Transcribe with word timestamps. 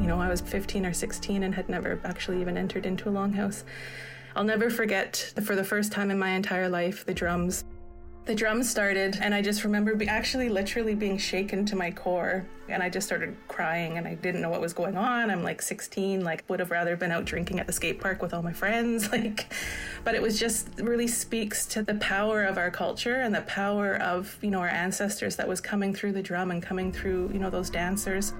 You 0.00 0.06
know, 0.06 0.20
I 0.20 0.28
was 0.28 0.40
15 0.40 0.86
or 0.86 0.92
16 0.92 1.42
and 1.42 1.54
had 1.54 1.68
never 1.68 2.00
actually 2.04 2.40
even 2.40 2.56
entered 2.56 2.86
into 2.86 3.08
a 3.08 3.12
longhouse. 3.12 3.64
I'll 4.36 4.44
never 4.44 4.70
forget, 4.70 5.32
for 5.42 5.56
the 5.56 5.64
first 5.64 5.90
time 5.90 6.12
in 6.12 6.18
my 6.18 6.30
entire 6.30 6.68
life, 6.68 7.04
the 7.04 7.12
drums. 7.12 7.64
The 8.26 8.34
drums 8.34 8.70
started, 8.70 9.18
and 9.20 9.34
I 9.34 9.40
just 9.40 9.64
remember 9.64 9.94
be 9.96 10.06
actually 10.06 10.50
literally 10.50 10.94
being 10.94 11.16
shaken 11.18 11.64
to 11.66 11.74
my 11.74 11.90
core. 11.90 12.46
And 12.68 12.82
I 12.82 12.90
just 12.90 13.06
started 13.06 13.34
crying, 13.48 13.96
and 13.96 14.06
I 14.06 14.14
didn't 14.14 14.42
know 14.42 14.50
what 14.50 14.60
was 14.60 14.74
going 14.74 14.96
on. 14.96 15.30
I'm 15.30 15.42
like 15.42 15.62
16, 15.62 16.22
like, 16.22 16.44
would 16.48 16.60
have 16.60 16.70
rather 16.70 16.94
been 16.94 17.10
out 17.10 17.24
drinking 17.24 17.58
at 17.58 17.66
the 17.66 17.72
skate 17.72 18.00
park 18.00 18.20
with 18.22 18.34
all 18.34 18.42
my 18.42 18.52
friends. 18.52 19.08
Like, 19.12 19.52
but 20.04 20.14
it 20.14 20.22
was 20.22 20.38
just 20.38 20.68
really 20.78 21.08
speaks 21.08 21.66
to 21.66 21.82
the 21.82 21.94
power 21.94 22.44
of 22.44 22.58
our 22.58 22.70
culture 22.70 23.16
and 23.16 23.34
the 23.34 23.40
power 23.42 23.96
of, 23.96 24.38
you 24.42 24.50
know, 24.50 24.60
our 24.60 24.68
ancestors 24.68 25.34
that 25.36 25.48
was 25.48 25.60
coming 25.60 25.94
through 25.94 26.12
the 26.12 26.22
drum 26.22 26.50
and 26.50 26.62
coming 26.62 26.92
through, 26.92 27.30
you 27.32 27.40
know, 27.40 27.50
those 27.50 27.70
dancers. 27.70 28.34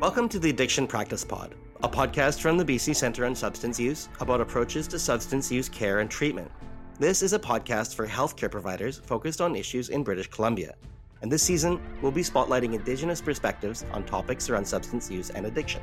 Welcome 0.00 0.28
to 0.28 0.38
the 0.38 0.50
Addiction 0.50 0.86
Practice 0.86 1.24
Pod, 1.24 1.56
a 1.82 1.88
podcast 1.88 2.40
from 2.40 2.56
the 2.56 2.64
BC 2.64 2.94
Centre 2.94 3.26
on 3.26 3.34
Substance 3.34 3.80
Use 3.80 4.08
about 4.20 4.40
approaches 4.40 4.86
to 4.86 4.96
substance 4.96 5.50
use 5.50 5.68
care 5.68 5.98
and 5.98 6.08
treatment. 6.08 6.52
This 7.00 7.20
is 7.20 7.32
a 7.32 7.38
podcast 7.38 7.96
for 7.96 8.06
healthcare 8.06 8.48
providers 8.48 8.98
focused 9.04 9.40
on 9.40 9.56
issues 9.56 9.88
in 9.88 10.04
British 10.04 10.28
Columbia. 10.28 10.76
And 11.20 11.32
this 11.32 11.42
season, 11.42 11.80
we'll 12.00 12.12
be 12.12 12.22
spotlighting 12.22 12.74
Indigenous 12.74 13.20
perspectives 13.20 13.84
on 13.90 14.04
topics 14.04 14.48
around 14.48 14.64
substance 14.64 15.10
use 15.10 15.30
and 15.30 15.46
addiction. 15.46 15.82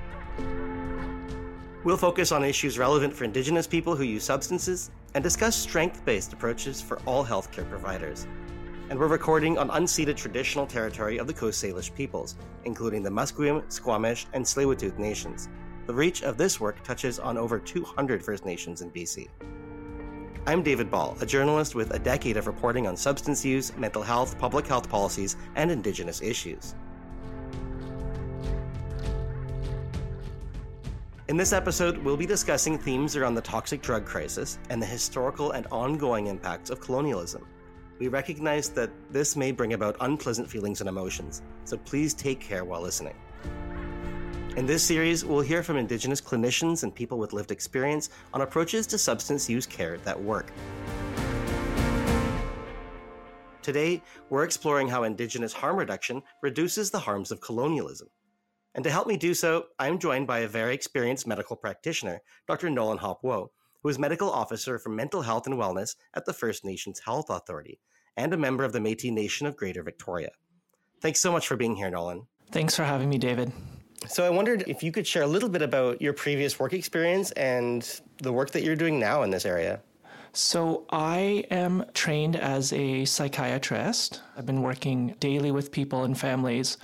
We'll 1.84 1.98
focus 1.98 2.32
on 2.32 2.46
issues 2.46 2.80
relevant 2.80 3.13
for 3.13 3.26
Indigenous 3.26 3.68
people 3.68 3.98
who 3.98 4.05
use 4.05 4.24
substances 4.24 4.91
and 5.13 5.26
discuss 5.26 5.58
strength 5.58 6.05
based 6.05 6.32
approaches 6.32 6.82
for 6.82 7.02
all 7.05 7.26
healthcare 7.26 7.70
providers 7.70 8.27
and 8.90 9.00
we're 9.00 9.08
recording 9.08 9.58
on 9.58 9.70
unceded 9.70 10.16
traditional 10.16 10.68
territory 10.68 11.18
of 11.18 11.26
the 11.26 11.34
Coast 11.34 11.64
Salish 11.64 11.94
peoples, 11.94 12.36
including 12.66 13.02
the 13.02 13.10
Musqueam, 13.10 13.64
Squamish, 13.72 14.27
and 14.34 14.46
Tsleil-Waututh 14.46 15.00
nations. 15.00 15.50
The 15.88 15.94
reach 15.94 16.22
of 16.22 16.38
this 16.38 16.60
work 16.60 16.84
touches 16.84 17.18
on 17.18 17.36
over 17.36 17.58
200 17.58 18.24
First 18.24 18.46
Nations 18.46 18.82
in 18.82 18.92
BC. 18.92 19.27
I'm 20.46 20.62
David 20.62 20.92
Ball, 20.92 21.18
a 21.20 21.26
journalist 21.26 21.74
with 21.74 21.96
a 21.96 22.00
decade 22.00 22.38
of 22.38 22.46
reporting 22.46 22.86
on 22.86 22.96
substance 22.96 23.44
use, 23.44 23.76
mental 23.76 24.04
health, 24.04 24.38
public 24.38 24.68
health 24.68 24.88
policies, 24.88 25.36
and 25.55 25.72
Indigenous 25.72 26.22
issues. 26.22 26.76
In 31.27 31.38
this 31.38 31.54
episode, 31.54 31.98
we'll 31.98 32.18
be 32.18 32.27
discussing 32.27 32.77
themes 32.77 33.16
around 33.16 33.34
the 33.34 33.42
toxic 33.42 33.82
drug 33.82 34.05
crisis 34.05 34.60
and 34.70 34.80
the 34.80 34.86
historical 34.86 35.52
and 35.52 35.66
ongoing 35.72 36.27
impacts 36.27 36.70
of 36.70 36.80
colonialism 36.80 37.48
we 37.99 38.07
recognize 38.07 38.70
that 38.70 38.90
this 39.12 39.35
may 39.35 39.51
bring 39.51 39.74
about 39.74 39.96
unpleasant 40.01 40.49
feelings 40.49 40.82
and 40.82 40.90
emotions, 40.90 41.41
so 41.63 41.77
please 41.77 42.13
take 42.13 42.40
care 42.40 42.65
while 42.65 42.82
listening. 42.82 43.15
In 44.57 44.65
this 44.65 44.84
series, 44.84 45.26
we'll 45.26 45.41
hear 45.41 45.63
from 45.63 45.77
Indigenous 45.77 46.21
clinicians 46.21 46.84
and 46.84 46.93
people 46.93 47.18
with 47.18 47.34
lived 47.34 47.52
experience 47.52 48.10
on 48.34 48.41
approaches 48.41 48.87
to 48.87 48.98
substance 48.98 49.49
use 49.49 49.65
care 49.65 49.98
that 49.99 50.21
work. 50.21 50.52
Today, 53.62 54.02
we're 54.30 54.43
exploring 54.43 54.87
how 54.87 55.04
Indigenous 55.04 55.52
harm 55.52 55.76
reduction 55.76 56.21
reduces 56.41 56.91
the 56.91 56.99
harms 56.99 57.32
of 57.32 57.41
colonialism. 57.41 58.09
And 58.76 58.84
to 58.84 58.91
help 58.91 59.07
me 59.07 59.18
do 59.18 59.34
so, 59.34 59.65
I'm 59.80 59.99
joined 59.99 60.27
by 60.27 60.40
a 60.40 60.48
very 60.48 60.74
experienced 60.74 61.26
medical 61.26 61.55
practitioner, 61.55 62.21
Dr. 62.48 62.70
Nolan 62.70 62.99
Hop 62.99 63.24
Wo, 63.24 63.52
who 63.86 63.90
is 63.90 64.00
medical 64.00 64.31
officer 64.31 64.80
for 64.80 64.90
mental 64.90 65.22
health 65.22 65.46
and 65.46 65.58
wellness 65.58 65.96
at 66.16 66.25
the 66.25 66.34
First 66.34 66.66
Nations 66.66 67.00
Health 67.06 67.30
Authority 67.30 67.80
and 68.18 68.34
a 68.34 68.38
member 68.38 68.64
of 68.64 68.74
the 68.74 68.80
Metis 68.80 69.12
Nation 69.12 69.46
of 69.46 69.56
Greater 69.56 69.84
Victoria. 69.84 70.31
Thanks 71.03 71.22
so 71.22 71.31
much 71.31 71.47
for 71.47 71.56
being 71.56 71.75
here, 71.75 71.92
Nolan. 71.92 72.25
Thanks 72.52 72.75
for 72.75 72.84
having 72.84 73.09
me, 73.09 73.19
David. 73.19 73.52
So, 74.08 74.25
I 74.25 74.31
wondered 74.31 74.64
if 74.66 74.82
you 74.82 74.92
could 74.92 75.06
share 75.06 75.22
a 75.22 75.28
little 75.28 75.50
bit 75.50 75.62
about 75.62 76.02
your 76.02 76.14
previous 76.14 76.59
work 76.59 76.74
experience 76.74 77.30
and 77.34 78.02
the 78.24 78.34
work 78.34 78.50
that 78.54 78.64
you're 78.64 78.76
doing 78.76 79.00
now 79.00 79.22
in 79.22 79.30
this 79.30 79.46
area. 79.46 79.84
So, 80.34 80.88
I 80.90 81.46
am 81.52 81.86
trained 81.94 82.36
as 82.38 82.74
a 82.74 83.06
psychiatrist. 83.06 84.20
I've 84.36 84.48
been 84.48 84.64
working 84.64 85.14
daily 85.20 85.52
with 85.52 85.72
people 85.72 86.06
and 86.06 86.18
families 86.18 86.80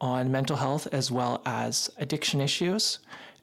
on 0.00 0.32
mental 0.32 0.56
health 0.56 0.88
as 0.90 1.12
well 1.12 1.42
as 1.46 1.90
addiction 1.98 2.40
issues. 2.40 2.98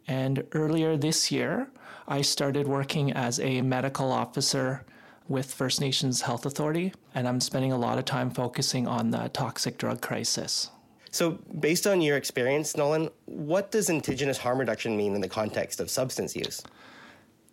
And 0.10 0.46
earlier 0.52 0.98
this 0.98 1.32
year, 1.32 1.70
I 2.10 2.22
started 2.22 2.68
working 2.68 3.12
as 3.12 3.38
a 3.42 3.62
medical 3.62 4.14
officer 4.14 4.86
with 5.28 5.54
First 5.54 5.82
Nations 5.82 6.22
Health 6.22 6.46
Authority, 6.46 6.94
and 7.14 7.28
I'm 7.28 7.42
spending 7.42 7.74
a 7.74 7.78
lot 7.78 7.98
of 7.98 8.06
time 8.06 8.30
focusing 8.30 8.88
on 8.88 9.12
the 9.12 9.30
toxic 9.34 9.78
drug 9.78 10.00
crisis. 10.00 10.72
So, 11.12 11.32
based 11.60 11.86
on 11.86 12.00
your 12.00 12.16
experience, 12.16 12.78
Nolan, 12.78 13.10
what 13.26 13.72
does 13.72 13.90
Indigenous 13.90 14.38
harm 14.38 14.58
reduction 14.58 14.96
mean 14.96 15.16
in 15.16 15.22
the 15.22 15.28
context 15.28 15.82
of 15.82 15.90
substance 15.90 16.34
use? 16.34 16.64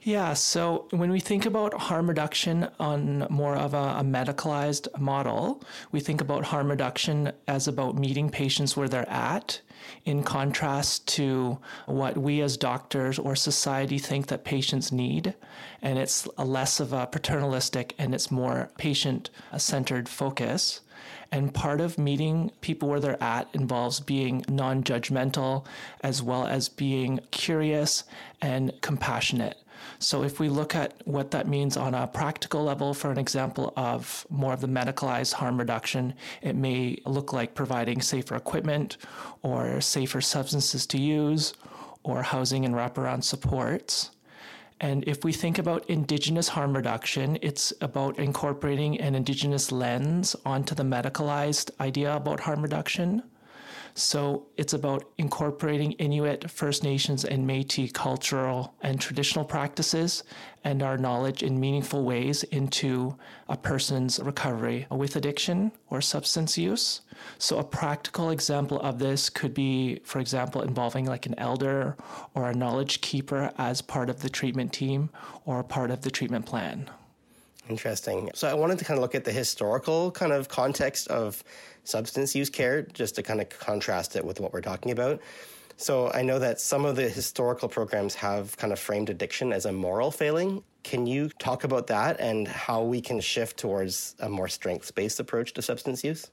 Yeah, 0.07 0.35
so 0.35 0.87
when 0.91 1.11
we 1.11 1.19
think 1.19 1.47
about 1.47 1.73
harm 1.73 2.11
reduction 2.11 2.69
on 2.79 3.27
more 3.31 3.57
of 3.57 3.73
a, 3.73 3.97
a, 4.01 4.03
medicalized 4.05 4.87
model, 5.01 5.65
we 5.93 6.01
think 6.01 6.21
about 6.21 6.45
harm 6.45 6.69
reduction 6.69 7.33
as 7.49 7.67
about 7.69 7.97
meeting 7.97 8.29
patients 8.29 8.77
where 8.77 8.87
they're 8.87 9.09
at, 9.09 9.63
in 10.05 10.23
contrast 10.23 11.09
to 11.09 11.59
what 11.87 12.19
we 12.19 12.43
as 12.43 12.59
doctors 12.59 13.19
or 13.19 13.35
society 13.35 13.97
think 13.97 14.27
that 14.27 14.45
patients 14.45 14.93
need. 14.93 15.35
And 15.81 15.99
it's 15.99 16.29
less 16.37 16.81
of 16.81 16.93
a 16.93 17.07
paternalistic 17.07 17.95
and 17.97 18.15
it's 18.15 18.31
more 18.31 18.69
patient 18.77 19.31
centered 19.57 20.07
focus. 20.07 20.83
And 21.33 21.55
part 21.55 21.81
of 21.81 21.97
meeting 21.97 22.53
people 22.61 22.91
where 22.91 23.01
they're 23.01 23.23
at 23.23 23.49
involves 23.55 24.01
being 24.01 24.45
non 24.51 24.85
judgmental 24.85 25.65
as 26.03 26.23
well 26.23 26.47
as 26.47 26.69
being 26.69 27.21
curious 27.31 28.05
and 28.43 28.71
compassionate. 28.83 29.57
So, 29.99 30.23
if 30.23 30.41
we 30.41 30.49
look 30.49 30.75
at 30.75 30.95
what 31.05 31.31
that 31.33 31.49
means 31.49 31.77
on 31.77 31.95
a 31.95 32.07
practical 32.07 32.65
level, 32.65 32.95
for 32.95 33.11
an 33.11 33.19
example 33.19 33.73
of 33.77 34.27
more 34.31 34.53
of 34.53 34.61
the 34.61 34.67
medicalized 34.67 35.35
harm 35.35 35.59
reduction, 35.59 36.15
it 36.43 36.57
may 36.57 36.99
look 37.07 37.33
like 37.33 37.55
providing 37.55 38.01
safer 38.01 38.37
equipment 38.37 38.97
or 39.43 39.81
safer 39.81 40.21
substances 40.21 40.87
to 40.87 40.99
use 40.99 41.55
or 42.03 42.23
housing 42.23 42.65
and 42.65 42.75
wraparound 42.75 43.25
supports. 43.25 44.11
And 44.81 45.05
if 45.07 45.25
we 45.25 45.33
think 45.33 45.59
about 45.59 45.89
Indigenous 45.89 46.49
harm 46.49 46.75
reduction, 46.75 47.39
it's 47.41 47.73
about 47.81 48.19
incorporating 48.19 49.01
an 49.01 49.15
Indigenous 49.15 49.73
lens 49.73 50.37
onto 50.45 50.75
the 50.75 50.83
medicalized 50.83 51.71
idea 51.81 52.15
about 52.15 52.41
harm 52.41 52.61
reduction. 52.63 53.23
So 53.97 54.47
it's 54.57 54.73
about 54.73 55.05
incorporating 55.19 55.93
Inuit, 55.93 56.51
First 56.51 56.83
Nations, 56.83 57.25
and 57.25 57.47
Metis 57.47 57.93
cultural 57.93 58.75
and 58.83 59.01
traditional 59.01 59.45
practices 59.45 60.25
and 60.65 60.83
our 60.83 60.99
knowledge 60.99 61.45
in 61.45 61.61
meaningful 61.61 62.05
ways 62.05 62.43
into 62.45 63.17
a 63.49 63.57
person's 63.57 64.19
recovery 64.19 64.87
with 64.91 65.15
addiction 65.15 65.71
or 65.91 66.01
substance 66.01 66.59
use. 66.59 67.03
So 67.39 67.59
a 67.59 67.65
practical 67.65 68.31
example 68.31 68.81
of 68.81 68.99
this 68.99 69.31
could 69.31 69.55
be, 69.55 70.01
for 70.03 70.19
example, 70.19 70.63
involving 70.63 71.05
like 71.05 71.27
an 71.27 71.39
elder 71.39 71.97
or 72.35 72.51
a 72.51 72.55
knowledge 72.55 73.01
keeper 73.01 73.53
as 73.59 73.81
part 73.81 74.11
of 74.11 74.23
the 74.23 74.29
treatment 74.29 74.73
team 74.73 75.11
or 75.45 75.63
part 75.63 75.93
of 75.93 76.01
the 76.01 76.11
treatment 76.11 76.47
plan. 76.47 76.91
Interesting. 77.69 78.31
So 78.35 78.49
I 78.49 78.55
wanted 78.55 78.79
to 78.81 78.85
kind 78.85 78.99
of 78.99 79.03
look 79.03 79.15
at 79.15 79.25
the 79.25 79.33
historical 79.33 80.11
kind 80.11 80.33
of 80.33 80.49
context 80.49 81.09
of 81.09 81.43
substance 81.85 82.35
use 82.35 82.51
care 82.51 82.83
just 82.83 83.15
to 83.17 83.23
kind 83.23 83.41
of 83.41 83.49
contrast 83.49 84.17
it 84.17 84.25
with 84.25 84.41
what 84.41 84.53
we're 84.53 84.61
talking 84.61 84.93
about. 84.93 85.21
So 85.77 86.11
I 86.13 86.23
know 86.23 86.39
that 86.39 86.61
some 86.61 86.85
of 86.85 86.97
the 86.97 87.09
historical 87.09 87.69
programs 87.69 88.15
have 88.15 88.57
kind 88.57 88.73
of 88.73 88.79
framed 88.79 89.11
addiction 89.11 89.53
as 89.53 89.67
a 89.67 89.73
moral 89.73 90.11
failing. 90.11 90.63
Can 90.83 91.07
you 91.07 91.29
talk 91.39 91.65
about 91.65 91.89
that 91.89 92.21
and 92.21 92.47
how 92.47 92.83
we 92.83 93.01
can 93.01 93.21
shift 93.21 93.57
towards 93.57 94.15
a 94.21 94.29
more 94.29 94.49
strengths 94.49 94.91
based 94.91 95.19
approach 95.19 95.53
to 95.55 95.63
substance 95.63 96.05
use? 96.05 96.31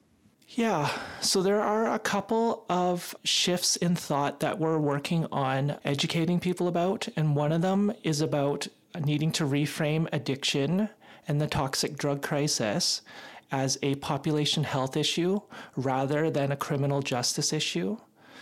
Yeah, 0.49 0.91
so 1.21 1.41
there 1.41 1.61
are 1.61 1.93
a 1.93 1.99
couple 1.99 2.65
of 2.69 3.15
shifts 3.23 3.77
in 3.77 3.95
thought 3.95 4.41
that 4.41 4.59
we're 4.59 4.77
working 4.77 5.25
on 5.31 5.77
educating 5.85 6.41
people 6.41 6.67
about. 6.67 7.07
And 7.15 7.37
one 7.37 7.53
of 7.53 7.61
them 7.61 7.93
is 8.03 8.19
about 8.19 8.67
needing 8.99 9.31
to 9.33 9.45
reframe 9.45 10.09
addiction 10.11 10.89
and 11.25 11.39
the 11.39 11.47
toxic 11.47 11.97
drug 11.97 12.21
crisis 12.21 13.01
as 13.51 13.77
a 13.81 13.95
population 13.95 14.63
health 14.63 14.95
issue 14.95 15.41
rather 15.75 16.29
than 16.29 16.51
a 16.51 16.57
criminal 16.57 17.01
justice 17.01 17.53
issue. 17.53 17.97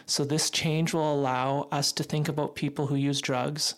So, 0.06 0.24
this 0.24 0.50
change 0.50 0.94
will 0.94 1.14
allow 1.14 1.68
us 1.72 1.92
to 1.94 2.04
think 2.04 2.28
about 2.28 2.56
people 2.56 2.88
who 2.88 2.96
use 2.96 3.22
drugs 3.22 3.76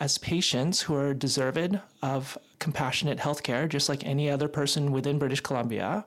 as 0.00 0.18
patients 0.18 0.82
who 0.82 0.94
are 0.94 1.14
deserved 1.14 1.78
of 2.02 2.36
compassionate 2.58 3.20
health 3.20 3.42
care, 3.42 3.68
just 3.68 3.88
like 3.88 4.04
any 4.06 4.28
other 4.30 4.48
person 4.48 4.92
within 4.92 5.18
British 5.18 5.40
Columbia, 5.40 6.04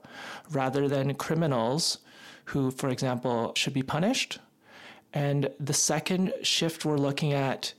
rather 0.52 0.88
than 0.88 1.14
criminals 1.16 2.00
who, 2.46 2.72
for 2.72 2.90
example, 2.90 3.54
should 3.56 3.74
be 3.74 3.84
punished. 3.84 4.40
And 5.14 5.50
the 5.60 5.74
second 5.74 6.34
shift 6.44 6.86
we're 6.86 6.98
looking 6.98 7.34
at 7.34 7.74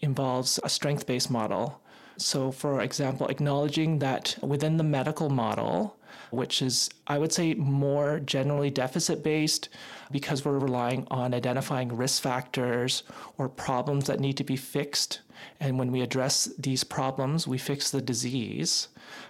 involves 0.00 0.58
a 0.64 0.68
strength 0.68 1.06
based 1.06 1.30
model 1.30 1.80
So, 2.20 2.50
for 2.50 2.80
example, 2.80 3.28
acknowledging 3.28 4.00
that 4.00 4.36
within 4.42 4.76
the 4.76 4.84
medical 4.84 5.30
model, 5.30 5.96
which 6.30 6.62
is, 6.62 6.90
I 7.06 7.18
would 7.18 7.32
say, 7.32 7.54
more 7.54 8.20
generally 8.20 8.70
deficit 8.70 9.22
based 9.22 9.68
because 10.10 10.44
we're 10.44 10.58
relying 10.58 11.06
on 11.10 11.34
identifying 11.34 11.96
risk 11.96 12.22
factors 12.22 13.02
or 13.36 13.48
problems 13.48 14.06
that 14.06 14.20
need 14.20 14.36
to 14.38 14.44
be 14.44 14.56
fixed. 14.56 15.20
And 15.60 15.78
when 15.78 15.90
we 15.92 16.00
address 16.00 16.48
these 16.58 16.84
problems, 16.84 17.46
we 17.46 17.58
fix 17.58 17.90
the 17.90 18.00
disease. 18.00 18.88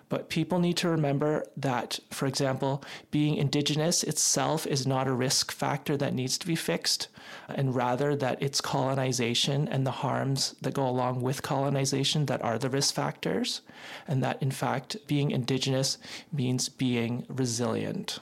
But 0.09 0.29
people 0.29 0.59
need 0.59 0.77
to 0.79 0.89
remember 0.89 1.45
that, 1.57 1.99
for 2.11 2.27
example, 2.27 2.83
being 3.11 3.37
Indigenous 3.37 4.03
itself 4.03 4.67
is 4.67 4.87
not 4.87 5.07
a 5.07 5.13
risk 5.13 5.53
factor 5.53 5.97
that 5.99 6.15
needs 6.15 6.39
to 6.39 6.47
be 6.47 6.57
fixed, 6.57 7.09
and 7.49 7.75
rather 7.75 8.17
that 8.17 8.43
it's 8.43 8.61
colonization 8.61 9.69
and 9.69 9.87
the 9.87 9.91
harms 9.91 10.55
that 10.63 10.75
go 10.75 10.89
along 10.89 11.21
with 11.21 11.43
colonization 11.43 12.27
that 12.27 12.43
are 12.43 12.59
the 12.59 12.71
risk 12.71 12.95
factors, 12.95 13.61
and 14.07 14.23
that 14.23 14.43
in 14.43 14.51
fact, 14.51 14.97
being 15.07 15.31
Indigenous 15.31 15.99
means 16.33 16.69
being 16.69 17.27
resilient. 17.29 18.19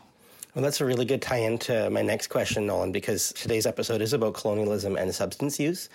Well, 0.55 0.63
that's 0.63 0.81
a 0.81 0.87
really 0.87 1.05
good 1.05 1.23
tie 1.23 1.37
in 1.37 1.59
to 1.59 1.89
my 1.91 2.03
next 2.03 2.29
question, 2.29 2.67
Nolan, 2.67 2.91
because 2.91 3.33
today's 3.35 3.67
episode 3.67 4.01
is 4.01 4.13
about 4.13 4.35
colonialism 4.35 4.97
and 4.97 5.15
substance 5.15 5.61
use. 5.61 5.89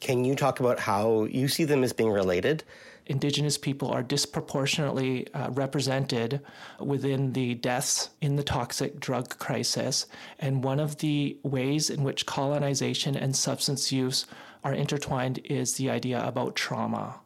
Can 0.00 0.24
you 0.24 0.34
talk 0.34 0.60
about 0.60 0.80
how 0.80 1.24
you 1.24 1.48
see 1.48 1.64
them 1.64 1.82
as 1.82 1.92
being 1.92 2.10
related? 2.10 2.64
Indigenous 3.06 3.58
people 3.58 3.88
are 3.90 4.02
disproportionately 4.02 5.32
uh, 5.34 5.50
represented 5.50 6.40
within 6.80 7.32
the 7.34 7.54
deaths 7.54 8.10
in 8.20 8.36
the 8.36 8.42
toxic 8.42 8.98
drug 8.98 9.38
crisis. 9.38 10.06
And 10.38 10.64
one 10.64 10.80
of 10.80 10.98
the 10.98 11.36
ways 11.42 11.90
in 11.90 12.02
which 12.02 12.24
colonization 12.24 13.14
and 13.14 13.36
substance 13.36 13.92
use 13.92 14.26
are 14.62 14.72
intertwined 14.72 15.40
is 15.44 15.74
the 15.74 15.90
idea 15.90 16.26
about 16.26 16.56
trauma. 16.56 17.20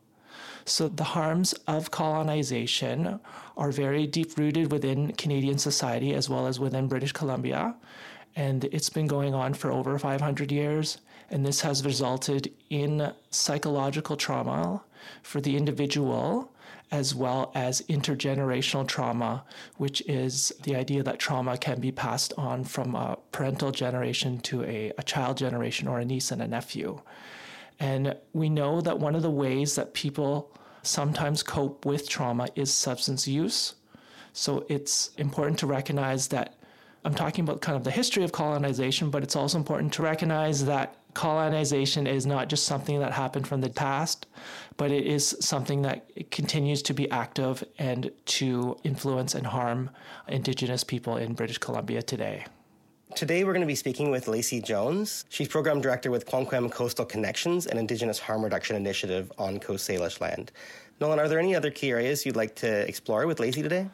So, 0.64 0.88
the 0.88 1.04
harms 1.04 1.54
of 1.66 1.90
colonization 1.90 3.20
are 3.56 3.70
very 3.70 4.06
deep 4.06 4.36
rooted 4.36 4.70
within 4.70 5.12
Canadian 5.12 5.58
society 5.58 6.12
as 6.12 6.28
well 6.28 6.46
as 6.46 6.60
within 6.60 6.88
British 6.88 7.12
Columbia. 7.12 7.76
And 8.36 8.64
it's 8.64 8.90
been 8.90 9.06
going 9.06 9.34
on 9.34 9.54
for 9.54 9.72
over 9.72 9.98
500 9.98 10.52
years. 10.52 10.98
And 11.30 11.44
this 11.44 11.60
has 11.60 11.84
resulted 11.84 12.52
in 12.70 13.12
psychological 13.30 14.16
trauma 14.16 14.82
for 15.22 15.40
the 15.40 15.56
individual 15.56 16.50
as 16.90 17.14
well 17.14 17.52
as 17.54 17.82
intergenerational 17.82 18.86
trauma, 18.86 19.44
which 19.76 20.00
is 20.08 20.52
the 20.62 20.74
idea 20.74 21.02
that 21.02 21.18
trauma 21.18 21.58
can 21.58 21.80
be 21.80 21.92
passed 21.92 22.32
on 22.38 22.64
from 22.64 22.94
a 22.94 23.18
parental 23.30 23.70
generation 23.70 24.38
to 24.40 24.64
a, 24.64 24.92
a 24.96 25.02
child 25.02 25.36
generation 25.36 25.86
or 25.86 25.98
a 25.98 26.04
niece 26.04 26.30
and 26.30 26.40
a 26.40 26.48
nephew. 26.48 26.98
And 27.78 28.16
we 28.32 28.48
know 28.48 28.80
that 28.80 28.98
one 28.98 29.14
of 29.14 29.22
the 29.22 29.30
ways 29.30 29.74
that 29.74 29.92
people 29.92 30.50
sometimes 30.82 31.42
cope 31.42 31.84
with 31.84 32.08
trauma 32.08 32.48
is 32.54 32.72
substance 32.72 33.28
use. 33.28 33.74
So 34.32 34.64
it's 34.68 35.10
important 35.18 35.58
to 35.58 35.66
recognize 35.66 36.28
that 36.28 36.54
I'm 37.04 37.14
talking 37.14 37.44
about 37.44 37.60
kind 37.60 37.76
of 37.76 37.84
the 37.84 37.90
history 37.90 38.24
of 38.24 38.32
colonization, 38.32 39.10
but 39.10 39.22
it's 39.22 39.36
also 39.36 39.58
important 39.58 39.92
to 39.94 40.02
recognize 40.02 40.64
that 40.64 40.96
colonization 41.14 42.06
is 42.06 42.26
not 42.26 42.48
just 42.48 42.64
something 42.64 43.00
that 43.00 43.12
happened 43.12 43.46
from 43.48 43.60
the 43.60 43.70
past, 43.70 44.26
but 44.76 44.90
it 44.90 45.06
is 45.06 45.36
something 45.40 45.82
that 45.82 46.30
continues 46.30 46.82
to 46.82 46.94
be 46.94 47.10
active 47.10 47.64
and 47.78 48.10
to 48.26 48.76
influence 48.84 49.34
and 49.34 49.46
harm 49.46 49.90
Indigenous 50.28 50.84
people 50.84 51.16
in 51.16 51.34
British 51.34 51.58
Columbia 51.58 52.02
today. 52.02 52.44
Today, 53.14 53.42
we're 53.42 53.54
going 53.54 53.62
to 53.62 53.66
be 53.66 53.74
speaking 53.74 54.10
with 54.10 54.28
Lacey 54.28 54.60
Jones. 54.60 55.24
She's 55.30 55.48
program 55.48 55.80
director 55.80 56.10
with 56.10 56.26
QomQem 56.26 56.70
Coastal 56.70 57.06
Connections, 57.06 57.66
an 57.66 57.78
Indigenous 57.78 58.18
harm 58.18 58.44
reduction 58.44 58.76
initiative 58.76 59.32
on 59.38 59.58
Coast 59.58 59.88
Salish 59.88 60.20
land. 60.20 60.52
Nolan, 61.00 61.18
are 61.18 61.26
there 61.26 61.38
any 61.38 61.56
other 61.56 61.70
key 61.70 61.90
areas 61.90 62.26
you'd 62.26 62.36
like 62.36 62.54
to 62.56 62.86
explore 62.86 63.26
with 63.26 63.40
Lacey 63.40 63.62
today? 63.62 63.88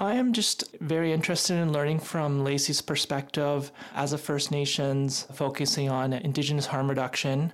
I 0.00 0.14
am 0.14 0.32
just 0.32 0.76
very 0.80 1.12
interested 1.12 1.54
in 1.54 1.72
learning 1.72 1.98
from 1.98 2.44
Lacey's 2.44 2.80
perspective 2.80 3.72
as 3.96 4.12
a 4.12 4.18
First 4.18 4.52
Nations, 4.52 5.26
focusing 5.34 5.90
on 5.90 6.12
Indigenous 6.12 6.66
harm 6.66 6.88
reduction 6.88 7.52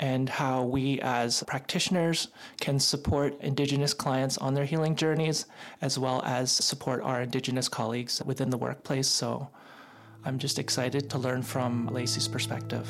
and 0.00 0.28
how 0.28 0.64
we 0.64 1.00
as 1.00 1.44
practitioners 1.44 2.26
can 2.60 2.80
support 2.80 3.40
Indigenous 3.40 3.94
clients 3.94 4.36
on 4.38 4.52
their 4.52 4.64
healing 4.64 4.96
journeys, 4.96 5.46
as 5.80 5.96
well 5.96 6.22
as 6.24 6.50
support 6.50 7.02
our 7.02 7.22
Indigenous 7.22 7.68
colleagues 7.68 8.20
within 8.24 8.50
the 8.50 8.58
workplace. 8.58 9.06
So 9.06 9.48
I'm 10.24 10.40
just 10.40 10.58
excited 10.58 11.08
to 11.10 11.18
learn 11.18 11.42
from 11.42 11.86
Lacey's 11.86 12.26
perspective. 12.26 12.88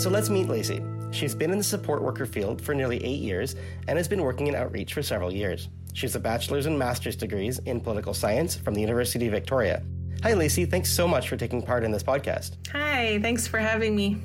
So 0.00 0.10
let's 0.10 0.30
meet 0.30 0.46
Lacey. 0.46 0.80
She's 1.10 1.34
been 1.34 1.50
in 1.50 1.58
the 1.58 1.64
support 1.64 2.02
worker 2.02 2.26
field 2.26 2.60
for 2.60 2.74
nearly 2.74 3.02
eight 3.02 3.20
years 3.20 3.56
and 3.86 3.96
has 3.96 4.08
been 4.08 4.22
working 4.22 4.46
in 4.46 4.54
outreach 4.54 4.94
for 4.94 5.02
several 5.02 5.32
years. 5.32 5.68
She 5.94 6.06
has 6.06 6.14
a 6.14 6.20
bachelor's 6.20 6.66
and 6.66 6.78
master's 6.78 7.16
degrees 7.16 7.58
in 7.60 7.80
political 7.80 8.14
science 8.14 8.54
from 8.54 8.74
the 8.74 8.80
University 8.80 9.26
of 9.26 9.32
Victoria. 9.32 9.82
Hi, 10.22 10.34
Lacey. 10.34 10.64
Thanks 10.66 10.90
so 10.90 11.08
much 11.08 11.28
for 11.28 11.36
taking 11.36 11.62
part 11.62 11.84
in 11.84 11.90
this 11.90 12.02
podcast. 12.02 12.56
Hi, 12.72 13.18
thanks 13.20 13.46
for 13.46 13.58
having 13.58 13.96
me. 13.96 14.18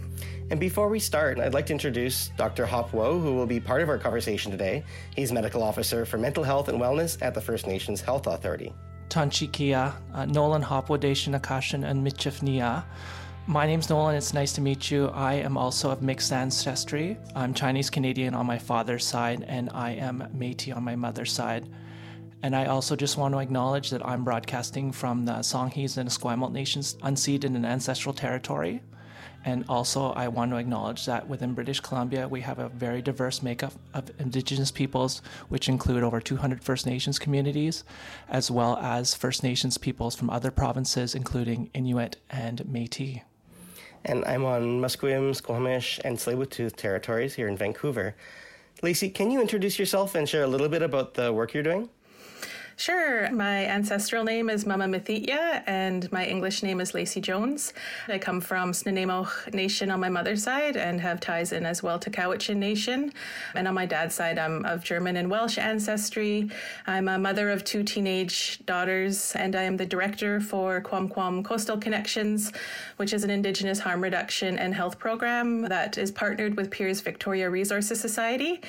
And 0.50 0.60
before 0.60 0.90
we 0.90 1.00
start, 1.00 1.40
I'd 1.40 1.54
like 1.54 1.68
to 1.68 1.74
introduce 1.74 2.30
Dr. 2.38 2.66
Hop 2.66 2.94
Wo, 2.94 3.20
who 3.20 3.34
will 3.34 3.46
be 3.46 3.60
part 3.60 3.82
of 3.82 3.90
our 3.90 3.98
conversation 3.98 4.52
today. 4.52 4.84
He's 5.16 5.32
medical 5.32 5.64
officer 5.64 6.06
for 6.06 6.18
mental 6.18 6.44
health 6.44 6.68
and 6.68 6.80
wellness 6.80 7.18
at 7.22 7.34
the 7.34 7.42
First 7.42 7.66
Nations 7.66 8.02
Health 8.02 8.28
Authority. 8.28 8.74
Tanchikia, 9.10 9.94
uh, 10.14 10.26
Nolan 10.26 10.62
Hopwadation 10.64 11.40
Akashan, 11.40 11.88
and 11.88 12.06
Michifnia. 12.06 12.84
My 13.46 13.68
name's 13.68 13.90
Nolan. 13.90 14.16
It's 14.16 14.34
nice 14.34 14.54
to 14.54 14.62
meet 14.62 14.90
you. 14.90 15.10
I 15.10 15.34
am 15.34 15.58
also 15.58 15.92
of 15.92 16.02
mixed 16.02 16.32
ancestry. 16.32 17.18
I'm 17.36 17.54
Chinese 17.54 17.90
Canadian 17.90 18.34
on 18.34 18.46
my 18.46 18.58
father's 18.58 19.06
side, 19.06 19.44
and 19.50 19.70
I 19.74 19.92
am 19.92 20.30
Metis 20.34 20.74
on 20.74 20.84
my 20.84 20.96
mother's 20.96 21.34
side. 21.34 21.68
And 22.42 22.56
I 22.56 22.68
also 22.68 22.96
just 22.96 23.18
want 23.18 23.34
to 23.34 23.40
acknowledge 23.40 23.90
that 23.90 24.06
I'm 24.08 24.24
broadcasting 24.24 24.94
from 24.94 25.26
the 25.26 25.34
Songhees 25.34 25.98
and 25.98 26.08
Esquimalt 26.08 26.54
nations 26.54 26.96
unceded 27.04 27.44
in 27.44 27.66
ancestral 27.66 28.14
territory. 28.14 28.82
And 29.44 29.66
also, 29.68 30.14
I 30.14 30.30
want 30.30 30.52
to 30.52 30.58
acknowledge 30.58 31.06
that 31.06 31.28
within 31.28 31.54
British 31.54 31.82
Columbia, 31.82 32.30
we 32.30 32.40
have 32.40 32.60
a 32.60 32.70
very 32.70 33.02
diverse 33.02 33.44
makeup 33.44 33.74
of 33.94 34.10
Indigenous 34.20 34.72
peoples, 34.72 35.22
which 35.50 35.68
include 35.68 36.02
over 36.02 36.22
200 36.22 36.64
First 36.64 36.86
Nations 36.86 37.20
communities, 37.20 37.84
as 38.30 38.50
well 38.50 38.78
as 38.78 39.14
First 39.14 39.44
Nations 39.44 39.78
peoples 39.78 40.16
from 40.16 40.30
other 40.30 40.50
provinces, 40.50 41.14
including 41.14 41.70
Inuit 41.74 42.16
and 42.30 42.66
Metis 42.66 43.20
and 44.06 44.24
I'm 44.26 44.46
on 44.46 44.82
Musqueam, 44.82 45.36
Squamish, 45.36 46.00
and 46.04 46.18
Tsleil-Waututh 46.18 46.76
territories 46.76 47.34
here 47.36 47.48
in 47.48 47.58
Vancouver. 47.58 48.16
Lacey, 48.82 49.10
can 49.10 49.32
you 49.32 49.40
introduce 49.40 49.80
yourself 49.80 50.16
and 50.16 50.28
share 50.28 50.44
a 50.44 50.48
little 50.48 50.70
bit 50.70 50.82
about 50.82 51.14
the 51.14 51.32
work 51.32 51.54
you're 51.54 51.64
doing? 51.64 51.90
Sure. 52.84 53.28
Mm-hmm. 53.28 53.38
My 53.38 53.66
ancestral 53.68 54.26
name 54.26 54.50
is 54.50 54.66
Mama 54.66 54.88
Mithitya, 54.88 55.64
and 55.68 56.12
my 56.12 56.26
English 56.26 56.64
name 56.64 56.82
is 56.82 56.94
Lacey 56.94 57.22
Jones. 57.22 57.72
I 58.10 58.18
come 58.18 58.42
from 58.42 58.74
Snuneymuxw 58.74 59.54
Nation 59.54 59.90
on 59.90 60.02
my 60.02 60.10
mother's 60.10 60.44
side 60.44 60.76
and 60.76 61.00
have 61.00 61.22
ties 61.22 61.54
in 61.54 61.66
as 61.66 61.82
well 61.82 61.98
to 62.00 62.10
Cowichan 62.10 62.58
Nation. 62.58 63.14
And 63.56 63.70
on 63.70 63.74
my 63.74 63.86
dad's 63.86 64.16
side, 64.16 64.38
I'm 64.38 64.66
of 64.66 64.84
German 64.84 65.16
and 65.16 65.32
Welsh 65.32 65.58
ancestry. 65.58 66.52
I'm 66.86 67.08
a 67.08 67.18
mother 67.18 67.52
of 67.52 67.64
two 67.64 67.84
teenage 67.84 68.60
daughters, 68.66 69.34
and 69.38 69.56
I 69.56 69.64
am 69.64 69.78
the 69.78 69.86
director 69.86 70.42
for 70.42 70.82
QomQem 70.82 71.46
Coastal 71.46 71.78
Connections, 71.78 72.52
which 72.98 73.14
is 73.14 73.24
an 73.24 73.30
Indigenous 73.30 73.80
harm 73.80 74.04
reduction 74.04 74.60
and 74.60 74.76
health 74.76 75.00
program 75.00 75.62
that 75.70 75.98
is 75.98 76.12
partnered 76.12 76.58
with 76.58 76.70
Peers 76.70 77.00
Victoria 77.00 77.50
Resources 77.50 78.02
Society. 78.02 78.60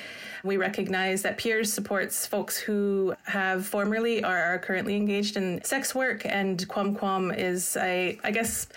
We 0.45 0.55
recognize 0.55 1.21
that 1.23 1.37
Peers 1.37 1.73
supports 1.73 2.25
folks 2.25 2.55
who 2.55 3.13
have 3.23 3.65
formerly 3.65 4.04
or 4.23 4.35
are 4.35 4.59
currently 4.59 4.95
engaged 4.95 5.37
in 5.37 5.63
sex 5.63 5.93
work, 5.95 6.25
and 6.25 6.67
QomQem 6.67 7.37
is 7.37 7.77
a, 7.77 8.17
I 8.23 8.31
guess, 8.31 8.67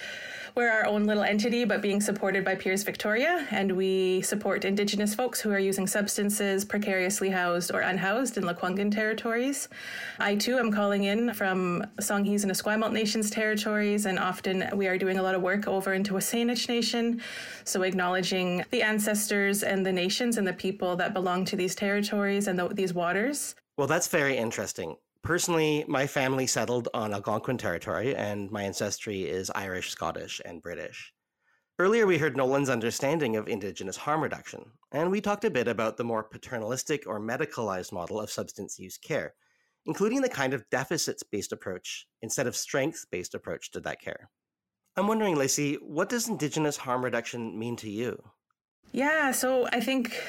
we're 0.58 0.70
our 0.70 0.86
own 0.86 1.04
little 1.04 1.22
entity, 1.22 1.64
but 1.64 1.80
being 1.80 2.00
supported 2.00 2.44
by 2.44 2.56
Peers 2.56 2.82
Victoria, 2.82 3.46
and 3.52 3.70
we 3.70 4.22
support 4.22 4.64
Indigenous 4.64 5.14
folks 5.14 5.40
who 5.40 5.52
are 5.52 5.58
using 5.60 5.86
substances 5.86 6.64
precariously 6.64 7.30
housed 7.30 7.70
or 7.72 7.80
unhoused 7.80 8.36
in 8.36 8.42
Lekwungen 8.42 8.92
territories. 8.92 9.68
I 10.18 10.34
too 10.34 10.58
am 10.58 10.72
calling 10.72 11.04
in 11.04 11.32
from 11.32 11.86
Songhees 12.00 12.42
and 12.42 12.50
Esquimalt 12.50 12.92
Nations 12.92 13.30
territories, 13.30 14.06
and 14.06 14.18
often 14.18 14.68
we 14.74 14.88
are 14.88 14.98
doing 14.98 15.18
a 15.18 15.22
lot 15.22 15.36
of 15.36 15.42
work 15.42 15.68
over 15.68 15.94
into 15.94 16.14
WSÁNEĆ 16.14 16.68
Nation, 16.68 17.22
so 17.62 17.82
acknowledging 17.82 18.64
the 18.72 18.82
ancestors 18.82 19.62
and 19.62 19.86
the 19.86 19.92
nations 19.92 20.38
and 20.38 20.46
the 20.46 20.52
people 20.52 20.96
that 20.96 21.14
belong 21.14 21.44
to 21.44 21.54
these 21.54 21.76
territories 21.76 22.48
and 22.48 22.58
the, 22.58 22.66
these 22.66 22.92
waters. 22.92 23.54
Well, 23.76 23.86
that's 23.86 24.08
very 24.08 24.36
interesting. 24.36 24.96
Personally, 25.28 25.84
my 25.86 26.06
family 26.06 26.46
settled 26.46 26.88
on 26.94 27.12
Algonquin 27.12 27.58
territory, 27.58 28.16
and 28.16 28.50
my 28.50 28.62
ancestry 28.62 29.28
is 29.28 29.50
Irish, 29.54 29.90
Scottish, 29.90 30.40
and 30.42 30.62
British. 30.62 31.12
Earlier, 31.78 32.06
we 32.06 32.16
heard 32.16 32.34
Nolan's 32.34 32.70
understanding 32.70 33.36
of 33.36 33.46
Indigenous 33.46 33.98
harm 33.98 34.22
reduction, 34.22 34.64
and 34.90 35.10
we 35.10 35.20
talked 35.20 35.44
a 35.44 35.50
bit 35.50 35.68
about 35.68 35.98
the 35.98 36.02
more 36.02 36.24
paternalistic 36.24 37.06
or 37.06 37.20
medicalized 37.20 37.92
model 37.92 38.18
of 38.18 38.30
substance 38.30 38.78
use 38.78 38.96
care, 38.96 39.34
including 39.84 40.22
the 40.22 40.30
kind 40.30 40.54
of 40.54 40.64
deficits 40.70 41.22
based 41.22 41.52
approach 41.52 42.06
instead 42.22 42.46
of 42.46 42.56
strength 42.56 43.04
based 43.10 43.34
approach 43.34 43.70
to 43.72 43.80
that 43.80 44.00
care. 44.00 44.30
I'm 44.96 45.08
wondering, 45.08 45.36
Lacey, 45.36 45.74
what 45.74 46.08
does 46.08 46.26
Indigenous 46.26 46.78
harm 46.78 47.04
reduction 47.04 47.58
mean 47.58 47.76
to 47.76 47.90
you? 47.90 48.18
Yeah, 48.92 49.32
so 49.32 49.66
I 49.72 49.80
think 49.80 50.20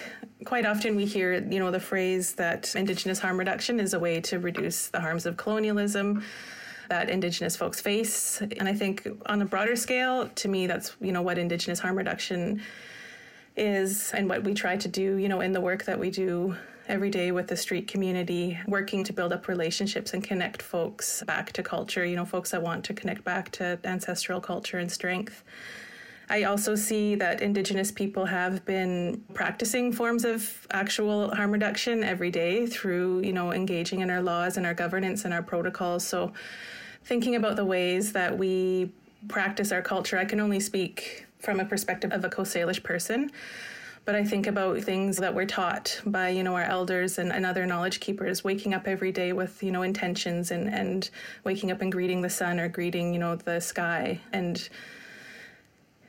quite 0.46 0.66
often 0.66 0.96
we 0.96 1.06
hear, 1.06 1.34
you 1.50 1.60
know, 1.60 1.72
the 1.72 1.80
phrase 1.80 2.34
that 2.34 2.76
Indigenous 2.76 3.20
harm 3.20 3.38
reduction 3.38 3.80
is 3.80 3.94
a 3.94 4.00
way 4.00 4.22
to 4.22 4.40
reduce 4.40 4.88
the 4.88 5.00
harms 5.00 5.26
of 5.26 5.38
colonialism 5.38 6.24
that 6.90 7.10
Indigenous 7.10 7.56
folks 7.56 7.80
face. 7.80 8.42
And 8.42 8.68
I 8.68 8.74
think 8.74 9.08
on 9.28 9.42
a 9.42 9.46
broader 9.46 9.76
scale, 9.76 10.28
to 10.28 10.48
me, 10.48 10.68
that's, 10.68 10.96
you 11.00 11.12
know, 11.12 11.22
what 11.22 11.38
Indigenous 11.38 11.80
harm 11.80 11.98
reduction 11.98 12.62
is 13.56 14.12
and 14.14 14.28
what 14.28 14.44
we 14.44 14.54
try 14.54 14.76
to 14.78 14.88
do, 14.88 15.18
you 15.18 15.30
know, 15.30 15.42
in 15.42 15.52
the 15.52 15.62
work 15.62 15.86
that 15.86 16.00
we 16.00 16.10
do 16.10 16.56
every 16.88 17.12
day 17.12 17.32
with 17.32 17.48
the 17.48 17.56
street 17.56 17.88
community, 17.88 18.58
working 18.68 19.04
to 19.04 19.14
build 19.14 19.32
up 19.32 19.48
relationships 19.48 20.14
and 20.14 20.24
connect 20.24 20.62
folks 20.62 21.24
back 21.28 21.52
to 21.54 21.62
culture, 21.62 22.04
you 22.04 22.16
know, 22.16 22.26
folks 22.26 22.52
that 22.52 22.62
want 22.62 22.84
to 22.86 22.94
connect 22.94 23.24
back 23.24 23.52
to 23.52 23.80
ancestral 23.84 24.42
culture 24.42 24.80
and 24.80 24.92
strength. 24.92 25.44
I 26.30 26.44
also 26.44 26.76
see 26.76 27.16
that 27.16 27.42
Indigenous 27.42 27.92
people 27.92 28.26
have 28.26 28.64
been 28.64 29.24
practicing 29.34 29.92
forms 29.92 30.26
of 30.26 30.68
actual 30.70 31.34
harm 31.34 31.52
reduction 31.52 32.04
every 32.04 32.30
day 32.30 32.68
through, 32.68 33.22
you 33.22 33.34
know, 33.34 33.52
engaging 33.52 34.02
in 34.02 34.12
our 34.12 34.22
laws 34.22 34.56
and 34.56 34.66
our 34.66 34.76
governance 34.76 35.26
and 35.26 35.34
our 35.34 35.42
protocols. 35.42 36.06
So, 36.06 36.32
thinking 37.04 37.36
about 37.36 37.56
the 37.56 37.66
ways 37.66 38.14
that 38.14 38.38
we 38.38 38.92
practice 39.28 39.72
our 39.72 39.82
culture, 39.82 40.20
I 40.20 40.26
can 40.26 40.40
only 40.40 40.60
speak 40.60 41.26
from 41.40 41.60
a 41.60 41.66
perspective 41.66 42.12
of 42.12 42.24
a 42.24 42.30
Coast 42.30 42.56
Salish 42.56 42.84
person. 42.84 43.32
But 44.06 44.16
I 44.16 44.24
think 44.24 44.48
about 44.48 44.82
things 44.82 45.18
that 45.18 45.34
we're 45.34 45.46
taught 45.46 46.00
by, 46.06 46.30
you 46.30 46.44
know, 46.44 46.56
our 46.56 46.64
elders 46.64 47.18
and, 47.18 47.32
and 47.32 47.46
other 47.46 47.66
knowledge 47.66 48.00
keepers, 48.00 48.44
waking 48.44 48.74
up 48.74 48.88
every 48.88 49.12
day 49.12 49.34
with, 49.34 49.62
you 49.62 49.72
know, 49.72 49.82
intentions 49.82 50.52
and, 50.52 50.70
and 50.70 51.10
waking 51.44 51.72
up 51.72 51.82
and 51.82 51.92
greeting 51.92 52.22
the 52.22 52.30
sun 52.30 52.60
or 52.60 52.70
greeting, 52.70 53.14
you 53.14 53.20
know, 53.20 53.36
the 53.36 53.60
sky 53.60 54.20
and 54.32 54.70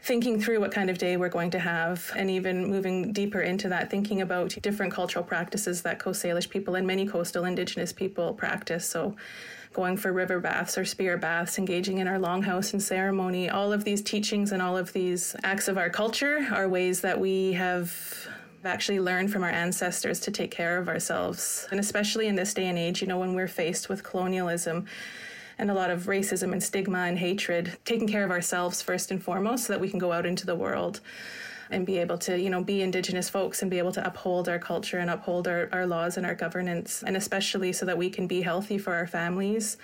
thinking 0.03 0.41
through 0.41 0.61
what 0.61 0.73
kind 0.73 0.89
of 0.89 0.99
day 0.99 1.17
we're 1.17 1.29
going 1.29 1.51
to 1.51 1.59
have 1.59 2.11
and 2.17 2.31
even 2.31 2.67
moving 2.67 3.13
deeper 3.13 3.41
into 3.41 3.69
that 3.69 3.91
thinking 3.91 4.23
about 4.23 4.57
different 4.63 4.93
cultural 4.93 5.25
practices 5.25 5.83
that 5.83 5.99
coast 5.99 6.23
salish 6.23 6.49
people 6.49 6.75
and 6.75 6.87
many 6.87 7.07
coastal 7.07 7.45
indigenous 7.45 7.93
people 7.93 8.33
practice 8.33 8.87
so 8.87 9.15
going 9.73 9.97
for 9.97 10.13
river 10.13 10.41
baths 10.41 10.77
or 10.77 10.85
spear 10.85 11.17
baths, 11.17 11.59
engaging 11.59 11.99
in 11.99 12.09
our 12.09 12.19
longhouse 12.19 12.73
and 12.73 12.83
ceremony. 12.83 13.49
All 13.49 13.73
of 13.73 13.85
these 13.85 14.03
teachings 14.03 14.53
and 14.53 14.61
all 14.61 14.77
of 14.77 14.93
these 14.93 15.37
acts 15.45 15.69
of 15.69 15.79
our 15.79 15.89
culture 15.91 16.47
are 16.53 16.69
ways 16.69 17.01
that 17.03 17.19
we 17.19 17.53
have 17.53 18.29
actually 18.65 19.01
learned 19.01 19.33
from 19.33 19.43
our 19.43 19.51
ancestors 19.51 20.21
to 20.21 20.31
take 20.31 20.51
care 20.51 20.77
of 20.79 20.89
ourselves. 20.89 21.69
And 21.71 21.79
especially 21.79 22.27
in 22.27 22.35
this 22.35 22.53
day 22.53 22.67
and 22.67 22.79
age, 22.79 23.01
you 23.01 23.07
know, 23.07 23.19
when 23.19 23.35
we're 23.35 23.49
faced 23.49 23.89
with 23.89 24.03
colonialism 24.03 24.87
and 25.61 25.71
a 25.71 25.75
lot 25.75 25.91
of 25.91 26.05
racism 26.05 26.53
and 26.53 26.63
stigma 26.63 27.01
and 27.01 27.19
hatred, 27.19 27.77
taking 27.85 28.09
care 28.09 28.25
of 28.25 28.31
ourselves 28.31 28.81
first 28.81 29.11
and 29.11 29.23
foremost 29.23 29.67
so 29.67 29.75
that 29.75 29.79
we 29.79 29.91
can 29.91 29.99
go 29.99 30.11
out 30.11 30.25
into 30.25 30.47
the 30.47 30.55
world 30.55 31.01
and 31.71 31.87
be 31.87 31.99
able 31.99 32.17
to, 32.19 32.41
you 32.41 32.49
know, 32.49 32.65
be 32.65 32.81
Indigenous 32.81 33.29
folks 33.29 33.61
and 33.61 33.71
be 33.71 33.79
able 33.79 33.93
to 33.93 34.05
uphold 34.05 34.49
our 34.49 34.59
culture 34.59 34.99
and 34.99 35.11
uphold 35.11 35.47
our, 35.47 35.69
our 35.71 35.87
laws 35.87 36.17
and 36.17 36.25
our 36.27 36.35
governance, 36.35 37.05
and 37.07 37.17
especially 37.17 37.73
so 37.73 37.85
that 37.87 37.97
we 37.97 38.09
can 38.09 38.27
be 38.27 38.41
healthy 38.41 38.79
for 38.79 38.95
our 38.95 39.07
families 39.07 39.77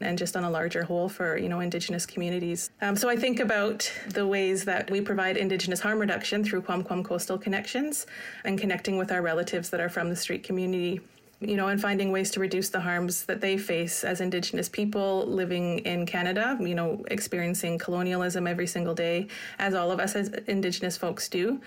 and 0.00 0.16
just 0.16 0.36
on 0.36 0.44
a 0.44 0.50
larger 0.50 0.82
whole 0.82 1.08
for 1.08 1.36
you 1.36 1.48
know 1.48 1.60
indigenous 1.60 2.06
communities. 2.06 2.70
Um, 2.80 2.96
so 2.96 3.08
i 3.08 3.16
think 3.16 3.40
about 3.40 3.90
the 4.08 4.26
ways 4.26 4.64
that 4.64 4.90
we 4.90 5.00
provide 5.00 5.36
indigenous 5.36 5.80
harm 5.80 5.98
reduction 5.98 6.44
through 6.44 6.62
QomQem 6.62 7.04
coastal 7.04 7.36
connections 7.36 8.06
and 8.44 8.58
connecting 8.58 8.96
with 8.96 9.10
our 9.12 9.22
relatives 9.22 9.70
that 9.70 9.80
are 9.80 9.88
from 9.88 10.08
the 10.08 10.16
street 10.16 10.44
community 10.44 11.00
you 11.40 11.56
know, 11.56 11.68
and 11.68 11.80
finding 11.80 12.10
ways 12.10 12.32
to 12.32 12.40
reduce 12.40 12.68
the 12.70 12.80
harms 12.80 13.24
that 13.26 13.40
they 13.40 13.56
face 13.56 14.02
as 14.02 14.20
Indigenous 14.20 14.68
people 14.68 15.24
living 15.26 15.78
in 15.80 16.04
Canada, 16.04 16.58
you 16.60 16.74
know, 16.74 17.04
experiencing 17.10 17.78
colonialism 17.78 18.46
every 18.46 18.66
single 18.66 18.94
day, 18.94 19.28
as 19.58 19.72
all 19.74 19.92
of 19.92 20.00
us 20.00 20.16
as 20.16 20.28
Indigenous 20.48 20.96
folks 20.96 21.28
do, 21.28 21.60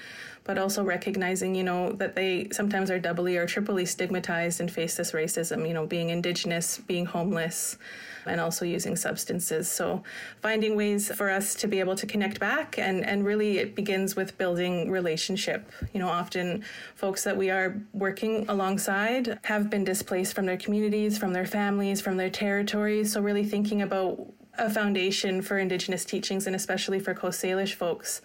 but 0.43 0.57
also 0.57 0.83
recognizing, 0.83 1.55
you 1.55 1.63
know, 1.63 1.93
that 1.93 2.15
they 2.15 2.49
sometimes 2.51 2.91
are 2.91 2.99
doubly 2.99 3.37
or 3.37 3.45
triply 3.45 3.85
stigmatized 3.85 4.59
and 4.59 4.69
face 4.69 4.97
this 4.97 5.13
racism, 5.13 5.65
you 5.65 5.73
know, 5.73 5.85
being 5.85 6.09
Indigenous, 6.09 6.79
being 6.79 7.05
homeless 7.05 7.77
and 8.25 8.39
also 8.39 8.65
using 8.65 8.95
substances. 8.95 9.69
So 9.69 10.03
finding 10.41 10.75
ways 10.75 11.13
for 11.13 11.29
us 11.29 11.55
to 11.55 11.67
be 11.67 11.79
able 11.79 11.95
to 11.95 12.05
connect 12.05 12.39
back 12.39 12.77
and, 12.77 13.05
and 13.05 13.25
really 13.25 13.57
it 13.57 13.75
begins 13.75 14.15
with 14.15 14.37
building 14.37 14.91
relationship. 14.91 15.69
You 15.93 15.99
know, 15.99 16.09
often 16.09 16.63
folks 16.95 17.23
that 17.23 17.37
we 17.37 17.49
are 17.49 17.75
working 17.93 18.45
alongside 18.49 19.39
have 19.43 19.69
been 19.69 19.83
displaced 19.83 20.33
from 20.33 20.45
their 20.45 20.57
communities, 20.57 21.17
from 21.17 21.33
their 21.33 21.45
families, 21.45 22.01
from 22.01 22.17
their 22.17 22.29
territories. 22.29 23.13
So 23.13 23.21
really 23.21 23.45
thinking 23.45 23.81
about 23.81 24.33
a 24.57 24.69
foundation 24.69 25.41
for 25.41 25.57
Indigenous 25.57 26.05
teachings 26.05 26.47
and 26.47 26.55
especially 26.55 26.99
for 26.99 27.13
Coast 27.13 27.43
Salish 27.43 27.73
folks. 27.73 28.21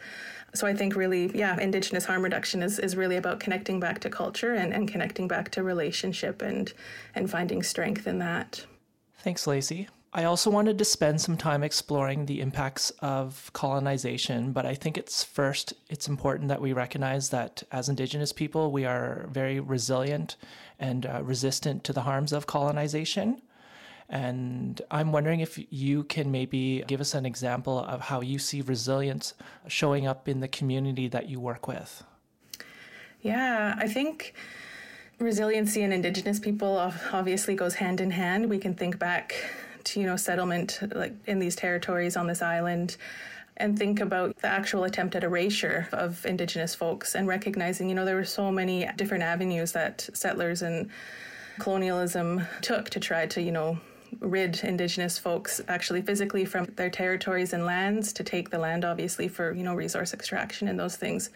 So 0.54 0.66
I 0.66 0.74
think 0.74 0.96
really, 0.96 1.30
yeah, 1.34 1.58
Indigenous 1.60 2.04
harm 2.04 2.22
reduction 2.22 2.62
is, 2.62 2.78
is 2.78 2.96
really 2.96 3.16
about 3.16 3.40
connecting 3.40 3.78
back 3.78 4.00
to 4.00 4.10
culture 4.10 4.54
and, 4.54 4.72
and 4.72 4.88
connecting 4.88 5.28
back 5.28 5.50
to 5.52 5.62
relationship 5.62 6.40
and 6.40 6.72
and 7.14 7.30
finding 7.30 7.62
strength 7.62 8.06
in 8.06 8.18
that. 8.20 8.64
Thanks, 9.26 9.48
Lacey. 9.48 9.88
I 10.12 10.22
also 10.22 10.50
wanted 10.50 10.78
to 10.78 10.84
spend 10.84 11.20
some 11.20 11.36
time 11.36 11.64
exploring 11.64 12.26
the 12.26 12.40
impacts 12.40 12.90
of 13.00 13.50
colonization, 13.54 14.52
but 14.52 14.64
I 14.64 14.76
think 14.76 14.96
it's 14.96 15.24
first 15.24 15.74
it's 15.88 16.06
important 16.06 16.46
that 16.46 16.60
we 16.60 16.72
recognize 16.72 17.30
that 17.30 17.64
as 17.72 17.88
indigenous 17.88 18.32
people 18.32 18.70
we 18.70 18.84
are 18.84 19.26
very 19.32 19.58
resilient 19.58 20.36
and 20.78 21.06
uh, 21.06 21.24
resistant 21.24 21.82
to 21.82 21.92
the 21.92 22.02
harms 22.02 22.32
of 22.32 22.46
colonization. 22.46 23.42
And 24.08 24.80
I'm 24.92 25.10
wondering 25.10 25.40
if 25.40 25.58
you 25.70 26.04
can 26.04 26.30
maybe 26.30 26.84
give 26.86 27.00
us 27.00 27.12
an 27.12 27.26
example 27.26 27.80
of 27.80 28.02
how 28.02 28.20
you 28.20 28.38
see 28.38 28.60
resilience 28.60 29.34
showing 29.66 30.06
up 30.06 30.28
in 30.28 30.38
the 30.38 30.46
community 30.46 31.08
that 31.08 31.28
you 31.28 31.40
work 31.40 31.66
with. 31.66 32.04
Yeah, 33.22 33.74
I 33.76 33.88
think 33.88 34.34
resiliency 35.18 35.82
in 35.82 35.92
indigenous 35.92 36.38
people 36.38 36.76
obviously 37.12 37.54
goes 37.54 37.74
hand 37.74 38.00
in 38.00 38.10
hand. 38.10 38.48
We 38.48 38.58
can 38.58 38.74
think 38.74 38.98
back 38.98 39.34
to 39.84 40.00
you 40.00 40.06
know 40.06 40.16
settlement 40.16 40.80
like 40.94 41.14
in 41.26 41.38
these 41.38 41.56
territories 41.56 42.16
on 42.16 42.26
this 42.26 42.42
island 42.42 42.96
and 43.58 43.78
think 43.78 44.00
about 44.00 44.36
the 44.38 44.48
actual 44.48 44.84
attempt 44.84 45.14
at 45.14 45.24
erasure 45.24 45.88
of 45.92 46.26
indigenous 46.26 46.74
folks 46.74 47.14
and 47.14 47.28
recognizing 47.28 47.88
you 47.88 47.94
know 47.94 48.04
there 48.04 48.16
were 48.16 48.24
so 48.24 48.50
many 48.50 48.88
different 48.96 49.22
avenues 49.22 49.72
that 49.72 50.08
settlers 50.12 50.62
and 50.62 50.90
colonialism 51.60 52.42
took 52.62 52.90
to 52.90 52.98
try 52.98 53.26
to 53.26 53.40
you 53.40 53.52
know 53.52 53.78
rid 54.20 54.60
indigenous 54.64 55.18
folks 55.18 55.60
actually 55.68 56.02
physically 56.02 56.44
from 56.44 56.64
their 56.76 56.90
territories 56.90 57.52
and 57.52 57.64
lands 57.64 58.12
to 58.12 58.24
take 58.24 58.50
the 58.50 58.58
land 58.58 58.84
obviously 58.84 59.28
for 59.28 59.52
you 59.52 59.62
know 59.62 59.74
resource 59.74 60.12
extraction 60.12 60.66
and 60.66 60.78
those 60.78 60.96
things 60.96 61.30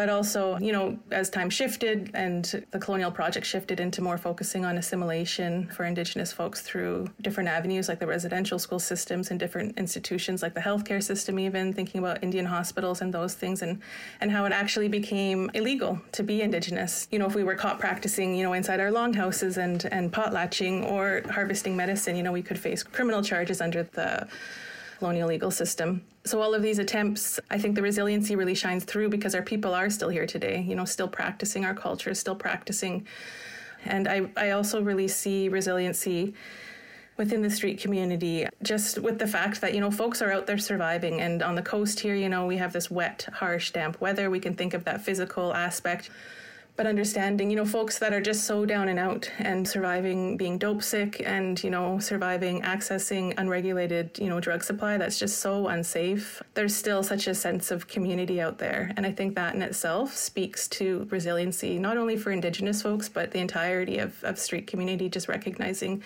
but 0.00 0.08
also, 0.08 0.56
you 0.60 0.72
know, 0.72 0.98
as 1.10 1.28
time 1.28 1.50
shifted 1.50 2.10
and 2.14 2.64
the 2.70 2.78
colonial 2.78 3.10
project 3.10 3.44
shifted 3.44 3.80
into 3.80 4.00
more 4.00 4.16
focusing 4.16 4.64
on 4.64 4.78
assimilation 4.78 5.68
for 5.76 5.84
Indigenous 5.84 6.32
folks 6.32 6.62
through 6.62 7.06
different 7.20 7.50
avenues 7.50 7.86
like 7.86 7.98
the 7.98 8.06
residential 8.06 8.58
school 8.58 8.78
systems 8.78 9.30
and 9.30 9.38
different 9.38 9.76
institutions 9.76 10.40
like 10.40 10.54
the 10.54 10.60
healthcare 10.60 11.02
system, 11.02 11.38
even 11.38 11.74
thinking 11.74 11.98
about 11.98 12.24
Indian 12.24 12.46
hospitals 12.46 13.02
and 13.02 13.12
those 13.12 13.34
things, 13.34 13.60
and, 13.60 13.78
and 14.22 14.32
how 14.32 14.46
it 14.46 14.52
actually 14.52 14.88
became 14.88 15.50
illegal 15.52 16.00
to 16.12 16.22
be 16.22 16.40
Indigenous. 16.40 17.06
You 17.10 17.18
know, 17.18 17.26
if 17.26 17.34
we 17.34 17.44
were 17.44 17.54
caught 17.54 17.78
practicing, 17.78 18.34
you 18.34 18.42
know, 18.42 18.54
inside 18.54 18.80
our 18.80 18.90
longhouses 18.90 19.58
and, 19.58 19.84
and 19.92 20.10
potlatching 20.10 20.90
or 20.90 21.20
harvesting 21.30 21.76
medicine, 21.76 22.16
you 22.16 22.22
know, 22.22 22.32
we 22.32 22.40
could 22.40 22.58
face 22.58 22.82
criminal 22.82 23.22
charges 23.22 23.60
under 23.60 23.82
the 23.82 24.26
colonial 25.00 25.28
legal 25.28 25.50
system. 25.50 26.02
So 26.24 26.42
all 26.42 26.54
of 26.54 26.62
these 26.62 26.78
attempts, 26.78 27.40
I 27.50 27.58
think 27.58 27.74
the 27.74 27.80
resiliency 27.80 28.36
really 28.36 28.54
shines 28.54 28.84
through 28.84 29.08
because 29.08 29.34
our 29.34 29.42
people 29.42 29.74
are 29.74 29.88
still 29.88 30.10
here 30.10 30.26
today, 30.26 30.60
you 30.60 30.76
know, 30.76 30.84
still 30.84 31.08
practicing 31.08 31.64
our 31.64 31.74
culture, 31.74 32.14
still 32.14 32.36
practicing. 32.36 33.06
And 33.86 34.06
I, 34.06 34.30
I 34.36 34.50
also 34.50 34.82
really 34.82 35.08
see 35.08 35.48
resiliency 35.48 36.34
within 37.16 37.40
the 37.40 37.48
street 37.48 37.80
community 37.80 38.46
just 38.62 38.98
with 38.98 39.18
the 39.18 39.26
fact 39.26 39.60
that 39.60 39.74
you 39.74 39.80
know 39.80 39.90
folks 39.90 40.22
are 40.22 40.32
out 40.32 40.46
there 40.46 40.56
surviving 40.56 41.20
and 41.20 41.42
on 41.42 41.54
the 41.54 41.60
coast 41.60 42.00
here 42.00 42.14
you 42.14 42.30
know 42.30 42.46
we 42.46 42.56
have 42.56 42.72
this 42.72 42.90
wet 42.90 43.28
harsh 43.34 43.72
damp 43.72 44.00
weather 44.00 44.30
we 44.30 44.40
can 44.40 44.54
think 44.54 44.72
of 44.72 44.86
that 44.86 45.02
physical 45.02 45.52
aspect 45.52 46.08
but 46.80 46.86
understanding, 46.86 47.50
you 47.50 47.56
know, 47.56 47.66
folks 47.66 47.98
that 47.98 48.14
are 48.14 48.22
just 48.22 48.44
so 48.44 48.64
down 48.64 48.88
and 48.88 48.98
out 48.98 49.30
and 49.38 49.68
surviving 49.68 50.38
being 50.38 50.56
dope 50.56 50.82
sick 50.82 51.20
and, 51.26 51.62
you 51.62 51.68
know, 51.68 51.98
surviving 51.98 52.62
accessing 52.62 53.34
unregulated, 53.36 54.18
you 54.18 54.30
know, 54.30 54.40
drug 54.40 54.64
supply 54.64 54.96
that's 54.96 55.18
just 55.18 55.40
so 55.40 55.68
unsafe. 55.68 56.42
There's 56.54 56.74
still 56.74 57.02
such 57.02 57.26
a 57.26 57.34
sense 57.34 57.70
of 57.70 57.86
community 57.86 58.40
out 58.40 58.56
there. 58.56 58.94
And 58.96 59.04
I 59.04 59.12
think 59.12 59.34
that 59.34 59.54
in 59.54 59.60
itself 59.60 60.16
speaks 60.16 60.68
to 60.68 61.06
resiliency, 61.10 61.78
not 61.78 61.98
only 61.98 62.16
for 62.16 62.30
Indigenous 62.30 62.80
folks, 62.80 63.10
but 63.10 63.30
the 63.30 63.40
entirety 63.40 63.98
of, 63.98 64.24
of 64.24 64.38
street 64.38 64.66
community, 64.66 65.10
just 65.10 65.28
recognizing 65.28 66.02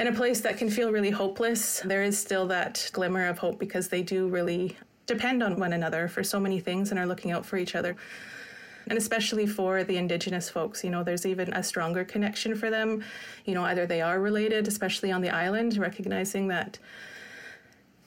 in 0.00 0.08
a 0.08 0.12
place 0.12 0.40
that 0.40 0.58
can 0.58 0.68
feel 0.68 0.90
really 0.90 1.10
hopeless, 1.10 1.78
there 1.84 2.02
is 2.02 2.18
still 2.18 2.48
that 2.48 2.90
glimmer 2.92 3.28
of 3.28 3.38
hope 3.38 3.60
because 3.60 3.86
they 3.86 4.02
do 4.02 4.26
really 4.26 4.76
depend 5.06 5.44
on 5.44 5.60
one 5.60 5.72
another 5.72 6.08
for 6.08 6.24
so 6.24 6.40
many 6.40 6.58
things 6.58 6.90
and 6.90 6.98
are 6.98 7.06
looking 7.06 7.30
out 7.30 7.46
for 7.46 7.56
each 7.56 7.76
other 7.76 7.96
and 8.88 8.98
especially 8.98 9.46
for 9.46 9.84
the 9.84 9.96
indigenous 9.96 10.48
folks 10.48 10.82
you 10.84 10.90
know 10.90 11.02
there's 11.02 11.26
even 11.26 11.52
a 11.52 11.62
stronger 11.62 12.04
connection 12.04 12.54
for 12.54 12.70
them 12.70 13.02
you 13.44 13.54
know 13.54 13.64
either 13.64 13.86
they 13.86 14.00
are 14.00 14.20
related 14.20 14.68
especially 14.68 15.10
on 15.10 15.20
the 15.20 15.30
island 15.30 15.76
recognizing 15.76 16.48
that 16.48 16.78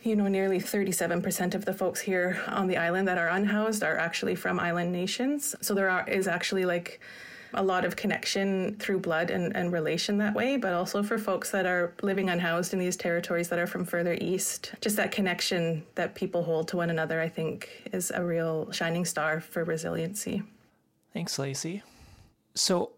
you 0.01 0.15
know, 0.15 0.27
nearly 0.27 0.59
37% 0.59 1.55
of 1.55 1.65
the 1.65 1.73
folks 1.73 1.99
here 1.99 2.41
on 2.47 2.67
the 2.67 2.77
island 2.77 3.07
that 3.07 3.17
are 3.17 3.27
unhoused 3.27 3.83
are 3.83 3.97
actually 3.97 4.35
from 4.35 4.59
island 4.59 4.91
nations. 4.91 5.55
So 5.61 5.73
there 5.73 5.89
are, 5.89 6.07
is 6.07 6.27
actually 6.27 6.65
like 6.65 7.01
a 7.53 7.63
lot 7.63 7.83
of 7.83 7.95
connection 7.95 8.75
through 8.77 8.99
blood 8.99 9.31
and, 9.31 9.55
and 9.55 9.73
relation 9.73 10.17
that 10.19 10.33
way, 10.33 10.55
but 10.55 10.71
also 10.71 11.03
for 11.03 11.17
folks 11.17 11.51
that 11.51 11.65
are 11.65 11.93
living 12.01 12.29
unhoused 12.29 12.73
in 12.73 12.79
these 12.79 12.95
territories 12.95 13.49
that 13.49 13.59
are 13.59 13.67
from 13.67 13.83
further 13.83 14.17
east. 14.21 14.73
Just 14.81 14.95
that 14.97 15.11
connection 15.11 15.83
that 15.95 16.15
people 16.15 16.43
hold 16.43 16.67
to 16.69 16.77
one 16.77 16.89
another, 16.89 17.19
I 17.19 17.27
think, 17.27 17.89
is 17.91 18.11
a 18.11 18.23
real 18.23 18.71
shining 18.71 19.03
star 19.03 19.41
for 19.41 19.63
resiliency. 19.63 20.43
Thanks, 21.13 21.39
Lacey. 21.39 21.83
So, 22.55 22.91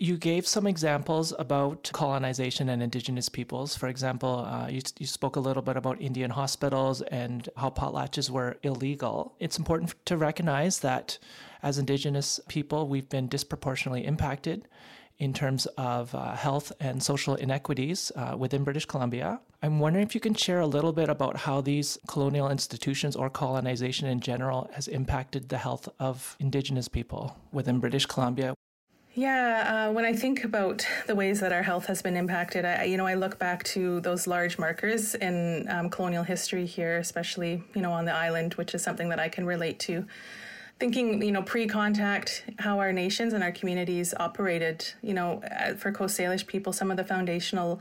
you 0.00 0.16
gave 0.16 0.46
some 0.46 0.66
examples 0.66 1.34
about 1.40 1.90
colonization 1.92 2.68
and 2.68 2.82
Indigenous 2.82 3.28
peoples. 3.28 3.76
For 3.76 3.88
example, 3.88 4.46
uh, 4.48 4.68
you, 4.68 4.80
you 4.98 5.06
spoke 5.06 5.34
a 5.34 5.40
little 5.40 5.62
bit 5.62 5.76
about 5.76 6.00
Indian 6.00 6.30
hospitals 6.30 7.02
and 7.02 7.48
how 7.56 7.70
potlatches 7.70 8.30
were 8.30 8.56
illegal. 8.62 9.34
It's 9.40 9.58
important 9.58 9.94
to 10.06 10.16
recognize 10.16 10.78
that 10.80 11.18
as 11.64 11.78
Indigenous 11.78 12.38
people, 12.46 12.86
we've 12.86 13.08
been 13.08 13.26
disproportionately 13.26 14.06
impacted 14.06 14.68
in 15.18 15.32
terms 15.32 15.66
of 15.76 16.14
uh, 16.14 16.36
health 16.36 16.70
and 16.78 17.02
social 17.02 17.34
inequities 17.34 18.12
uh, 18.14 18.36
within 18.38 18.62
British 18.62 18.86
Columbia. 18.86 19.40
I'm 19.60 19.80
wondering 19.80 20.06
if 20.06 20.14
you 20.14 20.20
can 20.20 20.34
share 20.34 20.60
a 20.60 20.66
little 20.66 20.92
bit 20.92 21.08
about 21.08 21.36
how 21.38 21.60
these 21.60 21.98
colonial 22.06 22.48
institutions 22.48 23.16
or 23.16 23.28
colonization 23.28 24.06
in 24.06 24.20
general 24.20 24.70
has 24.74 24.86
impacted 24.86 25.48
the 25.48 25.58
health 25.58 25.88
of 25.98 26.36
Indigenous 26.38 26.86
people 26.86 27.36
within 27.50 27.80
British 27.80 28.06
Columbia. 28.06 28.54
Yeah, 29.14 29.88
uh, 29.88 29.92
when 29.92 30.04
I 30.04 30.12
think 30.12 30.44
about 30.44 30.86
the 31.08 31.16
ways 31.16 31.40
that 31.40 31.52
our 31.52 31.64
health 31.64 31.86
has 31.86 32.02
been 32.02 32.14
impacted, 32.14 32.64
I, 32.64 32.84
you 32.84 32.96
know, 32.96 33.06
I 33.06 33.14
look 33.14 33.40
back 33.40 33.64
to 33.64 34.00
those 34.00 34.28
large 34.28 34.60
markers 34.60 35.16
in 35.16 35.66
um, 35.68 35.90
colonial 35.90 36.22
history 36.22 36.64
here, 36.64 36.98
especially, 36.98 37.64
you 37.74 37.82
know, 37.82 37.90
on 37.90 38.04
the 38.04 38.14
island, 38.14 38.54
which 38.54 38.76
is 38.76 38.82
something 38.84 39.08
that 39.08 39.18
I 39.18 39.28
can 39.28 39.44
relate 39.44 39.80
to. 39.80 40.06
Thinking, 40.78 41.20
you 41.20 41.32
know, 41.32 41.42
pre-contact, 41.42 42.44
how 42.60 42.78
our 42.78 42.92
nations 42.92 43.32
and 43.32 43.42
our 43.42 43.50
communities 43.50 44.14
operated, 44.20 44.86
you 45.02 45.14
know, 45.14 45.42
uh, 45.58 45.74
for 45.74 45.90
Coast 45.90 46.16
Salish 46.16 46.46
people, 46.46 46.72
some 46.72 46.92
of 46.92 46.96
the 46.96 47.02
foundational 47.02 47.80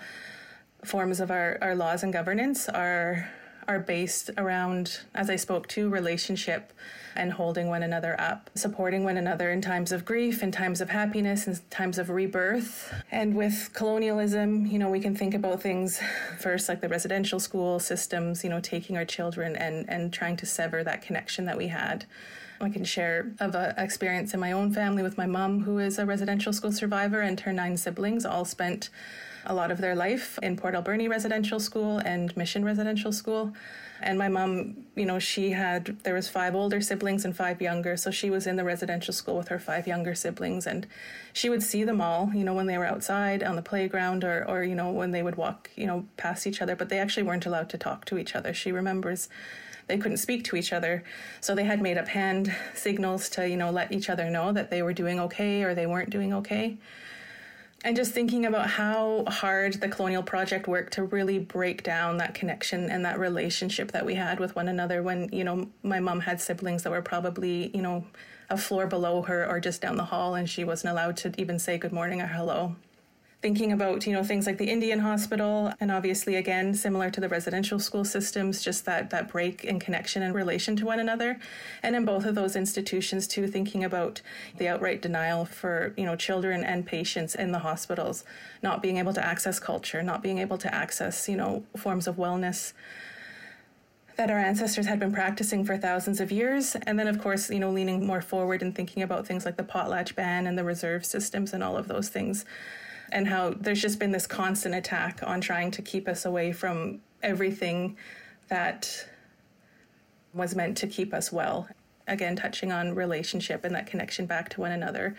forms 0.84 1.20
of 1.20 1.32
our, 1.32 1.58
our 1.62 1.76
laws 1.76 2.04
and 2.04 2.14
governance 2.14 2.70
are 2.70 3.30
are 3.68 3.80
based 3.80 4.30
around, 4.38 5.02
as 5.14 5.30
I 5.30 5.36
spoke 5.36 5.68
to, 5.70 5.90
relationship 5.90 6.72
and 7.16 7.34
holding 7.34 7.68
one 7.68 7.84
another 7.84 8.20
up, 8.20 8.50
supporting 8.56 9.04
one 9.04 9.18
another 9.18 9.52
in 9.52 9.60
times 9.60 9.92
of 9.92 10.06
grief, 10.06 10.42
in 10.42 10.52
times 10.52 10.80
of 10.80 10.90
happiness, 10.90 11.48
in 11.48 11.58
times 11.70 11.98
of 11.98 12.10
rebirth. 12.10 12.94
And 13.12 13.36
with 13.36 13.72
colonialism, 13.74 14.68
you 14.68 14.80
know, 14.80 14.90
we 14.90 15.00
can 15.00 15.16
think 15.16 15.34
about 15.34 15.62
things 15.62 16.00
first 16.40 16.70
like 16.70 16.80
the 16.80 16.88
residential 16.88 17.40
school 17.40 17.80
systems, 17.80 18.44
you 18.44 18.50
know, 18.50 18.60
taking 18.60 18.96
our 18.96 19.06
children 19.06 19.56
and, 19.56 19.90
and 19.90 20.14
trying 20.14 20.38
to 20.38 20.46
sever 20.46 20.84
that 20.84 21.02
connection 21.02 21.46
that 21.46 21.58
we 21.58 21.68
had. 21.68 22.06
I 22.62 22.70
can 22.70 22.86
share 22.86 23.32
of 23.40 23.54
an 23.54 23.74
experience 23.78 24.34
in 24.34 24.40
my 24.40 24.52
own 24.52 24.72
family 24.72 25.04
with 25.04 25.18
my 25.18 25.28
mom, 25.28 25.64
who 25.64 25.78
is 25.80 26.00
a 26.00 26.06
residential 26.06 26.54
school 26.54 26.72
survivor, 26.72 27.22
and 27.22 27.40
her 27.42 27.54
nine 27.54 27.78
siblings 27.78 28.26
all 28.26 28.46
spent 28.46 28.90
a 29.48 29.54
lot 29.54 29.72
of 29.72 29.80
their 29.80 29.96
life 29.96 30.38
in 30.44 30.56
Port 30.58 30.76
Alberni 30.76 31.08
Residential 31.08 31.60
School 31.60 31.98
and 32.00 32.36
Mission 32.38 32.64
Residential 32.64 33.12
School. 33.12 33.54
And 34.02 34.20
my 34.20 34.28
mom, 34.28 34.86
you 34.96 35.06
know, 35.06 35.18
she 35.18 35.52
had 35.52 35.98
there 36.04 36.14
was 36.14 36.30
five 36.30 36.54
older 36.54 36.82
siblings 36.82 37.26
and 37.26 37.36
five 37.36 37.62
younger, 37.62 37.98
so 37.98 38.12
she 38.12 38.30
was 38.30 38.46
in 38.46 38.56
the 38.56 38.64
residential 38.64 39.14
school 39.14 39.38
with 39.38 39.48
her 39.48 39.58
five 39.58 39.88
younger 39.88 40.14
siblings, 40.14 40.68
and 40.68 40.86
she 41.34 41.50
would 41.50 41.64
see 41.64 41.84
them 41.84 42.00
all, 42.00 42.30
you 42.34 42.44
know, 42.44 42.54
when 42.54 42.68
they 42.68 42.78
were 42.78 42.86
outside 42.86 43.42
on 43.42 43.56
the 43.56 43.64
playground 43.64 44.24
or 44.24 44.48
or 44.48 44.64
you 44.64 44.76
know 44.76 44.92
when 44.92 45.12
they 45.12 45.24
would 45.24 45.36
walk, 45.36 45.72
you 45.76 45.88
know, 45.88 46.06
past 46.16 46.46
each 46.46 46.62
other, 46.62 46.76
but 46.76 46.90
they 46.90 47.00
actually 47.00 47.24
weren't 47.24 47.48
allowed 47.48 47.70
to 47.70 47.78
talk 47.78 48.06
to 48.06 48.20
each 48.20 48.36
other. 48.36 48.54
She 48.54 48.72
remembers 48.72 49.30
they 49.88 49.98
couldn't 49.98 50.18
speak 50.18 50.44
to 50.44 50.58
each 50.58 50.74
other. 50.74 51.04
So 51.40 51.56
they 51.56 51.64
had 51.64 51.82
made 51.82 51.98
up 51.98 52.10
hand 52.10 52.54
signals 52.76 53.30
to, 53.30 53.48
you 53.48 53.56
know, 53.56 53.72
let 53.72 53.92
each 53.92 54.10
other 54.10 54.30
know 54.30 54.52
that 54.52 54.70
they 54.70 54.82
were 54.82 54.94
doing 54.94 55.20
okay 55.22 55.64
or 55.64 55.74
they 55.74 55.88
weren't 55.88 56.10
doing 56.10 56.34
okay 56.34 56.78
and 57.84 57.96
just 57.96 58.12
thinking 58.12 58.46
about 58.46 58.70
how 58.70 59.24
hard 59.28 59.74
the 59.76 59.88
colonial 59.88 60.24
project 60.24 60.68
worked 60.68 60.94
to 60.94 61.04
really 61.04 61.40
break 61.40 61.84
down 61.84 62.18
that 62.18 62.34
connection 62.34 62.90
and 62.90 63.06
that 63.06 63.20
relationship 63.20 63.92
that 63.92 64.06
we 64.06 64.16
had 64.16 64.40
with 64.40 64.56
one 64.56 64.68
another 64.68 65.04
when 65.04 65.30
you 65.32 65.44
know 65.44 65.68
my 65.84 66.00
mom 66.00 66.20
had 66.22 66.42
siblings 66.42 66.84
that 66.84 66.90
were 66.90 67.02
probably 67.02 67.70
you 67.76 67.82
know 67.82 68.06
a 68.50 68.58
floor 68.58 68.88
below 68.88 69.22
her 69.22 69.48
or 69.48 69.60
just 69.60 69.82
down 69.82 69.98
the 69.98 70.06
hall 70.06 70.36
and 70.36 70.50
she 70.50 70.64
wasn't 70.64 70.92
allowed 70.92 71.18
to 71.18 71.32
even 71.38 71.60
say 71.60 71.78
good 71.78 71.92
morning 71.92 72.22
or 72.22 72.28
hello 72.28 72.76
thinking 73.48 73.72
about 73.72 74.06
you 74.06 74.12
know 74.12 74.26
things 74.26 74.46
like 74.46 74.58
the 74.58 74.70
Indian 74.70 75.00
hospital 75.00 75.72
and 75.80 75.90
obviously 75.90 76.36
again 76.36 76.74
similar 76.74 77.10
to 77.10 77.22
the 77.22 77.30
residential 77.30 77.80
school 77.80 78.04
systems 78.04 78.62
just 78.62 78.84
that 78.84 79.10
that 79.10 79.30
break 79.32 79.64
in 79.64 79.80
connection 79.80 80.22
and 80.22 80.36
relation 80.36 80.76
to 80.76 80.86
one 80.86 81.00
another 81.00 81.40
and 81.82 81.96
in 81.96 82.04
both 82.04 82.26
of 82.26 82.36
those 82.36 82.58
institutions 82.58 83.26
too 83.26 83.48
thinking 83.48 83.86
about 83.86 84.22
the 84.58 84.68
outright 84.68 85.02
denial 85.02 85.46
for 85.46 85.94
you 85.96 86.04
know 86.04 86.18
children 86.18 86.62
and 86.62 86.86
patients 86.86 87.36
in 87.36 87.54
the 87.54 87.60
hospitals 87.60 88.26
not 88.62 88.82
being 88.82 88.98
able 88.98 89.14
to 89.14 89.26
access 89.26 89.62
culture 89.62 90.04
not 90.04 90.22
being 90.22 90.40
able 90.40 90.58
to 90.58 90.70
access 90.76 91.30
you 91.30 91.38
know 91.38 91.64
forms 91.78 92.06
of 92.06 92.18
wellness 92.18 92.74
that 94.18 94.30
our 94.30 94.40
ancestors 94.40 94.88
had 94.88 95.00
been 95.00 95.14
practicing 95.14 95.64
for 95.64 95.78
thousands 95.78 96.20
of 96.20 96.32
years. 96.32 96.76
And 96.88 96.98
then, 96.98 97.08
of 97.08 97.22
course, 97.22 97.52
you 97.52 97.60
know, 97.60 97.70
leaning 97.70 98.04
more 98.04 98.20
forward 98.20 98.64
and 98.64 98.74
thinking 98.74 99.04
about 99.04 99.28
things 99.28 99.46
like 99.46 99.58
the 99.58 99.64
potlatch 99.64 100.16
ban 100.16 100.48
and 100.48 100.58
the 100.58 100.64
reserve 100.64 101.06
systems 101.06 101.54
and 101.54 101.64
all 101.64 101.78
of 101.78 101.88
those 101.88 102.10
things 102.10 102.44
and 103.12 103.28
how 103.28 103.52
there's 103.52 103.82
just 103.82 104.00
been 104.00 104.12
this 104.12 104.28
constant 104.28 104.76
attack 104.76 105.22
on 105.26 105.42
trying 105.42 105.72
to 105.72 105.82
keep 105.82 106.08
us 106.08 106.26
away 106.26 106.52
from 106.52 107.00
everything 107.24 107.98
that 108.50 109.08
was 110.34 110.56
meant 110.56 110.78
to 110.78 110.88
keep 110.88 111.14
us 111.14 111.32
well. 111.32 111.68
Again, 112.08 112.36
touching 112.36 112.72
on 112.72 112.96
relationship 112.96 113.66
and 113.66 113.76
that 113.76 113.88
connection 113.88 114.26
back 114.26 114.50
to 114.50 114.62
one 114.62 114.72
another, 114.72 115.16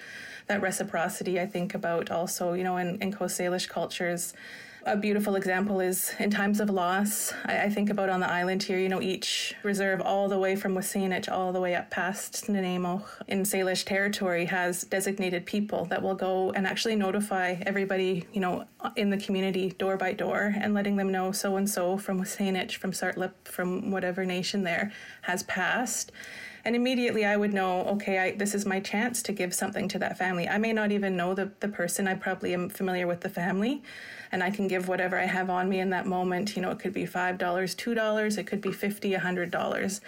that 0.46 0.62
reciprocity. 0.62 1.38
I 1.38 1.46
think 1.46 1.74
about 1.74 2.10
also, 2.10 2.54
you 2.54 2.64
know, 2.64 2.78
in, 2.78 3.00
in 3.02 3.12
Coast 3.12 3.38
Salish 3.38 3.68
cultures, 3.68 4.32
a 4.84 4.96
beautiful 4.96 5.36
example 5.36 5.80
is 5.80 6.12
in 6.18 6.30
times 6.30 6.60
of 6.60 6.70
loss. 6.70 7.32
I, 7.44 7.64
I, 7.64 7.68
think 7.68 7.90
about 7.90 8.08
on 8.08 8.20
the 8.20 8.30
island 8.30 8.62
here, 8.62 8.78
you 8.78 8.88
know, 8.88 9.02
each 9.02 9.54
reserve 9.62 10.00
all 10.00 10.28
the 10.28 10.38
way 10.38 10.56
from 10.56 10.74
WSÁNEĆ 10.74 11.30
all 11.30 11.52
the 11.52 11.60
way 11.60 11.74
up 11.74 11.90
past 11.90 12.48
Nanaimo 12.48 13.04
in 13.26 13.42
Salish 13.42 13.84
territory 13.84 14.44
has 14.46 14.84
designated 14.84 15.46
people 15.46 15.84
that 15.86 16.02
will 16.02 16.14
go 16.14 16.52
and 16.52 16.66
actually 16.66 16.96
notify 16.96 17.56
everybody, 17.66 18.24
you 18.32 18.40
know, 18.40 18.64
in 18.96 19.10
the 19.10 19.18
community 19.18 19.70
door 19.70 19.96
by 19.96 20.12
door 20.12 20.54
and 20.56 20.74
letting 20.74 20.96
them 20.96 21.10
know 21.10 21.32
so 21.32 21.56
and 21.56 21.68
so 21.68 21.98
from 21.98 22.20
WSÁNEĆ, 22.20 22.72
from 22.72 22.92
Tsartlip, 22.92 23.32
from 23.44 23.90
whatever 23.90 24.24
nation 24.24 24.64
there 24.64 24.92
has 25.22 25.42
passed 25.44 26.12
and 26.64 26.76
immediately 26.76 27.24
I 27.24 27.36
would 27.36 27.54
know, 27.54 27.84
okay, 27.84 28.18
I, 28.18 28.30
this 28.32 28.54
is 28.54 28.66
my 28.66 28.80
chance 28.80 29.22
to 29.22 29.32
give 29.32 29.54
something 29.54 29.88
to 29.88 29.98
that 30.00 30.18
family. 30.18 30.48
I 30.48 30.58
may 30.58 30.72
not 30.72 30.92
even 30.92 31.16
know 31.16 31.32
the, 31.32 31.50
the 31.60 31.68
person, 31.68 32.06
I 32.06 32.14
probably 32.14 32.52
am 32.52 32.68
familiar 32.68 33.06
with 33.06 33.22
the 33.22 33.30
family, 33.30 33.82
and 34.32 34.42
I 34.42 34.50
can 34.50 34.68
give 34.68 34.88
whatever 34.88 35.18
I 35.18 35.26
have 35.26 35.50
on 35.50 35.68
me 35.68 35.80
in 35.80 35.90
that 35.90 36.06
moment. 36.06 36.56
You 36.56 36.62
know, 36.62 36.70
it 36.70 36.78
could 36.78 36.92
be 36.92 37.06
$5, 37.06 37.38
$2, 37.38 38.38
it 38.38 38.46
could 38.46 38.60
be 38.60 38.70
$50, 38.70 39.18
$100 39.18 40.00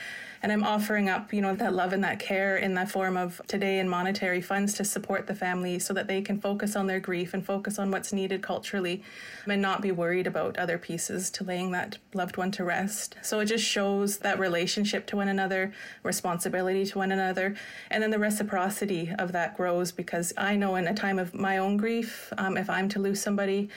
and 0.42 0.50
I'm 0.50 0.64
offering 0.64 1.08
up, 1.10 1.34
you 1.34 1.42
know, 1.42 1.54
that 1.54 1.74
love 1.74 1.92
and 1.92 2.02
that 2.02 2.18
care 2.18 2.56
in 2.56 2.74
the 2.74 2.86
form 2.86 3.16
of 3.16 3.42
today 3.46 3.78
in 3.78 3.88
monetary 3.88 4.40
funds 4.40 4.72
to 4.74 4.84
support 4.84 5.26
the 5.26 5.34
family 5.34 5.78
so 5.78 5.92
that 5.92 6.08
they 6.08 6.22
can 6.22 6.40
focus 6.40 6.76
on 6.76 6.86
their 6.86 7.00
grief 7.00 7.34
and 7.34 7.44
focus 7.44 7.78
on 7.78 7.90
what's 7.90 8.12
needed 8.12 8.42
culturally 8.42 9.02
and 9.46 9.60
not 9.60 9.82
be 9.82 9.92
worried 9.92 10.26
about 10.26 10.56
other 10.56 10.78
pieces 10.78 11.30
to 11.32 11.44
laying 11.44 11.72
that 11.72 11.98
loved 12.14 12.38
one 12.38 12.50
to 12.52 12.64
rest. 12.64 13.16
So 13.22 13.40
it 13.40 13.46
just 13.46 13.64
shows 13.64 14.18
that 14.18 14.38
relationship 14.38 15.06
to 15.08 15.16
one 15.16 15.28
another, 15.28 15.74
responsibility 16.02 16.86
to 16.86 16.98
one 16.98 17.12
another, 17.12 17.54
and 17.90 18.02
then 18.02 18.10
the 18.10 18.18
reciprocity 18.18 19.12
of 19.18 19.32
that 19.32 19.56
grows 19.58 19.92
because 19.92 20.32
I 20.38 20.56
know 20.56 20.76
in 20.76 20.88
a 20.88 20.94
time 20.94 21.18
of 21.18 21.34
my 21.34 21.58
own 21.58 21.76
grief, 21.76 22.32
um, 22.38 22.56
if 22.56 22.70
I'm 22.70 22.88
to 22.90 22.98
lose 22.98 23.20
somebody, 23.20 23.68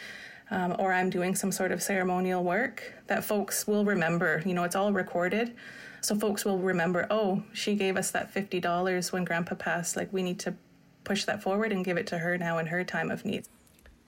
um, 0.54 0.76
or 0.78 0.94
I'm 0.94 1.10
doing 1.10 1.34
some 1.34 1.52
sort 1.52 1.72
of 1.72 1.82
ceremonial 1.82 2.44
work, 2.44 2.94
that 3.08 3.26
folks 3.26 3.66
will 3.66 3.84
remember. 3.84 4.44
You 4.46 4.54
know, 4.54 4.64
it's 4.64 4.76
all 4.76 4.94
recorded. 4.94 5.56
So 6.02 6.16
folks 6.16 6.46
will 6.46 6.60
remember, 6.60 7.08
oh, 7.10 7.44
she 7.54 7.76
gave 7.76 7.98
us 7.98 8.12
that 8.12 8.32
$50 8.32 9.12
when 9.12 9.26
grandpa 9.26 9.56
passed. 9.56 9.96
Like 9.96 10.14
we 10.14 10.22
need 10.22 10.40
to 10.40 10.54
push 11.06 11.26
that 11.26 11.42
forward 11.42 11.72
and 11.72 11.84
give 11.84 11.98
it 11.98 12.06
to 12.08 12.20
her 12.20 12.38
now 12.38 12.60
in 12.60 12.68
her 12.68 12.84
time 12.84 13.10
of 13.10 13.26
need. 13.26 13.46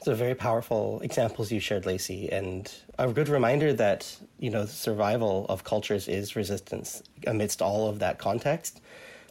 So 0.03 0.13
very 0.13 0.35
powerful 0.35 0.99
examples 1.01 1.51
you 1.51 1.59
shared, 1.59 1.87
Lacey, 1.87 2.31
and 2.31 2.71
a 2.99 3.11
good 3.11 3.27
reminder 3.27 3.73
that, 3.73 4.15
you 4.37 4.51
know, 4.51 4.65
survival 4.65 5.47
of 5.49 5.63
cultures 5.63 6.07
is 6.07 6.35
resistance 6.35 7.01
amidst 7.25 7.61
all 7.61 7.89
of 7.89 7.99
that 7.99 8.19
context. 8.19 8.81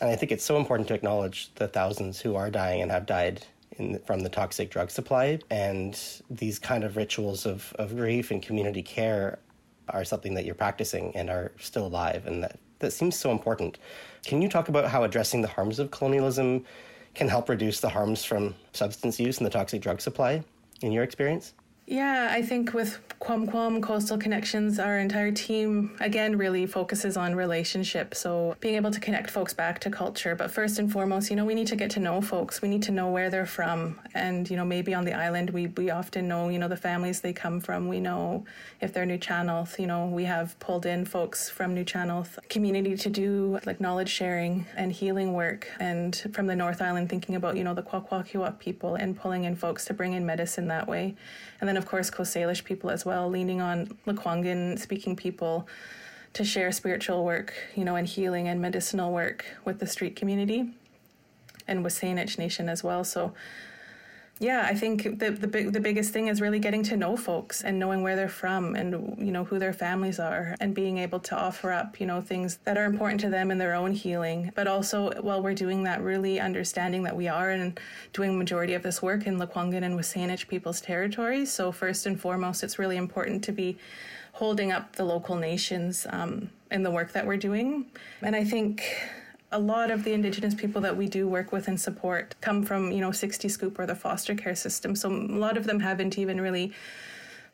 And 0.00 0.10
I 0.10 0.16
think 0.16 0.32
it's 0.32 0.44
so 0.44 0.56
important 0.56 0.88
to 0.88 0.94
acknowledge 0.94 1.54
the 1.54 1.68
thousands 1.68 2.20
who 2.20 2.34
are 2.34 2.50
dying 2.50 2.82
and 2.82 2.90
have 2.90 3.06
died 3.06 3.46
in, 3.78 3.98
from 4.00 4.20
the 4.20 4.28
toxic 4.28 4.70
drug 4.70 4.90
supply. 4.90 5.38
And 5.50 5.98
these 6.30 6.58
kind 6.58 6.84
of 6.84 6.96
rituals 6.96 7.46
of, 7.46 7.72
of 7.78 7.96
grief 7.96 8.30
and 8.30 8.42
community 8.42 8.82
care 8.82 9.38
are 9.88 10.04
something 10.04 10.34
that 10.34 10.44
you're 10.44 10.54
practicing 10.54 11.14
and 11.14 11.28
are 11.28 11.52
still 11.58 11.86
alive, 11.86 12.26
and 12.26 12.42
that, 12.42 12.58
that 12.78 12.92
seems 12.92 13.16
so 13.16 13.30
important. 13.30 13.78
Can 14.24 14.40
you 14.40 14.48
talk 14.48 14.68
about 14.68 14.88
how 14.88 15.04
addressing 15.04 15.42
the 15.42 15.48
harms 15.48 15.78
of 15.78 15.90
colonialism 15.90 16.64
can 17.14 17.28
help 17.28 17.48
reduce 17.48 17.80
the 17.80 17.88
harms 17.88 18.24
from 18.24 18.54
substance 18.72 19.20
use 19.20 19.38
and 19.38 19.46
the 19.46 19.50
toxic 19.50 19.82
drug 19.82 20.00
supply 20.00 20.42
in 20.80 20.90
your 20.90 21.04
experience? 21.04 21.54
Yeah, 21.86 22.28
I 22.30 22.40
think 22.40 22.72
with 22.72 22.98
QomQem 23.20 23.82
Coastal 23.82 24.16
Connections, 24.16 24.78
our 24.78 24.98
entire 24.98 25.32
team 25.32 25.94
again 26.00 26.38
really 26.38 26.66
focuses 26.66 27.14
on 27.14 27.34
relationship. 27.34 28.14
So 28.14 28.56
being 28.60 28.74
able 28.74 28.90
to 28.90 29.00
connect 29.00 29.30
folks 29.30 29.52
back 29.52 29.80
to 29.80 29.90
culture. 29.90 30.34
But 30.34 30.50
first 30.50 30.78
and 30.78 30.90
foremost, 30.90 31.28
you 31.28 31.36
know, 31.36 31.44
we 31.44 31.54
need 31.54 31.66
to 31.66 31.76
get 31.76 31.90
to 31.92 32.00
know 32.00 32.22
folks. 32.22 32.62
We 32.62 32.68
need 32.68 32.82
to 32.84 32.90
know 32.90 33.10
where 33.10 33.28
they're 33.28 33.44
from. 33.44 34.00
And, 34.14 34.48
you 34.48 34.56
know, 34.56 34.64
maybe 34.64 34.94
on 34.94 35.04
the 35.04 35.12
island 35.12 35.50
we, 35.50 35.66
we 35.66 35.90
often 35.90 36.26
know, 36.26 36.48
you 36.48 36.58
know, 36.58 36.68
the 36.68 36.76
families 36.76 37.20
they 37.20 37.34
come 37.34 37.60
from. 37.60 37.86
We 37.86 38.00
know 38.00 38.46
if 38.80 38.94
they're 38.94 39.06
Nuu-chah-nulth, 39.06 39.78
you 39.78 39.86
know, 39.86 40.06
we 40.06 40.24
have 40.24 40.58
pulled 40.60 40.86
in 40.86 41.04
folks 41.04 41.50
from 41.50 41.74
Nuu-chah-nulth 41.74 42.48
community 42.48 42.96
to 42.96 43.10
do 43.10 43.60
like 43.66 43.78
knowledge 43.78 44.10
sharing 44.10 44.66
and 44.74 44.90
healing 44.90 45.34
work. 45.34 45.68
And 45.78 46.16
from 46.32 46.46
the 46.46 46.56
North 46.56 46.80
Island 46.80 47.10
thinking 47.10 47.34
about, 47.34 47.58
you 47.58 47.64
know, 47.64 47.74
the 47.74 47.82
Kwakwaka'wakw 47.82 48.58
people 48.58 48.94
and 48.94 49.14
pulling 49.14 49.44
in 49.44 49.54
folks 49.54 49.84
to 49.86 49.94
bring 49.94 50.14
in 50.14 50.24
medicine 50.24 50.68
that 50.68 50.88
way. 50.88 51.14
And 51.60 51.68
then, 51.68 51.73
of 51.76 51.86
course, 51.86 52.10
Coast 52.10 52.34
Salish 52.34 52.64
people 52.64 52.90
as 52.90 53.04
well, 53.04 53.28
leaning 53.28 53.60
on 53.60 53.96
Lekwungen 54.06 54.78
speaking 54.78 55.16
people 55.16 55.66
to 56.34 56.44
share 56.44 56.72
spiritual 56.72 57.24
work, 57.24 57.54
you 57.74 57.84
know, 57.84 57.96
and 57.96 58.06
healing 58.06 58.48
and 58.48 58.60
medicinal 58.60 59.12
work 59.12 59.44
with 59.64 59.78
the 59.78 59.86
street 59.86 60.16
community 60.16 60.70
and 61.68 61.84
with 61.84 61.94
Saanich 61.94 62.38
Nation 62.38 62.68
as 62.68 62.82
well. 62.82 63.04
So 63.04 63.32
yeah, 64.40 64.66
I 64.68 64.74
think 64.74 65.20
the 65.20 65.30
the 65.30 65.46
big 65.46 65.72
the 65.72 65.80
biggest 65.80 66.12
thing 66.12 66.26
is 66.26 66.40
really 66.40 66.58
getting 66.58 66.82
to 66.84 66.96
know 66.96 67.16
folks 67.16 67.62
and 67.62 67.78
knowing 67.78 68.02
where 68.02 68.16
they're 68.16 68.28
from 68.28 68.74
and 68.74 69.16
you 69.16 69.30
know 69.30 69.44
who 69.44 69.60
their 69.60 69.72
families 69.72 70.18
are 70.18 70.56
and 70.58 70.74
being 70.74 70.98
able 70.98 71.20
to 71.20 71.36
offer 71.36 71.70
up 71.70 72.00
you 72.00 72.06
know 72.06 72.20
things 72.20 72.58
that 72.64 72.76
are 72.76 72.84
important 72.84 73.20
to 73.20 73.30
them 73.30 73.52
in 73.52 73.58
their 73.58 73.74
own 73.74 73.92
healing. 73.92 74.50
But 74.56 74.66
also 74.66 75.12
while 75.22 75.40
we're 75.40 75.54
doing 75.54 75.84
that, 75.84 76.02
really 76.02 76.40
understanding 76.40 77.04
that 77.04 77.14
we 77.14 77.28
are 77.28 77.50
and 77.50 77.78
doing 78.12 78.36
majority 78.36 78.74
of 78.74 78.82
this 78.82 79.00
work 79.00 79.28
in 79.28 79.38
Lekwungen 79.38 79.84
and 79.84 79.98
Saanich 80.00 80.48
people's 80.48 80.80
territories. 80.80 81.52
So 81.52 81.70
first 81.70 82.04
and 82.06 82.20
foremost, 82.20 82.64
it's 82.64 82.78
really 82.78 82.96
important 82.96 83.44
to 83.44 83.52
be 83.52 83.78
holding 84.32 84.72
up 84.72 84.96
the 84.96 85.04
local 85.04 85.36
nations 85.36 86.08
um, 86.10 86.50
in 86.72 86.82
the 86.82 86.90
work 86.90 87.12
that 87.12 87.24
we're 87.24 87.36
doing. 87.36 87.86
And 88.20 88.34
I 88.34 88.42
think 88.42 88.82
a 89.52 89.58
lot 89.58 89.90
of 89.90 90.04
the 90.04 90.12
indigenous 90.12 90.54
people 90.54 90.80
that 90.80 90.96
we 90.96 91.06
do 91.06 91.28
work 91.28 91.52
with 91.52 91.68
and 91.68 91.80
support 91.80 92.34
come 92.40 92.64
from 92.64 92.90
you 92.90 93.00
know 93.00 93.12
60 93.12 93.48
scoop 93.48 93.78
or 93.78 93.86
the 93.86 93.94
foster 93.94 94.34
care 94.34 94.54
system 94.54 94.96
so 94.96 95.08
a 95.10 95.12
lot 95.12 95.56
of 95.56 95.64
them 95.64 95.80
haven't 95.80 96.18
even 96.18 96.40
really 96.40 96.72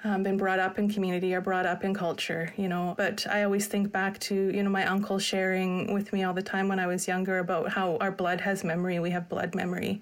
um, 0.02 0.22
been 0.22 0.36
brought 0.36 0.58
up 0.58 0.78
in 0.78 0.88
community 0.88 1.34
or 1.34 1.40
brought 1.40 1.66
up 1.66 1.84
in 1.84 1.92
culture, 1.92 2.52
you 2.56 2.68
know. 2.68 2.94
But 2.96 3.26
I 3.28 3.42
always 3.42 3.66
think 3.66 3.92
back 3.92 4.18
to, 4.20 4.34
you 4.34 4.62
know, 4.62 4.70
my 4.70 4.86
uncle 4.86 5.18
sharing 5.18 5.92
with 5.92 6.12
me 6.12 6.22
all 6.22 6.32
the 6.32 6.42
time 6.42 6.68
when 6.68 6.78
I 6.78 6.86
was 6.86 7.06
younger 7.06 7.38
about 7.38 7.70
how 7.70 7.96
our 7.98 8.10
blood 8.10 8.40
has 8.40 8.64
memory. 8.64 8.98
We 8.98 9.10
have 9.10 9.28
blood 9.28 9.54
memory. 9.54 10.00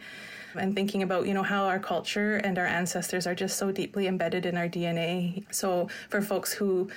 And 0.54 0.74
thinking 0.74 1.02
about, 1.02 1.26
you 1.26 1.34
know, 1.34 1.42
how 1.42 1.64
our 1.64 1.78
culture 1.78 2.36
and 2.36 2.58
our 2.58 2.66
ancestors 2.66 3.26
are 3.26 3.34
just 3.34 3.58
so 3.58 3.70
deeply 3.70 4.06
embedded 4.06 4.46
in 4.46 4.56
our 4.56 4.68
DNA. 4.68 5.44
So 5.52 5.88
for 6.08 6.22
folks 6.22 6.52
who 6.52 6.90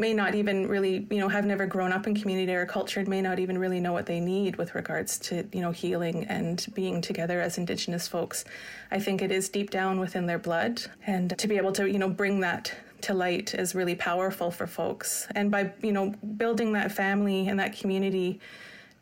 may 0.00 0.14
not 0.14 0.34
even 0.34 0.66
really, 0.66 1.06
you 1.10 1.18
know, 1.18 1.28
have 1.28 1.44
never 1.44 1.66
grown 1.66 1.92
up 1.92 2.06
in 2.06 2.14
community 2.14 2.52
or 2.52 2.66
culture, 2.66 3.00
and 3.00 3.08
may 3.08 3.20
not 3.20 3.38
even 3.38 3.58
really 3.58 3.78
know 3.78 3.92
what 3.92 4.06
they 4.06 4.18
need 4.18 4.56
with 4.56 4.74
regards 4.74 5.18
to, 5.18 5.46
you 5.52 5.60
know, 5.60 5.70
healing 5.70 6.24
and 6.24 6.66
being 6.74 7.00
together 7.00 7.40
as 7.40 7.58
Indigenous 7.58 8.08
folks. 8.08 8.44
I 8.90 8.98
think 8.98 9.22
it 9.22 9.30
is 9.30 9.48
deep 9.48 9.70
down 9.70 10.00
within 10.00 10.26
their 10.26 10.38
blood. 10.38 10.82
And 11.06 11.38
to 11.38 11.46
be 11.46 11.56
able 11.58 11.72
to, 11.72 11.88
you 11.88 11.98
know, 11.98 12.08
bring 12.08 12.40
that 12.40 12.74
to 13.02 13.14
light 13.14 13.54
is 13.54 13.74
really 13.74 13.94
powerful 13.94 14.50
for 14.50 14.66
folks. 14.66 15.28
And 15.34 15.50
by, 15.50 15.72
you 15.82 15.92
know, 15.92 16.14
building 16.36 16.72
that 16.72 16.90
family 16.90 17.48
and 17.48 17.60
that 17.60 17.78
community 17.78 18.40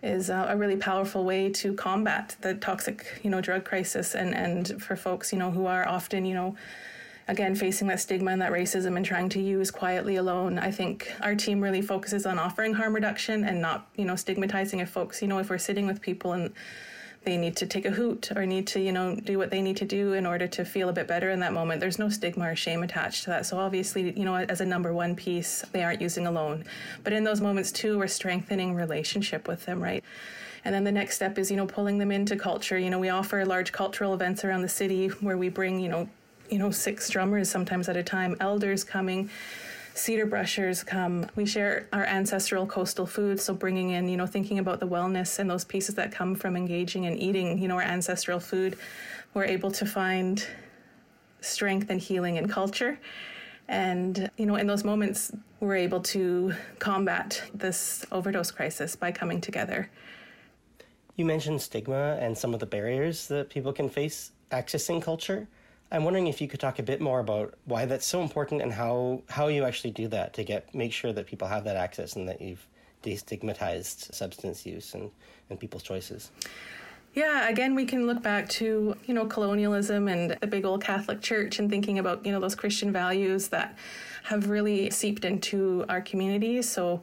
is 0.02 0.30
a, 0.30 0.54
really 0.56 0.76
powerful 0.76 1.24
way 1.24 1.50
to 1.50 1.74
combat 1.74 2.36
the 2.40 2.54
toxic, 2.54 3.20
you 3.22 3.30
know, 3.30 3.40
drug 3.40 3.64
crisis 3.64 4.14
and, 4.14 4.34
and 4.34 4.80
for 4.82 4.94
folks, 4.94 5.32
you 5.32 5.38
know, 5.38 5.50
who 5.50 5.66
are 5.66 5.86
often, 5.88 6.24
you 6.24 6.34
know, 6.34 6.56
again 7.28 7.54
facing 7.54 7.86
that 7.86 8.00
stigma 8.00 8.30
and 8.30 8.42
that 8.42 8.52
racism 8.52 8.96
and 8.96 9.04
trying 9.04 9.28
to 9.28 9.40
use 9.40 9.70
quietly 9.70 10.16
alone 10.16 10.58
i 10.58 10.70
think 10.70 11.12
our 11.20 11.34
team 11.34 11.60
really 11.60 11.82
focuses 11.82 12.26
on 12.26 12.38
offering 12.38 12.74
harm 12.74 12.94
reduction 12.94 13.44
and 13.44 13.60
not 13.60 13.88
you 13.96 14.04
know 14.04 14.16
stigmatizing 14.16 14.80
if 14.80 14.90
folks 14.90 15.22
you 15.22 15.28
know 15.28 15.38
if 15.38 15.50
we're 15.50 15.58
sitting 15.58 15.86
with 15.86 16.00
people 16.00 16.32
and 16.32 16.52
they 17.24 17.36
need 17.36 17.56
to 17.56 17.66
take 17.66 17.84
a 17.84 17.90
hoot 17.90 18.30
or 18.36 18.46
need 18.46 18.66
to 18.66 18.80
you 18.80 18.92
know 18.92 19.14
do 19.14 19.38
what 19.38 19.50
they 19.50 19.60
need 19.60 19.76
to 19.76 19.84
do 19.84 20.14
in 20.14 20.24
order 20.24 20.46
to 20.46 20.64
feel 20.64 20.88
a 20.88 20.92
bit 20.92 21.06
better 21.06 21.30
in 21.30 21.40
that 21.40 21.52
moment 21.52 21.80
there's 21.80 21.98
no 21.98 22.08
stigma 22.08 22.50
or 22.50 22.56
shame 22.56 22.82
attached 22.82 23.24
to 23.24 23.30
that. 23.30 23.44
So 23.44 23.58
obviously 23.58 24.16
you 24.18 24.24
know 24.24 24.36
as 24.36 24.60
a 24.60 24.66
number 24.66 24.92
one 24.92 25.14
piece 25.14 25.62
they 25.72 25.82
aren't 25.82 26.00
using 26.00 26.26
alone. 26.26 26.64
But 27.04 27.12
in 27.12 27.24
those 27.24 27.40
moments 27.40 27.72
too 27.72 27.98
we're 27.98 28.06
strengthening 28.06 28.74
relationship 28.74 29.48
with 29.48 29.66
them 29.66 29.82
right? 29.82 30.02
And 30.64 30.74
then 30.74 30.84
the 30.84 30.92
next 30.92 31.16
step 31.16 31.38
is 31.38 31.50
you 31.50 31.56
know 31.56 31.66
pulling 31.66 31.98
them 31.98 32.12
into 32.12 32.36
culture. 32.36 32.78
You 32.78 32.90
know 32.90 32.98
we 32.98 33.10
offer 33.10 33.44
large 33.44 33.72
cultural 33.72 34.14
events 34.14 34.44
around 34.44 34.62
the 34.62 34.68
city 34.68 35.08
where 35.08 35.36
we 35.36 35.48
bring 35.48 35.80
you 35.80 35.88
know 35.88 36.08
you 36.50 36.58
know, 36.58 36.70
six 36.70 37.10
drummers 37.10 37.50
sometimes 37.50 37.88
at 37.88 37.96
a 37.96 38.02
time, 38.02 38.36
elders 38.40 38.84
coming, 38.84 39.30
cedar 39.94 40.26
brushers 40.26 40.82
come. 40.82 41.26
We 41.34 41.46
share 41.46 41.88
our 41.92 42.04
ancestral 42.04 42.66
coastal 42.66 43.06
food. 43.06 43.40
so 43.40 43.54
bringing 43.54 43.90
in, 43.90 44.08
you 44.08 44.16
know, 44.16 44.26
thinking 44.26 44.58
about 44.58 44.80
the 44.80 44.86
wellness 44.86 45.38
and 45.38 45.50
those 45.50 45.64
pieces 45.64 45.94
that 45.96 46.12
come 46.12 46.34
from 46.34 46.56
engaging 46.56 47.06
and 47.06 47.18
eating, 47.18 47.58
you 47.58 47.68
know, 47.68 47.76
our 47.76 47.82
ancestral 47.82 48.40
food. 48.40 48.78
We're 49.34 49.44
able 49.44 49.70
to 49.72 49.86
find 49.86 50.44
strength 51.40 51.90
and 51.90 52.00
healing 52.00 52.36
in 52.36 52.48
culture. 52.48 52.98
And, 53.68 54.30
you 54.38 54.46
know, 54.46 54.56
in 54.56 54.66
those 54.66 54.84
moments, 54.84 55.32
we're 55.60 55.76
able 55.76 56.00
to 56.00 56.54
combat 56.78 57.42
this 57.52 58.04
overdose 58.10 58.50
crisis 58.50 58.96
by 58.96 59.12
coming 59.12 59.40
together. 59.40 59.90
You 61.16 61.24
mentioned 61.24 61.60
stigma 61.60 62.16
and 62.20 62.38
some 62.38 62.54
of 62.54 62.60
the 62.60 62.66
barriers 62.66 63.26
that 63.26 63.50
people 63.50 63.72
can 63.72 63.88
face 63.88 64.30
accessing 64.50 65.02
culture. 65.02 65.48
I'm 65.90 66.04
wondering 66.04 66.26
if 66.26 66.40
you 66.40 66.48
could 66.48 66.60
talk 66.60 66.78
a 66.78 66.82
bit 66.82 67.00
more 67.00 67.20
about 67.20 67.54
why 67.64 67.86
that's 67.86 68.04
so 68.04 68.20
important 68.20 68.60
and 68.60 68.72
how, 68.72 69.22
how 69.28 69.48
you 69.48 69.64
actually 69.64 69.92
do 69.92 70.08
that 70.08 70.34
to 70.34 70.44
get 70.44 70.74
make 70.74 70.92
sure 70.92 71.12
that 71.12 71.26
people 71.26 71.48
have 71.48 71.64
that 71.64 71.76
access 71.76 72.16
and 72.16 72.28
that 72.28 72.40
you've 72.42 72.66
destigmatized 73.02 74.12
substance 74.12 74.66
use 74.66 74.94
and, 74.94 75.10
and 75.48 75.58
people's 75.58 75.82
choices. 75.82 76.30
Yeah, 77.14 77.48
again, 77.48 77.74
we 77.74 77.86
can 77.86 78.06
look 78.06 78.22
back 78.22 78.48
to, 78.50 78.94
you 79.06 79.14
know, 79.14 79.26
colonialism 79.26 80.08
and 80.08 80.32
the 80.40 80.46
big 80.46 80.64
old 80.64 80.84
Catholic 80.84 81.22
Church 81.22 81.58
and 81.58 81.70
thinking 81.70 81.98
about, 81.98 82.24
you 82.24 82.32
know, 82.32 82.38
those 82.38 82.54
Christian 82.54 82.92
values 82.92 83.48
that 83.48 83.76
have 84.24 84.50
really 84.50 84.90
seeped 84.90 85.24
into 85.24 85.86
our 85.88 86.00
communities. 86.00 86.68
So, 86.68 87.02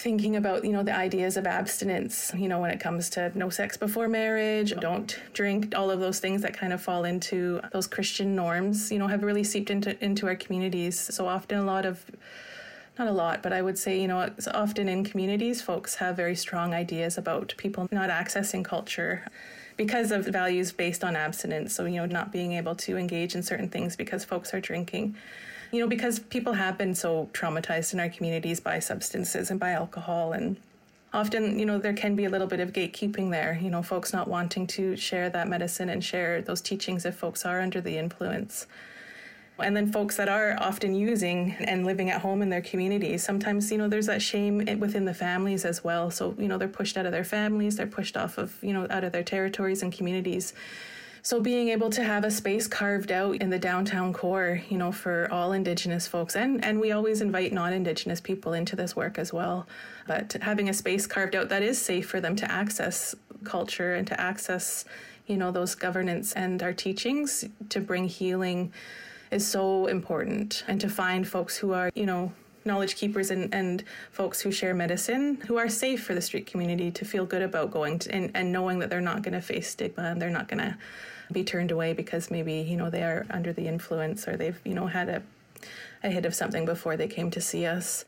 thinking 0.00 0.36
about 0.36 0.64
you 0.64 0.72
know 0.72 0.82
the 0.82 0.96
ideas 0.96 1.36
of 1.36 1.46
abstinence 1.46 2.32
you 2.34 2.48
know 2.48 2.58
when 2.58 2.70
it 2.70 2.80
comes 2.80 3.10
to 3.10 3.30
no 3.34 3.50
sex 3.50 3.76
before 3.76 4.08
marriage 4.08 4.74
don't 4.80 5.20
drink 5.34 5.76
all 5.76 5.90
of 5.90 6.00
those 6.00 6.20
things 6.20 6.40
that 6.40 6.54
kind 6.56 6.72
of 6.72 6.80
fall 6.80 7.04
into 7.04 7.60
those 7.74 7.86
christian 7.86 8.34
norms 8.34 8.90
you 8.90 8.98
know 8.98 9.06
have 9.06 9.22
really 9.22 9.44
seeped 9.44 9.68
into 9.68 10.02
into 10.02 10.26
our 10.26 10.34
communities 10.34 10.98
so 10.98 11.26
often 11.26 11.58
a 11.58 11.64
lot 11.64 11.84
of 11.84 12.02
not 12.98 13.08
a 13.08 13.12
lot, 13.12 13.42
but 13.42 13.52
I 13.54 13.62
would 13.62 13.78
say, 13.78 13.98
you 13.98 14.08
know, 14.08 14.28
often 14.52 14.86
in 14.86 15.04
communities, 15.04 15.62
folks 15.62 15.94
have 15.94 16.16
very 16.16 16.34
strong 16.34 16.74
ideas 16.74 17.16
about 17.16 17.54
people 17.56 17.88
not 17.90 18.10
accessing 18.10 18.62
culture 18.62 19.24
because 19.78 20.10
of 20.10 20.26
values 20.26 20.70
based 20.72 21.02
on 21.02 21.16
abstinence. 21.16 21.72
So, 21.72 21.86
you 21.86 21.96
know, 21.96 22.04
not 22.04 22.30
being 22.30 22.52
able 22.52 22.74
to 22.74 22.98
engage 22.98 23.34
in 23.34 23.42
certain 23.42 23.70
things 23.70 23.96
because 23.96 24.26
folks 24.26 24.52
are 24.52 24.60
drinking 24.60 25.16
you 25.72 25.80
know, 25.80 25.86
because 25.86 26.18
people 26.18 26.54
have 26.54 26.76
been 26.76 26.94
so 26.94 27.28
traumatized 27.32 27.92
in 27.92 28.00
our 28.00 28.08
communities 28.08 28.60
by 28.60 28.78
substances 28.78 29.50
and 29.50 29.60
by 29.60 29.70
alcohol 29.70 30.32
and 30.32 30.56
often 31.12 31.58
you 31.58 31.66
know 31.66 31.78
there 31.78 31.92
can 31.92 32.14
be 32.14 32.24
a 32.24 32.30
little 32.30 32.46
bit 32.46 32.60
of 32.60 32.72
gatekeeping 32.72 33.30
there 33.30 33.58
you 33.60 33.70
know 33.70 33.82
folks 33.82 34.12
not 34.12 34.28
wanting 34.28 34.66
to 34.66 34.96
share 34.96 35.28
that 35.28 35.48
medicine 35.48 35.88
and 35.88 36.04
share 36.04 36.40
those 36.42 36.60
teachings 36.60 37.04
if 37.04 37.14
folks 37.16 37.44
are 37.44 37.60
under 37.60 37.80
the 37.80 37.96
influence. 37.96 38.66
And 39.58 39.76
then 39.76 39.92
folks 39.92 40.16
that 40.16 40.30
are 40.30 40.56
often 40.58 40.94
using 40.94 41.54
and 41.58 41.84
living 41.84 42.08
at 42.08 42.22
home 42.22 42.40
in 42.40 42.48
their 42.48 42.62
communities 42.62 43.22
sometimes 43.22 43.70
you 43.70 43.78
know 43.78 43.88
there's 43.88 44.06
that 44.06 44.22
shame 44.22 44.58
within 44.78 45.04
the 45.04 45.14
families 45.14 45.64
as 45.64 45.82
well. 45.84 46.10
So 46.10 46.34
you 46.38 46.48
know 46.48 46.58
they're 46.58 46.68
pushed 46.68 46.96
out 46.96 47.06
of 47.06 47.12
their 47.12 47.24
families 47.24 47.76
they're 47.76 47.86
pushed 47.86 48.16
off 48.16 48.38
of 48.38 48.56
you 48.62 48.72
know 48.72 48.86
out 48.88 49.04
of 49.04 49.12
their 49.12 49.24
territories 49.24 49.82
and 49.82 49.92
communities 49.92 50.54
so 51.22 51.40
being 51.40 51.68
able 51.68 51.90
to 51.90 52.02
have 52.02 52.24
a 52.24 52.30
space 52.30 52.66
carved 52.66 53.12
out 53.12 53.36
in 53.36 53.50
the 53.50 53.58
downtown 53.58 54.12
core, 54.12 54.62
you 54.68 54.78
know, 54.78 54.92
for 54.92 55.28
all 55.30 55.52
Indigenous 55.52 56.06
folks, 56.06 56.36
and 56.36 56.64
and 56.64 56.80
we 56.80 56.92
always 56.92 57.20
invite 57.20 57.52
non-Indigenous 57.52 58.20
people 58.20 58.52
into 58.52 58.76
this 58.76 58.96
work 58.96 59.18
as 59.18 59.32
well. 59.32 59.66
But 60.06 60.32
having 60.40 60.68
a 60.68 60.74
space 60.74 61.06
carved 61.06 61.34
out 61.34 61.48
that 61.50 61.62
is 61.62 61.80
safe 61.80 62.08
for 62.08 62.20
them 62.20 62.36
to 62.36 62.50
access 62.50 63.14
culture 63.44 63.94
and 63.94 64.06
to 64.06 64.20
access, 64.20 64.84
you 65.26 65.36
know, 65.36 65.50
those 65.50 65.74
governance 65.74 66.32
and 66.32 66.62
our 66.62 66.72
teachings 66.72 67.44
to 67.68 67.80
bring 67.80 68.08
healing 68.08 68.72
is 69.30 69.46
so 69.46 69.86
important, 69.86 70.64
and 70.66 70.80
to 70.80 70.88
find 70.88 71.28
folks 71.28 71.56
who 71.56 71.72
are, 71.72 71.90
you 71.94 72.06
know, 72.06 72.32
knowledge 72.64 72.96
keepers 72.96 73.30
and, 73.30 73.52
and 73.54 73.84
folks 74.12 74.40
who 74.40 74.52
share 74.52 74.74
medicine 74.74 75.36
who 75.46 75.56
are 75.56 75.68
safe 75.68 76.02
for 76.04 76.14
the 76.14 76.20
street 76.20 76.46
community 76.46 76.90
to 76.90 77.04
feel 77.04 77.24
good 77.24 77.42
about 77.42 77.70
going 77.70 77.98
to, 77.98 78.12
and, 78.12 78.30
and 78.34 78.52
knowing 78.52 78.78
that 78.78 78.90
they're 78.90 79.00
not 79.00 79.22
going 79.22 79.34
to 79.34 79.40
face 79.40 79.70
stigma 79.70 80.04
and 80.04 80.20
they're 80.20 80.30
not 80.30 80.48
going 80.48 80.58
to 80.58 80.76
be 81.32 81.44
turned 81.44 81.70
away 81.70 81.92
because 81.92 82.30
maybe 82.30 82.54
you 82.54 82.76
know 82.76 82.90
they 82.90 83.02
are 83.02 83.24
under 83.30 83.52
the 83.52 83.66
influence 83.66 84.26
or 84.26 84.36
they've 84.36 84.60
you 84.64 84.74
know 84.74 84.86
had 84.86 85.08
a, 85.08 85.22
a 86.02 86.10
hit 86.10 86.26
of 86.26 86.34
something 86.34 86.64
before 86.64 86.96
they 86.96 87.06
came 87.06 87.30
to 87.30 87.40
see 87.40 87.66
us. 87.66 88.04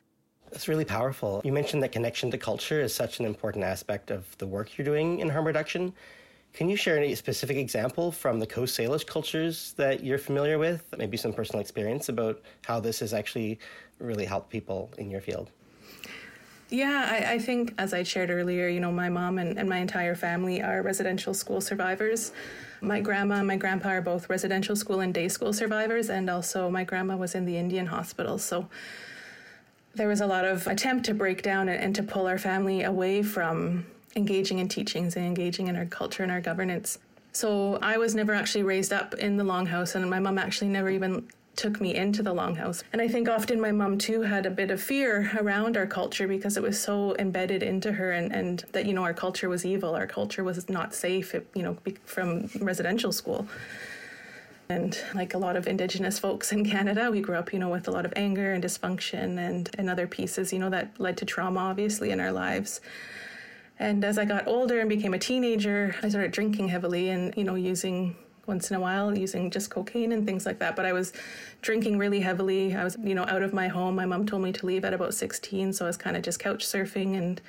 It's 0.51 0.69
really 0.69 0.85
powerful. 0.85 1.41
You 1.45 1.53
mentioned 1.53 1.83
that 1.83 1.93
connection 1.93 2.31
to 2.31 2.39
culture 2.39 2.81
is 2.81 2.95
such 2.95 3.21
an 3.21 3.27
important 3.27 3.65
aspect 3.65 4.11
of 4.11 4.37
the 4.39 4.47
work 4.47 4.77
you're 4.77 4.85
doing 4.85 5.21
in 5.21 5.31
harm 5.31 5.47
reduction. 5.47 5.95
Can 6.53 6.69
you 6.69 6.77
share 6.77 6.99
any 6.99 7.15
specific 7.15 7.57
example 7.57 8.13
from 8.13 8.39
the 8.39 8.47
Coast 8.47 8.79
Salish 8.79 9.07
cultures 9.07 9.73
that 9.79 10.05
you're 10.05 10.19
familiar 10.19 10.59
with? 10.59 10.85
Maybe 10.99 11.17
some 11.17 11.33
personal 11.33 11.61
experience 11.61 12.11
about 12.11 12.43
how 12.67 12.79
this 12.79 13.01
has 13.01 13.15
actually 13.15 13.59
really 13.99 14.27
helped 14.27 14.51
people 14.51 14.93
in 14.99 15.11
your 15.11 15.23
field? 15.23 15.51
Yeah, 16.69 17.07
I, 17.11 17.35
I, 17.35 17.39
think, 17.39 17.75
as 17.79 17.93
I 17.95 18.03
shared 18.03 18.31
earlier, 18.31 18.69
you 18.69 18.81
know, 18.81 18.93
my 18.93 19.09
mom 19.09 19.39
and, 19.39 19.59
and 19.59 19.69
my 19.69 19.79
entire 19.79 20.15
family 20.15 20.63
are 20.63 20.83
residential 20.83 21.35
school 21.35 21.61
survivors. 21.61 22.33
My 22.81 23.01
grandma 23.01 23.37
and 23.37 23.47
my 23.47 23.57
grandpa 23.57 23.91
are 23.91 24.03
both 24.03 24.29
residential 24.29 24.75
school 24.77 25.01
and 25.01 25.13
day 25.13 25.29
school 25.29 25.53
survivors, 25.53 26.11
and 26.11 26.29
also 26.29 26.71
my 26.71 26.85
grandma 26.85 27.17
was 27.17 27.35
in 27.35 27.45
the 27.45 27.57
Indian 27.57 27.87
hospital. 27.87 28.39
So 28.39 28.69
there 29.95 30.09
was 30.09 30.21
a 30.21 30.27
lot 30.27 30.45
of 30.45 30.67
attempt 30.67 31.05
to 31.07 31.15
break 31.15 31.43
down 31.43 31.69
and, 31.69 31.83
and 31.83 31.95
to 31.95 32.03
pull 32.03 32.27
our 32.27 32.39
family 32.39 32.83
away 32.83 33.23
from 33.23 33.87
engaging 34.17 34.59
in 34.59 34.69
teachings 34.69 35.17
and 35.17 35.25
engaging 35.25 35.69
in 35.69 35.77
our 35.77 35.87
culture 35.87 36.23
and 36.23 36.33
our 36.33 36.41
governance. 36.41 36.99
So 37.33 37.79
I 37.81 37.97
was 37.97 38.15
never 38.15 38.35
actually 38.35 38.63
raised 38.63 38.93
up 38.93 39.15
in 39.15 39.37
the 39.37 39.45
longhouse, 39.45 39.95
and 39.95 40.09
my 40.09 40.19
mom 40.19 40.39
actually 40.39 40.69
never 40.69 40.91
even 40.91 41.27
took 41.57 41.81
me 41.81 41.95
into 41.95 42.23
the 42.23 42.35
longhouse. 42.35 42.83
And 42.93 43.03
I 43.03 43.09
think 43.09 43.29
often 43.29 43.61
my 43.61 43.73
mom 43.73 43.99
too 43.99 44.23
had 44.23 44.47
a 44.47 44.51
bit 44.51 44.71
of 44.71 44.81
fear 44.81 45.31
around 45.39 45.77
our 45.77 45.87
culture 45.87 46.27
because 46.27 46.57
it 46.57 46.63
was 46.63 46.81
so 46.81 47.15
embedded 47.19 47.63
into 47.63 47.93
her 47.93 48.13
and, 48.13 48.33
and 48.33 48.65
that, 48.73 48.87
you 48.87 48.95
know, 48.95 49.03
our 49.03 49.13
culture 49.15 49.49
was 49.49 49.65
evil, 49.65 49.95
our 49.95 50.07
culture 50.07 50.45
was 50.45 50.69
not 50.69 50.95
safe, 50.95 51.35
it, 51.35 51.47
you 51.55 51.63
know, 51.63 51.77
from 52.05 52.49
residential 52.61 53.13
school. 53.13 53.47
And 54.69 54.99
like 55.15 55.35
a 55.35 55.39
lot 55.39 55.57
of 55.57 55.67
Indigenous 55.67 56.19
folks 56.19 56.53
in 56.53 56.65
Canada, 56.65 57.11
we 57.11 57.21
grew 57.21 57.37
up, 57.37 57.53
you 57.53 57.59
know, 57.59 57.69
with 57.69 57.89
a 57.89 57.91
lot 57.91 58.07
of 58.07 58.13
anger 58.17 58.55
and 58.55 58.65
dysfunction 58.65 59.39
and, 59.39 59.69
and 59.77 59.91
other 59.91 60.07
pieces, 60.07 60.53
you 60.53 60.59
know, 60.59 60.71
that 60.71 60.99
led 60.99 61.19
to 61.19 61.27
trauma, 61.27 61.61
obviously, 61.61 62.11
in 62.11 62.21
our 62.21 62.33
lives. 62.33 62.81
And 63.83 64.05
as 64.05 64.17
I 64.17 64.25
got 64.25 64.47
older 64.47 64.79
and 64.79 64.89
became 64.89 65.13
a 65.13 65.19
teenager, 65.19 65.97
I 66.05 66.09
started 66.09 66.31
drinking 66.31 66.69
heavily 66.69 67.09
and, 67.09 67.37
you 67.37 67.43
know, 67.43 67.57
using 67.57 68.15
once 68.47 68.71
in 68.71 68.77
a 68.77 68.81
while 68.81 69.17
using 69.19 69.51
just 69.51 69.71
cocaine 69.71 70.13
and 70.13 70.25
things 70.25 70.47
like 70.47 70.61
that. 70.61 70.77
But 70.77 70.85
I 70.85 70.93
was 70.93 71.13
drinking 71.63 71.99
really 71.99 72.21
heavily. 72.21 72.77
I 72.77 72.85
was, 72.85 72.97
you 73.03 73.17
know, 73.17 73.25
out 73.25 73.43
of 73.43 73.53
my 73.53 73.67
home. 73.67 73.97
My 73.97 74.07
mom 74.07 74.25
told 74.25 74.43
me 74.43 74.53
to 74.53 74.67
leave 74.67 74.85
at 74.85 74.95
about 74.95 75.15
16, 75.15 75.73
so 75.73 75.85
I 75.85 75.89
was 75.89 75.97
kind 75.97 76.17
of 76.17 76.23
just 76.23 76.39
couch 76.39 76.65
surfing 76.65 77.19
and 77.19 77.41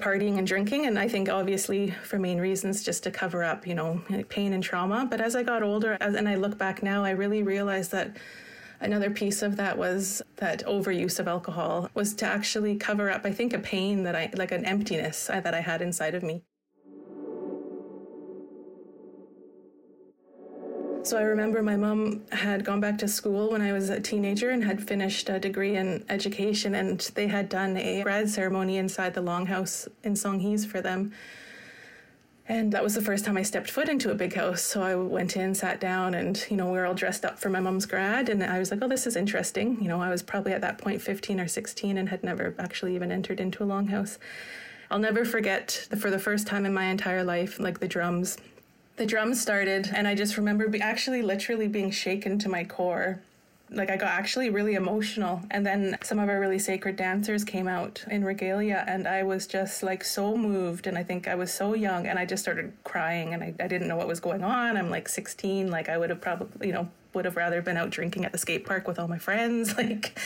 partying 0.00 0.36
and 0.36 0.46
drinking. 0.46 0.84
And 0.84 0.98
I 0.98 1.08
think 1.08 1.30
obviously 1.30 1.92
for 2.04 2.18
main 2.18 2.38
reasons 2.38 2.82
just 2.82 3.02
to 3.04 3.10
cover 3.10 3.42
up, 3.42 3.66
you 3.66 3.74
know, 3.74 4.02
pain 4.28 4.52
and 4.52 4.62
trauma. 4.62 5.06
But 5.10 5.22
as 5.22 5.34
I 5.34 5.42
got 5.42 5.62
older 5.62 5.96
as, 5.98 6.14
and 6.14 6.28
I 6.28 6.34
look 6.34 6.58
back 6.58 6.82
now, 6.82 7.04
I 7.04 7.10
really 7.10 7.42
realized 7.42 7.90
that 7.92 8.18
another 8.82 9.10
piece 9.10 9.42
of 9.42 9.56
that 9.56 9.78
was 9.78 10.22
that 10.36 10.64
overuse 10.66 11.18
of 11.18 11.28
alcohol 11.28 11.88
was 11.94 12.14
to 12.14 12.26
actually 12.26 12.76
cover 12.76 13.10
up, 13.10 13.24
I 13.24 13.32
think, 13.32 13.52
a 13.52 13.58
pain 13.58 14.02
that 14.02 14.14
I, 14.14 14.30
like 14.34 14.52
an 14.52 14.64
emptiness 14.64 15.26
that 15.26 15.54
I 15.54 15.60
had 15.60 15.80
inside 15.80 16.14
of 16.14 16.22
me. 16.22 16.42
So 21.04 21.18
I 21.18 21.22
remember 21.22 21.64
my 21.64 21.76
mom 21.76 22.22
had 22.30 22.64
gone 22.64 22.80
back 22.80 22.96
to 22.98 23.08
school 23.08 23.50
when 23.50 23.60
I 23.60 23.72
was 23.72 23.90
a 23.90 23.98
teenager 23.98 24.50
and 24.50 24.62
had 24.62 24.86
finished 24.86 25.28
a 25.28 25.40
degree 25.40 25.74
in 25.74 26.04
education, 26.08 26.76
and 26.76 27.00
they 27.14 27.26
had 27.26 27.48
done 27.48 27.76
a 27.76 28.02
grad 28.02 28.30
ceremony 28.30 28.76
inside 28.76 29.14
the 29.14 29.20
longhouse 29.20 29.88
in 30.04 30.14
Songhees 30.14 30.64
for 30.64 30.80
them. 30.80 31.12
And 32.48 32.72
that 32.72 32.82
was 32.82 32.94
the 32.94 33.02
first 33.02 33.24
time 33.24 33.36
I 33.36 33.42
stepped 33.42 33.70
foot 33.70 33.88
into 33.88 34.10
a 34.10 34.14
big 34.14 34.34
house. 34.34 34.62
So 34.62 34.82
I 34.82 34.96
went 34.96 35.36
in, 35.36 35.54
sat 35.54 35.80
down, 35.80 36.14
and 36.14 36.44
you 36.50 36.56
know 36.56 36.66
we 36.66 36.78
were 36.78 36.86
all 36.86 36.94
dressed 36.94 37.24
up 37.24 37.38
for 37.38 37.48
my 37.48 37.60
mom's 37.60 37.86
grad, 37.86 38.28
and 38.28 38.42
I 38.42 38.58
was 38.58 38.70
like, 38.70 38.80
"Oh, 38.82 38.88
this 38.88 39.06
is 39.06 39.16
interesting." 39.16 39.80
You 39.80 39.88
know, 39.88 40.02
I 40.02 40.10
was 40.10 40.22
probably 40.22 40.52
at 40.52 40.60
that 40.60 40.78
point 40.78 41.00
15 41.00 41.38
or 41.38 41.46
16 41.46 41.96
and 41.96 42.08
had 42.08 42.24
never 42.24 42.54
actually 42.58 42.94
even 42.96 43.12
entered 43.12 43.38
into 43.38 43.62
a 43.62 43.66
longhouse. 43.66 44.18
I'll 44.90 44.98
never 44.98 45.24
forget 45.24 45.86
the, 45.88 45.96
for 45.96 46.10
the 46.10 46.18
first 46.18 46.46
time 46.46 46.66
in 46.66 46.74
my 46.74 46.86
entire 46.86 47.24
life, 47.24 47.58
like 47.60 47.80
the 47.80 47.88
drums 47.88 48.36
the 48.96 49.06
drums 49.06 49.40
started, 49.40 49.90
and 49.94 50.06
I 50.06 50.14
just 50.14 50.36
remember 50.36 50.68
be 50.68 50.80
actually 50.80 51.22
literally 51.22 51.66
being 51.66 51.90
shaken 51.90 52.38
to 52.40 52.48
my 52.48 52.64
core. 52.64 53.22
Like 53.74 53.90
I 53.90 53.96
got 53.96 54.10
actually 54.10 54.50
really 54.50 54.74
emotional, 54.74 55.42
and 55.50 55.64
then 55.64 55.96
some 56.02 56.18
of 56.18 56.28
our 56.28 56.38
really 56.38 56.58
sacred 56.58 56.96
dancers 56.96 57.44
came 57.44 57.68
out 57.68 58.04
in 58.10 58.24
regalia, 58.24 58.84
and 58.86 59.08
I 59.08 59.22
was 59.22 59.46
just 59.46 59.82
like 59.82 60.04
so 60.04 60.36
moved. 60.36 60.86
And 60.86 60.96
I 60.98 61.02
think 61.02 61.28
I 61.28 61.34
was 61.34 61.52
so 61.52 61.74
young, 61.74 62.06
and 62.06 62.18
I 62.18 62.26
just 62.26 62.42
started 62.42 62.72
crying, 62.84 63.34
and 63.34 63.42
I, 63.42 63.54
I 63.60 63.68
didn't 63.68 63.88
know 63.88 63.96
what 63.96 64.08
was 64.08 64.20
going 64.20 64.44
on. 64.44 64.76
I'm 64.76 64.90
like 64.90 65.08
16, 65.08 65.70
like 65.70 65.88
I 65.88 65.98
would 65.98 66.10
have 66.10 66.20
probably, 66.20 66.66
you 66.66 66.72
know, 66.72 66.88
would 67.14 67.24
have 67.24 67.36
rather 67.36 67.60
been 67.60 67.76
out 67.76 67.90
drinking 67.90 68.24
at 68.24 68.32
the 68.32 68.38
skate 68.38 68.64
park 68.64 68.88
with 68.88 68.98
all 68.98 69.08
my 69.08 69.18
friends 69.18 69.76
like 69.76 70.18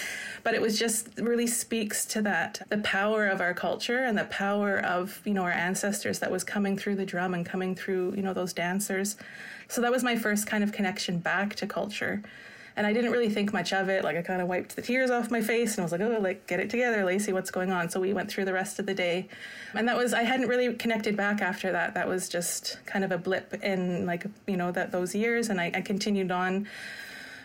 but 0.42 0.54
it 0.54 0.60
was 0.60 0.78
just 0.78 1.08
really 1.18 1.46
speaks 1.46 2.04
to 2.04 2.22
that 2.22 2.62
the 2.68 2.78
power 2.78 3.26
of 3.26 3.40
our 3.40 3.54
culture 3.54 4.04
and 4.04 4.16
the 4.16 4.24
power 4.24 4.78
of 4.78 5.20
you 5.24 5.34
know 5.34 5.42
our 5.42 5.52
ancestors 5.52 6.18
that 6.20 6.30
was 6.30 6.44
coming 6.44 6.76
through 6.76 6.94
the 6.94 7.06
drum 7.06 7.34
and 7.34 7.44
coming 7.44 7.74
through 7.74 8.14
you 8.14 8.22
know 8.22 8.32
those 8.32 8.52
dancers 8.52 9.16
so 9.68 9.80
that 9.80 9.90
was 9.90 10.04
my 10.04 10.16
first 10.16 10.46
kind 10.46 10.62
of 10.62 10.72
connection 10.72 11.18
back 11.18 11.54
to 11.54 11.66
culture 11.66 12.22
and 12.76 12.86
I 12.86 12.92
didn't 12.92 13.10
really 13.10 13.30
think 13.30 13.52
much 13.52 13.72
of 13.72 13.88
it. 13.88 14.04
Like 14.04 14.16
I 14.16 14.22
kind 14.22 14.42
of 14.42 14.48
wiped 14.48 14.76
the 14.76 14.82
tears 14.82 15.10
off 15.10 15.30
my 15.30 15.40
face 15.40 15.72
and 15.72 15.80
I 15.80 15.82
was 15.84 15.92
like, 15.92 16.02
oh, 16.02 16.18
like 16.20 16.46
get 16.46 16.60
it 16.60 16.68
together, 16.68 17.04
Lacey, 17.04 17.32
what's 17.32 17.50
going 17.50 17.72
on? 17.72 17.88
So 17.88 17.98
we 18.00 18.12
went 18.12 18.30
through 18.30 18.44
the 18.44 18.52
rest 18.52 18.78
of 18.78 18.86
the 18.86 18.94
day. 18.94 19.28
And 19.72 19.88
that 19.88 19.96
was 19.96 20.12
I 20.12 20.22
hadn't 20.22 20.48
really 20.48 20.74
connected 20.74 21.16
back 21.16 21.40
after 21.40 21.72
that. 21.72 21.94
That 21.94 22.06
was 22.06 22.28
just 22.28 22.78
kind 22.84 23.04
of 23.04 23.12
a 23.12 23.18
blip 23.18 23.54
in 23.62 24.04
like, 24.04 24.26
you 24.46 24.58
know, 24.58 24.70
that 24.72 24.92
those 24.92 25.14
years 25.14 25.48
and 25.48 25.60
I, 25.60 25.70
I 25.74 25.80
continued 25.80 26.30
on 26.30 26.68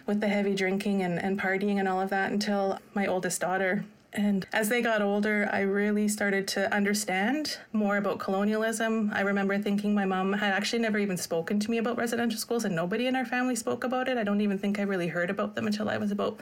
with 0.05 0.19
the 0.19 0.27
heavy 0.27 0.53
drinking 0.53 1.01
and, 1.01 1.17
and 1.17 1.39
partying 1.39 1.79
and 1.79 1.87
all 1.87 2.01
of 2.01 2.09
that 2.09 2.31
until 2.31 2.79
my 2.93 3.07
oldest 3.07 3.39
daughter 3.39 3.85
and 4.13 4.45
as 4.51 4.67
they 4.67 4.81
got 4.81 5.01
older, 5.01 5.49
I 5.53 5.61
really 5.61 6.09
started 6.09 6.45
to 6.49 6.73
understand 6.73 7.57
more 7.71 7.95
about 7.95 8.19
colonialism. 8.19 9.09
I 9.13 9.21
remember 9.21 9.57
thinking 9.57 9.93
my 9.93 10.03
mom 10.03 10.33
had 10.33 10.53
actually 10.53 10.79
never 10.79 10.97
even 10.97 11.15
spoken 11.15 11.61
to 11.61 11.71
me 11.71 11.77
about 11.77 11.97
residential 11.97 12.37
schools, 12.37 12.65
and 12.65 12.75
nobody 12.75 13.07
in 13.07 13.15
our 13.15 13.25
family 13.25 13.55
spoke 13.55 13.85
about 13.85 14.09
it. 14.09 14.17
I 14.17 14.23
don't 14.23 14.41
even 14.41 14.57
think 14.57 14.79
I 14.79 14.83
really 14.83 15.07
heard 15.07 15.29
about 15.29 15.55
them 15.55 15.65
until 15.65 15.87
I 15.87 15.97
was 15.97 16.11
about 16.11 16.39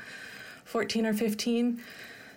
14 0.66 1.06
or 1.06 1.14
15. 1.14 1.80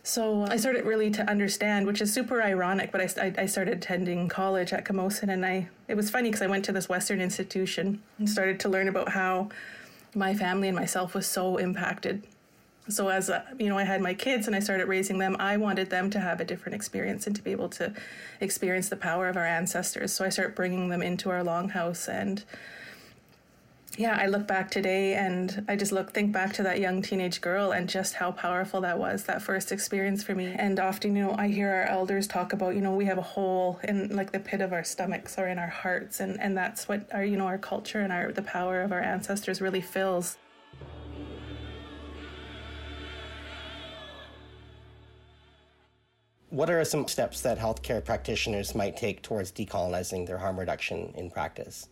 So 0.03 0.42
I 0.51 0.57
started 0.57 0.85
really 0.85 1.11
to 1.12 1.23
understand, 1.31 1.87
which 1.87 2.03
is 2.03 2.12
super 2.12 2.42
ironic. 2.42 2.92
But 2.92 3.18
I, 3.18 3.33
I 3.38 3.47
started 3.47 3.79
attending 3.79 4.29
college 4.29 4.75
at 4.75 4.85
Camosun, 4.85 5.33
and 5.33 5.47
I 5.47 5.68
it 5.88 5.95
was 5.95 6.11
funny 6.11 6.29
because 6.29 6.42
I 6.42 6.47
went 6.47 6.66
to 6.66 6.73
this 6.73 6.90
Western 6.90 7.23
institution 7.23 8.03
and 8.18 8.29
started 8.29 8.61
to 8.61 8.68
learn 8.68 8.88
about 8.88 9.11
how 9.11 9.49
my 10.14 10.35
family 10.35 10.68
and 10.68 10.77
myself 10.77 11.14
was 11.14 11.27
so 11.27 11.57
impacted 11.57 12.23
so 12.88 13.09
as 13.09 13.31
uh, 13.31 13.42
you 13.59 13.68
know 13.68 13.79
i 13.79 13.85
had 13.85 14.01
my 14.01 14.12
kids 14.12 14.47
and 14.47 14.57
i 14.57 14.61
started 14.61 14.87
raising 14.87 15.18
them 15.18 15.37
i 15.38 15.57
wanted 15.57 15.88
them 15.90 16.11
to 16.11 16.18
have 16.18 16.40
a 16.40 16.45
different 16.45 16.75
experience 16.75 17.27
and 17.27 17.37
to 17.37 17.42
be 17.42 17.53
able 17.53 17.68
to 17.68 17.92
experience 18.40 18.88
the 18.88 18.97
power 18.97 19.29
of 19.29 19.37
our 19.37 19.47
ancestors. 19.47 20.12
So 20.12 20.25
i 20.25 20.29
started 20.29 20.55
bringing 20.55 20.88
them 20.88 21.03
into 21.03 21.31
our 21.31 21.42
longhouse 21.42 22.09
and 22.09 22.45
yeah 23.99 24.16
i 24.18 24.27
look 24.27 24.49
back 24.49 24.71
today 24.71 25.14
and 25.14 25.64
i 25.68 25.77
just 25.77 25.92
look 25.92 26.12
think 26.12 26.33
back 26.33 26.53
to 26.55 26.62
that 26.62 26.81
young 26.81 27.03
teenage 27.03 27.40
girl 27.40 27.73
and 27.73 27.88
just 27.88 28.14
how 28.14 28.33
powerful 28.33 28.81
that 28.81 28.99
was 28.99 29.25
that 29.25 29.42
first 29.42 29.71
experience 29.71 30.25
for 30.25 30.35
me. 30.35 30.47
And 30.47 30.81
often 30.81 31.14
you 31.14 31.25
know 31.25 31.35
i 31.38 31.49
hear 31.49 31.71
our 31.71 31.85
elders 31.85 32.27
talk 32.27 32.53
about 32.53 32.75
you 32.75 32.81
know 32.81 32.95
we 32.97 33.05
have 33.05 33.18
a 33.18 33.23
hole 33.23 33.79
in 33.85 34.16
like 34.16 34.33
the 34.33 34.40
pit 34.40 34.61
of 34.61 34.73
our 34.73 34.83
stomachs 34.83 35.38
or 35.38 35.47
in 35.47 35.59
our 35.59 35.68
hearts 35.68 36.18
and 36.18 36.40
and 36.40 36.57
that's 36.57 36.88
what 36.88 37.07
our 37.12 37.25
you 37.25 37.37
know 37.37 37.47
our 37.47 37.59
culture 37.59 38.01
and 38.01 38.12
our 38.12 38.33
the 38.33 38.42
power 38.42 38.81
of 38.81 38.90
our 38.90 39.01
ancestors 39.01 39.61
really 39.61 39.83
fills 39.83 40.37
What 46.53 46.69
are 46.69 46.85
some 46.85 47.09
steps 47.09 47.41
that 47.41 47.59
healthcare 47.59 48.05
practitioners 48.05 48.75
might 48.75 48.95
take 48.95 49.23
towards 49.23 49.51
decolonizing 49.51 50.27
their 50.27 50.37
harm 50.37 50.61
reduction 50.61 51.11
in 51.17 51.31
practice? 51.31 51.88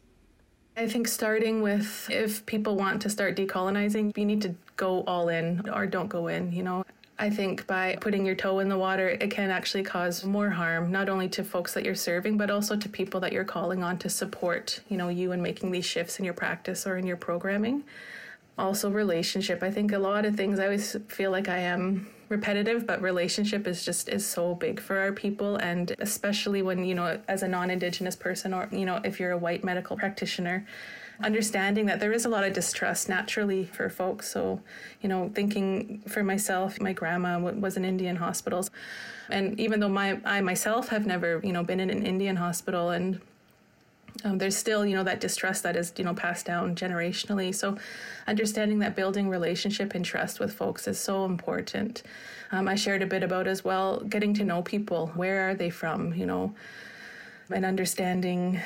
I 0.76 0.86
think 0.86 1.08
starting 1.08 1.62
with 1.62 2.06
if 2.10 2.44
people 2.44 2.76
want 2.76 3.00
to 3.00 3.08
start 3.08 3.36
decolonizing, 3.36 4.14
you 4.18 4.26
need 4.26 4.42
to 4.42 4.54
go 4.76 5.02
all 5.06 5.30
in 5.30 5.66
or 5.70 5.86
don't 5.86 6.08
go 6.08 6.26
in, 6.26 6.52
you 6.52 6.62
know. 6.62 6.84
I 7.18 7.30
think 7.30 7.66
by 7.66 7.96
putting 8.02 8.26
your 8.26 8.34
toe 8.34 8.58
in 8.58 8.68
the 8.68 8.76
water, 8.76 9.08
it 9.08 9.30
can 9.30 9.48
actually 9.50 9.82
cause 9.82 10.26
more 10.26 10.50
harm, 10.50 10.92
not 10.92 11.08
only 11.08 11.30
to 11.30 11.42
folks 11.42 11.72
that 11.72 11.82
you're 11.82 11.94
serving, 11.94 12.36
but 12.36 12.50
also 12.50 12.76
to 12.76 12.88
people 12.90 13.18
that 13.20 13.32
you're 13.32 13.44
calling 13.44 13.82
on 13.82 13.96
to 14.00 14.10
support, 14.10 14.82
you 14.90 14.98
know, 14.98 15.08
you 15.08 15.32
in 15.32 15.40
making 15.40 15.70
these 15.70 15.86
shifts 15.86 16.18
in 16.18 16.24
your 16.26 16.34
practice 16.34 16.86
or 16.86 16.98
in 16.98 17.06
your 17.06 17.16
programming. 17.16 17.82
Also, 18.58 18.90
relationship. 18.90 19.62
I 19.62 19.70
think 19.70 19.92
a 19.92 19.98
lot 19.98 20.26
of 20.26 20.36
things 20.36 20.58
I 20.58 20.64
always 20.64 20.98
feel 21.08 21.30
like 21.30 21.48
I 21.48 21.60
am 21.60 22.10
repetitive 22.30 22.86
but 22.86 23.02
relationship 23.02 23.66
is 23.66 23.84
just 23.84 24.08
is 24.08 24.24
so 24.24 24.54
big 24.54 24.80
for 24.80 24.98
our 24.98 25.12
people. 25.12 25.56
And 25.56 25.94
especially 25.98 26.62
when 26.62 26.84
you 26.84 26.94
know 26.94 27.20
as 27.28 27.42
a 27.42 27.48
non-indigenous 27.48 28.16
person 28.16 28.54
or 28.54 28.68
you 28.70 28.86
know 28.86 29.00
if 29.04 29.20
you're 29.20 29.32
a 29.32 29.38
white 29.38 29.62
medical 29.62 29.96
practitioner 29.96 30.64
understanding 31.22 31.84
that 31.84 32.00
there 32.00 32.12
is 32.12 32.24
a 32.24 32.28
lot 32.30 32.44
of 32.44 32.54
distrust 32.54 33.08
naturally 33.08 33.66
for 33.66 33.90
folks. 33.90 34.30
So 34.30 34.60
you 35.02 35.08
know 35.08 35.30
thinking 35.34 36.02
for 36.08 36.22
myself 36.22 36.80
my 36.80 36.92
grandma 36.92 37.38
was 37.38 37.76
in 37.76 37.84
indian 37.84 38.16
hospitals. 38.16 38.70
And 39.28 39.58
even 39.60 39.80
though 39.80 39.88
my 39.88 40.20
i 40.24 40.40
myself 40.40 40.88
have 40.88 41.04
never 41.06 41.40
you 41.42 41.52
know 41.52 41.64
been 41.64 41.80
in 41.80 41.90
an 41.90 42.06
indian 42.06 42.36
hospital 42.36 42.90
and 42.90 43.20
um, 44.24 44.38
there's 44.38 44.56
still 44.56 44.84
you 44.86 44.94
know 44.94 45.04
that 45.04 45.20
distrust 45.20 45.62
that 45.62 45.76
is 45.76 45.92
you 45.96 46.04
know 46.04 46.14
passed 46.14 46.46
down 46.46 46.74
generationally. 46.74 47.54
So 47.54 47.76
understanding 48.26 48.78
that 48.80 48.96
building 48.96 49.28
relationship 49.28 49.94
and 49.94 50.04
trust 50.04 50.40
with 50.40 50.52
folks 50.52 50.86
is 50.86 50.98
so 50.98 51.24
important. 51.24 52.02
Um, 52.52 52.66
i 52.66 52.74
shared 52.74 53.02
a 53.02 53.06
bit 53.06 53.22
about 53.22 53.46
as 53.46 53.64
well 53.64 54.00
getting 54.00 54.34
to 54.34 54.44
know 54.44 54.62
people. 54.62 55.08
Where 55.14 55.48
are 55.48 55.54
they 55.54 55.70
from 55.70 56.14
you 56.14 56.26
know? 56.26 56.54
And 57.50 57.64
understanding 57.64 58.60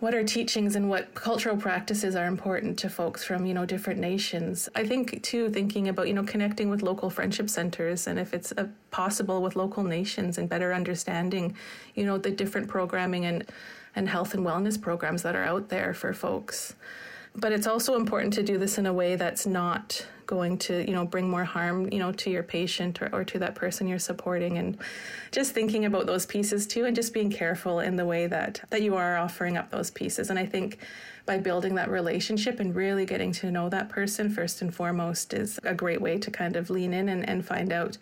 what 0.00 0.14
are 0.14 0.24
teachings 0.24 0.76
and 0.76 0.88
what 0.88 1.14
cultural 1.14 1.58
practices 1.58 2.16
are 2.16 2.24
important 2.24 2.78
to 2.78 2.88
folks 2.88 3.22
from 3.22 3.44
you 3.44 3.52
know 3.52 3.66
different 3.66 4.00
nations. 4.00 4.68
I 4.74 4.86
think 4.86 5.22
too 5.22 5.50
thinking 5.50 5.88
about 5.88 6.08
you 6.08 6.14
know 6.14 6.24
connecting 6.24 6.70
with 6.70 6.82
local 6.82 7.10
friendship 7.10 7.50
centers 7.50 8.06
and 8.06 8.18
if 8.18 8.32
it's 8.32 8.52
uh, 8.56 8.68
possible 8.90 9.42
with 9.42 9.56
local 9.56 9.84
nations 9.84 10.38
and 10.38 10.48
better 10.48 10.72
understanding 10.72 11.54
you 11.94 12.04
know 12.04 12.16
the 12.16 12.30
different 12.30 12.68
programming 12.68 13.26
and 13.26 13.44
and 13.94 14.08
health 14.08 14.34
and 14.34 14.44
wellness 14.44 14.80
programs 14.80 15.22
that 15.22 15.36
are 15.36 15.44
out 15.44 15.68
there 15.68 15.94
for 15.94 16.12
folks. 16.12 16.74
But 17.34 17.52
it's 17.52 17.66
also 17.66 17.94
important 17.94 18.32
to 18.34 18.42
do 18.42 18.58
this 18.58 18.78
in 18.78 18.86
a 18.86 18.92
way 18.92 19.16
that's 19.16 19.46
not 19.46 20.06
going 20.26 20.56
to 20.56 20.86
you 20.86 20.94
know 20.94 21.04
bring 21.04 21.28
more 21.28 21.42
harm 21.42 21.92
you 21.92 21.98
know 21.98 22.12
to 22.12 22.30
your 22.30 22.44
patient 22.44 23.02
or, 23.02 23.10
or 23.12 23.24
to 23.24 23.38
that 23.40 23.54
person 23.54 23.88
you're 23.88 23.98
supporting. 23.98 24.58
And 24.58 24.78
just 25.32 25.52
thinking 25.52 25.84
about 25.84 26.06
those 26.06 26.26
pieces 26.26 26.66
too 26.66 26.84
and 26.84 26.94
just 26.94 27.12
being 27.12 27.30
careful 27.30 27.80
in 27.80 27.96
the 27.96 28.04
way 28.04 28.26
that 28.26 28.60
that 28.70 28.82
you 28.82 28.96
are 28.96 29.16
offering 29.16 29.56
up 29.56 29.70
those 29.70 29.90
pieces. 29.90 30.30
And 30.30 30.38
i 30.38 30.46
think 30.46 30.78
by 31.26 31.38
building 31.38 31.76
that 31.76 31.90
relationship 31.90 32.58
and 32.58 32.74
really 32.74 33.06
getting 33.06 33.30
to 33.30 33.50
know 33.50 33.68
that 33.68 33.88
person 33.88 34.30
first 34.30 34.62
and 34.62 34.74
foremost 34.74 35.32
is 35.32 35.60
a 35.62 35.74
great 35.74 36.00
way 36.00 36.18
to 36.18 36.30
kind 36.30 36.56
of 36.56 36.70
lean 36.70 36.92
in 36.92 37.08
and, 37.08 37.28
and 37.28 37.46
find 37.46 37.72
out 37.72 37.96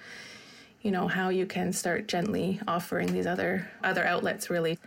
you 0.83 0.91
know 0.91 1.09
how 1.09 1.29
you 1.29 1.45
can 1.45 1.73
start 1.73 2.07
gently 2.09 2.61
offering 2.67 3.13
these 3.13 3.27
other 3.27 3.69
other 3.83 4.05
outlets 4.05 4.49
really 4.49 4.79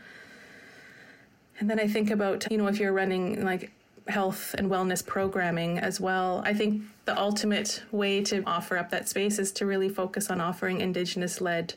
and 1.62 1.69
then 1.69 1.80
i 1.80 1.88
think 1.88 2.12
about 2.12 2.52
you 2.52 2.58
know 2.58 2.67
if 2.67 2.78
you're 2.78 2.91
running 2.91 3.45
like 3.45 3.71
health 4.08 4.54
and 4.58 4.69
wellness 4.69 5.06
programming 5.06 5.80
as 5.80 6.00
well. 6.00 6.41
I 6.45 6.54
think 6.54 6.84
the 7.06 7.17
ultimate 7.17 7.84
way 7.91 8.24
to 8.26 8.43
offer 8.45 8.78
up 8.78 8.89
that 8.91 9.10
space 9.10 9.39
is 9.39 9.52
to 9.54 9.65
really 9.65 9.89
focus 9.89 10.30
on 10.30 10.41
offering 10.41 10.82
Indigenous 10.82 11.41
led 11.41 11.74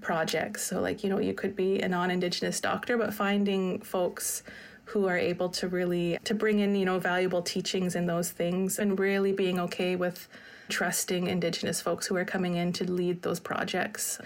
projects. 0.00 0.64
So, 0.64 0.80
like, 0.80 1.02
you 1.02 1.10
know, 1.10 1.18
you 1.18 1.34
could 1.34 1.56
be 1.56 1.80
a 1.80 1.88
non 1.88 2.10
Indigenous 2.10 2.60
doctor, 2.60 2.96
but 2.96 3.14
finding 3.14 3.80
folks 3.80 4.42
who 4.86 5.06
are 5.06 5.16
able 5.16 5.48
to 5.48 5.66
really 5.66 6.18
to 6.24 6.34
bring 6.34 6.58
in 6.58 6.74
you 6.74 6.84
know 6.84 6.98
valuable 6.98 7.40
teachings 7.40 7.94
in 7.94 8.06
those 8.06 8.30
things 8.30 8.78
and 8.78 9.00
really 9.00 9.32
being 9.32 9.58
okay 9.58 9.96
with 9.96 10.28
trusting 10.68 11.26
indigenous 11.26 11.80
folks 11.80 12.06
who 12.06 12.14
are 12.16 12.24
coming 12.24 12.56
in 12.56 12.70
to 12.70 12.84
lead 12.84 13.22
those 13.22 13.40
projects 13.40 14.20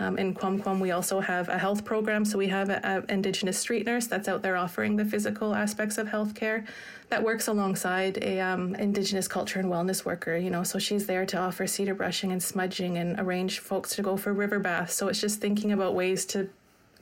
um, 0.00 0.16
in 0.18 0.32
Quam, 0.34 0.80
we 0.80 0.90
also 0.90 1.20
have 1.20 1.50
a 1.50 1.58
health 1.58 1.84
program. 1.84 2.24
So 2.24 2.38
we 2.38 2.48
have 2.48 2.70
an 2.70 3.04
Indigenous 3.10 3.58
street 3.58 3.86
nurse 3.86 4.06
that's 4.06 4.28
out 4.28 4.40
there 4.42 4.56
offering 4.56 4.96
the 4.96 5.04
physical 5.04 5.54
aspects 5.54 5.98
of 5.98 6.08
healthcare 6.08 6.66
that 7.10 7.22
works 7.22 7.48
alongside 7.48 8.16
a 8.22 8.40
um, 8.40 8.74
Indigenous 8.76 9.28
culture 9.28 9.60
and 9.60 9.70
wellness 9.70 10.06
worker. 10.06 10.36
You 10.38 10.48
know, 10.48 10.62
so 10.62 10.78
she's 10.78 11.06
there 11.06 11.26
to 11.26 11.36
offer 11.36 11.66
cedar 11.66 11.94
brushing 11.94 12.32
and 12.32 12.42
smudging 12.42 12.96
and 12.96 13.20
arrange 13.20 13.58
folks 13.58 13.94
to 13.96 14.02
go 14.02 14.16
for 14.16 14.32
river 14.32 14.58
baths. 14.58 14.94
So 14.94 15.08
it's 15.08 15.20
just 15.20 15.38
thinking 15.38 15.70
about 15.70 15.94
ways 15.94 16.24
to 16.26 16.48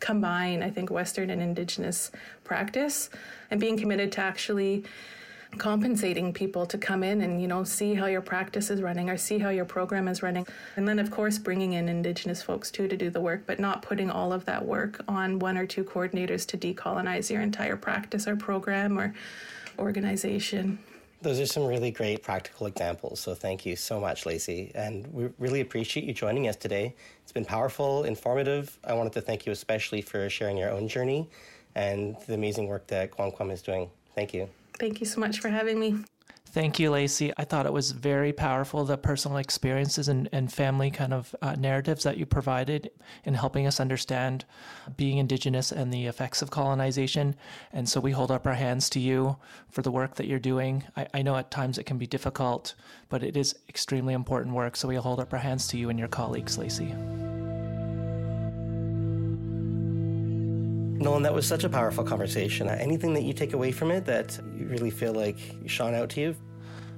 combine, 0.01 0.63
I 0.65 0.71
think, 0.71 0.91
Western 0.91 1.31
and 1.31 1.41
Indigenous 1.41 2.11
practice 2.43 3.11
and 3.51 3.61
being 3.61 3.77
committed 3.77 4.11
to 4.13 4.21
actually 4.21 4.85
compensating 5.57 6.33
people 6.33 6.67
to 6.67 6.77
come 6.77 7.03
in 7.03 7.23
and 7.23 7.41
you 7.41 7.49
know 7.49 7.65
see 7.65 7.95
how 7.95 8.07
your 8.07 8.21
practice 8.21 8.71
is 8.71 8.83
running 8.83 9.09
or 9.09 9.17
see 9.17 9.39
how 9.39 9.49
your 9.49 9.65
program 9.65 10.07
is 10.07 10.23
running 10.23 10.47
and 10.77 10.87
then 10.87 10.99
of 10.99 11.11
course 11.11 11.39
bringing 11.39 11.73
in 11.73 11.89
indigenous 11.89 12.43
folks 12.43 12.71
too 12.71 12.87
to 12.87 12.97
do 12.97 13.09
the 13.09 13.21
work 13.21 13.43
but 13.47 13.59
not 13.59 13.81
putting 13.81 14.11
all 14.11 14.33
of 14.33 14.45
that 14.45 14.65
work 14.65 15.03
on 15.09 15.39
one 15.39 15.57
or 15.57 15.67
two 15.67 15.83
coordinators 15.83 16.47
to 16.47 16.59
decolonize 16.59 17.31
your 17.31 17.41
entire 17.41 17.77
practice 17.77 18.29
or 18.29 18.37
program 18.37 18.99
or 18.99 19.15
organization 19.79 20.79
those 21.21 21.41
are 21.41 21.47
some 21.47 21.67
really 21.67 21.91
great 21.91 22.23
practical 22.23 22.67
examples. 22.67 23.19
So 23.19 23.35
thank 23.35 23.67
you 23.67 23.75
so 23.75 24.01
much, 24.01 24.25
Lacey. 24.25 24.71
And 24.77 25.05
we 25.13 25.29
really 25.39 25.61
appreciate 25.61 26.07
you 26.07 26.13
joining 26.13 26.47
us 26.47 26.55
today. 26.55 26.95
It's 27.25 27.33
been 27.33 27.45
powerful, 27.45 28.05
informative. 28.05 28.79
I 28.85 28.95
wanted 28.95 29.15
to 29.15 29.21
thank 29.21 29.45
you 29.45 29.51
especially 29.51 30.01
for 30.01 30.31
sharing 30.31 30.57
your 30.57 30.71
own 30.71 30.87
journey 30.87 31.29
and 31.75 32.17
the 32.27 32.35
amazing 32.35 32.69
work 32.69 32.87
that 32.89 33.11
QomQem 33.11 33.51
is 33.51 33.63
doing. 33.63 33.91
Thank 34.15 34.33
you. 34.33 34.49
Thank 34.79 35.01
you 35.01 35.07
so 35.07 35.21
much 35.21 35.41
for 35.41 35.49
having 35.49 35.79
me. 35.79 35.97
Thank 36.51 36.79
you, 36.79 36.91
Lacey. 36.91 37.31
I 37.37 37.45
thought 37.45 37.67
it 37.67 37.73
was 37.75 37.91
very 37.93 38.33
powerful, 38.33 38.83
the 38.85 38.97
personal 38.97 39.37
experiences 39.37 40.09
and, 40.09 40.31
and 40.33 40.51
family 40.51 40.91
kind 40.91 41.13
of 41.13 41.35
uh, 41.43 41.57
narratives 41.59 42.05
that 42.05 42.17
you 42.17 42.25
provided 42.25 42.91
in 43.25 43.35
helping 43.35 43.67
us 43.67 43.81
understand 43.81 44.47
being 44.97 45.19
Indigenous 45.19 45.73
and 45.73 45.93
the 45.93 46.07
effects 46.07 46.41
of 46.41 46.51
colonization. 46.51 47.37
And 47.71 47.87
so 47.87 48.01
we 48.01 48.13
hold 48.13 48.31
up 48.31 48.47
our 48.47 48.55
hands 48.55 48.89
to 48.91 49.01
you 49.01 49.37
for 49.71 49.83
the 49.83 49.91
work 49.91 50.15
that 50.15 50.27
you're 50.27 50.39
doing. 50.39 50.85
I, 50.97 51.07
I 51.13 51.23
know 51.23 51.37
at 51.37 51.51
times 51.51 51.77
it 51.77 51.85
can 51.85 51.99
be 51.99 52.07
difficult, 52.07 52.75
but 53.11 53.23
it 53.23 53.37
is 53.37 53.55
extremely 53.69 54.15
important 54.15 54.55
work. 54.55 54.75
So 54.75 54.89
we 54.89 54.97
hold 54.97 55.21
up 55.21 55.35
our 55.35 55.39
hands 55.39 55.69
to 55.69 55.77
you 55.77 55.91
and 55.91 55.99
your 55.99 56.09
colleagues, 56.09 56.57
Lacey. 56.57 56.95
Nolan, 61.01 61.23
that 61.23 61.33
was 61.33 61.47
such 61.47 61.63
a 61.63 61.69
powerful 61.69 62.03
conversation. 62.03 62.69
Uh, 62.69 62.77
anything 62.81 63.15
that 63.15 63.23
you 63.23 63.33
take 63.33 63.53
away 63.53 63.71
from 63.71 63.93
it 63.93 64.05
that 64.07 64.37
you 64.57 64.67
really 64.67 64.91
feel 64.91 65.13
like 65.13 65.39
shone 65.67 65.95
out 65.95 66.11
to 66.11 66.21
you? 66.21 66.37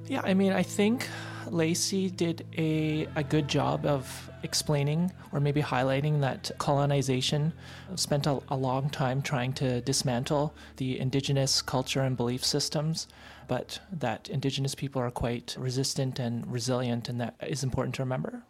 Yeah, 0.06 0.22
I 0.24 0.32
mean, 0.32 0.52
I 0.52 0.62
think 0.62 1.06
Lacey 1.50 2.08
did 2.08 2.46
a, 2.56 3.06
a 3.14 3.22
good 3.22 3.46
job 3.46 3.84
of 3.84 4.30
explaining 4.42 5.12
or 5.32 5.40
maybe 5.40 5.60
highlighting 5.60 6.22
that 6.22 6.50
colonization 6.56 7.52
spent 7.94 8.26
a, 8.26 8.40
a 8.48 8.56
long 8.56 8.88
time 8.88 9.20
trying 9.20 9.52
to 9.52 9.82
dismantle 9.82 10.54
the 10.78 10.98
indigenous 10.98 11.60
culture 11.60 12.00
and 12.00 12.16
belief 12.16 12.42
systems, 12.42 13.06
but 13.48 13.80
that 13.92 14.30
indigenous 14.30 14.74
people 14.74 15.02
are 15.02 15.10
quite 15.10 15.54
resistant 15.58 16.18
and 16.18 16.50
resilient, 16.50 17.10
and 17.10 17.20
that 17.20 17.34
is 17.46 17.62
important 17.62 17.94
to 17.96 18.02
remember 18.02 18.42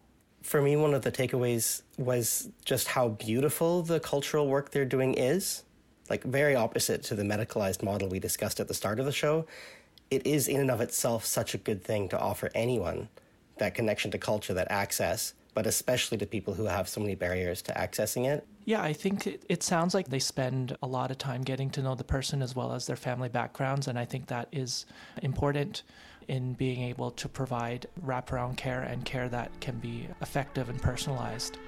for 0.43 0.63
me, 0.63 0.77
one 0.77 0.95
of 0.95 1.03
the 1.03 1.13
takeaways 1.13 1.83
was 1.99 2.49
just 2.65 2.89
how 2.89 3.09
beautiful 3.09 3.83
the 3.83 4.01
cultural 4.01 4.49
work 4.49 4.71
they're 4.71 4.85
doing 4.85 5.15
is. 5.15 5.65
Like, 6.09 6.25
very 6.25 6.57
opposite 6.57 7.03
to 7.05 7.15
the 7.15 7.23
medicalized 7.23 7.83
model 7.83 8.09
we 8.09 8.19
discussed 8.19 8.59
at 8.59 8.69
the 8.69 8.75
start 8.75 8.99
of 8.99 9.07
the 9.07 9.13
show. 9.13 9.47
It 10.11 10.27
is, 10.27 10.49
in 10.49 10.61
and 10.61 10.71
of 10.71 10.81
itself, 10.81 11.25
such 11.25 11.55
a 11.55 11.59
good 11.59 11.85
thing 11.85 12.09
to 12.09 12.19
offer 12.19 12.51
anyone 12.55 13.09
that 13.59 13.75
connection 13.75 14.11
to 14.11 14.19
culture, 14.19 14.55
that 14.55 14.71
access, 14.71 15.35
but 15.55 15.67
especially 15.67 16.19
to 16.19 16.27
people 16.27 16.55
who 16.55 16.65
have 16.65 16.89
so 16.89 17.01
many 17.01 17.15
barriers 17.15 17.63
to 17.63 17.73
accessing 17.75 18.27
it. 18.27 18.47
Yeah, 18.65 18.83
I 18.83 18.93
think 18.93 19.27
it, 19.27 19.45
it, 19.49 19.63
sounds 19.63 19.95
like 19.95 20.09
they 20.09 20.19
spend 20.19 20.77
a 20.83 20.87
lot 20.87 21.11
of 21.11 21.19
time 21.19 21.43
getting 21.43 21.71
to 21.71 21.83
know 21.83 21.95
the 21.95 22.05
person 22.05 22.43
as 22.43 22.57
well 22.57 22.73
as 22.73 22.87
their 22.87 22.97
family 22.97 23.29
backgrounds, 23.29 23.87
and 23.87 23.99
I 23.99 24.05
think 24.05 24.27
that 24.27 24.49
is 24.53 24.87
important 25.23 25.83
in 26.31 26.53
being 26.53 26.81
able 26.83 27.11
to 27.11 27.29
provide 27.29 27.87
wraparound 28.07 28.57
care 28.57 28.83
and 28.83 29.05
care 29.05 29.29
that 29.29 29.51
can 29.61 29.77
be 29.81 30.07
effective 30.23 30.69
and 30.69 30.81
personalized. 30.81 31.59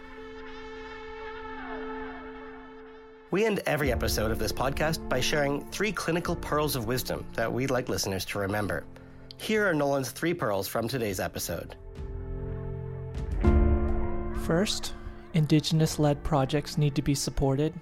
We 3.32 3.44
end 3.44 3.60
every 3.66 3.90
episode 3.90 4.30
of 4.30 4.38
this 4.38 4.52
podcast 4.52 5.08
by 5.08 5.18
sharing 5.18 5.66
three 5.70 5.90
clinical 5.90 6.36
pearls 6.36 6.76
of 6.76 6.86
wisdom 6.86 7.26
that 7.34 7.52
we'd 7.52 7.72
like 7.72 7.88
listeners 7.88 8.24
to 8.26 8.38
remember. 8.38 8.84
Here 9.36 9.68
are 9.68 9.74
Nolan's 9.74 10.12
three 10.12 10.32
pearls 10.32 10.68
from 10.68 10.86
today's 10.86 11.18
episode. 11.18 11.74
First, 14.44 14.94
Indigenous 15.34 15.98
led 15.98 16.22
projects 16.22 16.78
need 16.78 16.94
to 16.94 17.02
be 17.02 17.16
supported 17.16 17.74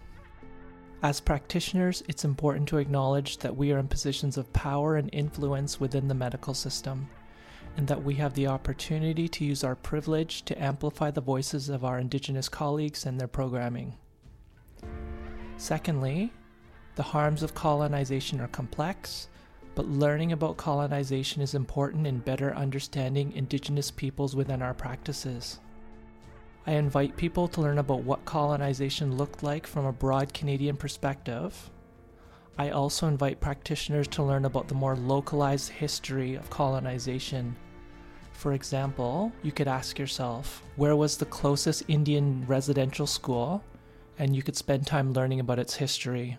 as 1.02 1.20
practitioners, 1.20 2.02
it's 2.08 2.24
important 2.24 2.68
to 2.68 2.78
acknowledge 2.78 3.38
that 3.38 3.56
we 3.56 3.72
are 3.72 3.78
in 3.78 3.88
positions 3.88 4.36
of 4.36 4.52
power 4.52 4.96
and 4.96 5.08
influence 5.12 5.80
within 5.80 6.08
the 6.08 6.14
medical 6.14 6.52
system, 6.52 7.08
and 7.76 7.86
that 7.86 8.02
we 8.02 8.14
have 8.16 8.34
the 8.34 8.46
opportunity 8.46 9.26
to 9.28 9.44
use 9.44 9.64
our 9.64 9.76
privilege 9.76 10.42
to 10.44 10.62
amplify 10.62 11.10
the 11.10 11.20
voices 11.20 11.68
of 11.68 11.84
our 11.84 11.98
Indigenous 11.98 12.48
colleagues 12.48 13.06
and 13.06 13.18
their 13.18 13.28
programming. 13.28 13.94
Secondly, 15.56 16.32
the 16.96 17.02
harms 17.02 17.42
of 17.42 17.54
colonization 17.54 18.40
are 18.40 18.48
complex, 18.48 19.28
but 19.74 19.86
learning 19.88 20.32
about 20.32 20.58
colonization 20.58 21.40
is 21.40 21.54
important 21.54 22.06
in 22.06 22.18
better 22.18 22.54
understanding 22.54 23.32
Indigenous 23.32 23.90
peoples 23.90 24.36
within 24.36 24.60
our 24.60 24.74
practices. 24.74 25.60
I 26.66 26.72
invite 26.72 27.16
people 27.16 27.48
to 27.48 27.60
learn 27.60 27.78
about 27.78 28.04
what 28.04 28.24
colonization 28.24 29.16
looked 29.16 29.42
like 29.42 29.66
from 29.66 29.86
a 29.86 29.92
broad 29.92 30.34
Canadian 30.34 30.76
perspective. 30.76 31.70
I 32.58 32.70
also 32.70 33.06
invite 33.06 33.40
practitioners 33.40 34.06
to 34.08 34.22
learn 34.22 34.44
about 34.44 34.68
the 34.68 34.74
more 34.74 34.94
localized 34.94 35.70
history 35.70 36.34
of 36.34 36.50
colonization. 36.50 37.56
For 38.32 38.52
example, 38.52 39.32
you 39.42 39.52
could 39.52 39.68
ask 39.68 39.98
yourself, 39.98 40.62
where 40.76 40.96
was 40.96 41.16
the 41.16 41.24
closest 41.26 41.84
Indian 41.88 42.44
residential 42.46 43.06
school? 43.06 43.64
And 44.18 44.36
you 44.36 44.42
could 44.42 44.56
spend 44.56 44.86
time 44.86 45.14
learning 45.14 45.40
about 45.40 45.58
its 45.58 45.74
history. 45.74 46.36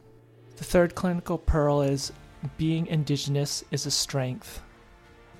The 0.57 0.63
third 0.63 0.93
clinical 0.93 1.39
pearl 1.39 1.81
is 1.81 2.11
being 2.57 2.85
Indigenous 2.85 3.63
is 3.71 3.87
a 3.87 3.91
strength. 3.91 4.61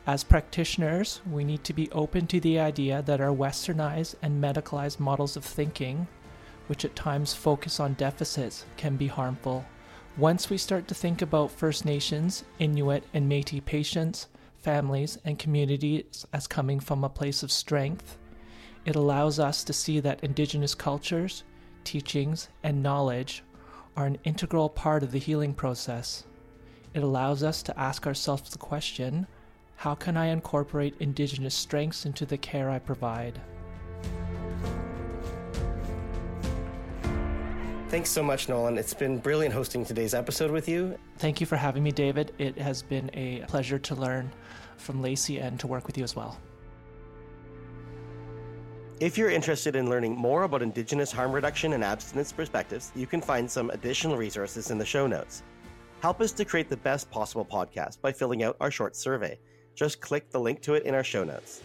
As 0.08 0.24
practitioners, 0.24 1.22
we 1.30 1.44
need 1.44 1.64
to 1.64 1.74
be 1.74 1.92
open 1.92 2.26
to 2.28 2.40
the 2.40 2.60
idea 2.60 3.04
that 3.04 3.22
our 3.22 3.34
westernized 3.36 4.16
and 4.24 4.44
medicalized 4.44 5.00
models 5.00 5.38
of 5.38 5.46
thinking, 5.46 6.08
which 6.66 6.84
at 6.84 6.96
times 6.96 7.34
focus 7.34 7.80
on 7.80 7.94
deficits, 7.94 8.66
can 8.78 8.98
be 8.98 9.08
harmful. 9.08 9.64
Once 10.18 10.50
we 10.50 10.58
start 10.58 10.88
to 10.88 10.96
think 10.96 11.22
about 11.22 11.52
First 11.52 11.86
Nations, 11.86 12.44
Inuit, 12.58 13.04
and 13.14 13.30
Metis 13.30 13.62
patients, 13.64 14.28
families, 14.58 15.20
and 15.24 15.38
communities 15.38 16.26
as 16.34 16.48
coming 16.48 16.80
from 16.80 17.04
a 17.04 17.10
place 17.10 17.44
of 17.44 17.52
strength, 17.52 18.18
it 18.86 18.96
allows 18.96 19.38
us 19.38 19.64
to 19.64 19.72
see 19.72 20.00
that 20.00 20.24
Indigenous 20.24 20.74
cultures, 20.74 21.44
teachings, 21.84 22.50
and 22.64 22.82
knowledge 22.82 23.44
are 23.96 24.08
an 24.08 24.18
integral 24.24 24.68
part 24.68 25.04
of 25.04 25.12
the 25.12 25.20
healing 25.20 25.54
process. 25.54 26.24
It 26.96 27.04
allows 27.04 27.44
us 27.44 27.62
to 27.64 27.80
ask 27.80 28.08
ourselves 28.08 28.50
the 28.50 28.58
question 28.58 29.28
how 29.82 29.96
can 29.96 30.16
I 30.16 30.28
incorporate 30.28 30.94
Indigenous 31.00 31.56
strengths 31.56 32.06
into 32.06 32.24
the 32.24 32.38
care 32.38 32.70
I 32.70 32.78
provide? 32.78 33.42
Thanks 37.90 38.12
so 38.12 38.22
much, 38.22 38.48
Nolan. 38.48 38.78
It's 38.78 38.94
been 38.94 39.18
brilliant 39.18 39.56
hosting 39.56 39.84
today's 39.84 40.14
episode 40.14 40.52
with 40.52 40.70
you. 40.70 41.00
Thank 41.18 41.42
you 41.42 41.48
for 41.48 41.56
having 41.56 41.82
me, 41.82 41.92
David. 41.92 42.32
It 42.38 42.60
has 42.60 42.84
been 42.84 43.10
a 43.16 43.40
pleasure 43.48 43.80
to 43.80 43.96
learn 43.96 44.32
from 44.78 45.02
Lacey 45.02 45.40
and 45.40 45.60
to 45.60 45.66
work 45.66 45.88
with 45.88 45.98
you 45.98 46.04
as 46.04 46.16
well. 46.16 46.38
If 49.00 49.18
you're 49.18 49.32
interested 49.32 49.76
in 49.76 49.90
learning 49.90 50.16
more 50.16 50.44
about 50.44 50.62
Indigenous 50.62 51.12
harm 51.12 51.32
reduction 51.32 51.74
and 51.74 51.84
abstinence 51.84 52.32
perspectives, 52.32 52.92
you 52.96 53.08
can 53.08 53.20
find 53.20 53.50
some 53.50 53.72
additional 53.72 54.16
resources 54.16 54.70
in 54.70 54.78
the 54.78 54.86
show 54.86 55.08
notes. 55.08 55.42
Help 56.04 56.22
us 56.22 56.32
to 56.34 56.46
create 56.46 56.70
the 56.70 56.78
best 56.78 57.10
possible 57.10 57.44
podcast 57.44 58.00
by 58.00 58.12
filling 58.12 58.44
out 58.44 58.56
our 58.60 58.70
short 58.70 58.96
survey. 58.96 59.40
Just 59.76 60.02
click 60.02 60.30
the 60.30 60.40
link 60.40 60.62
to 60.62 60.74
it 60.74 60.84
in 60.84 60.94
our 60.94 61.04
show 61.04 61.24
notes. 61.24 61.62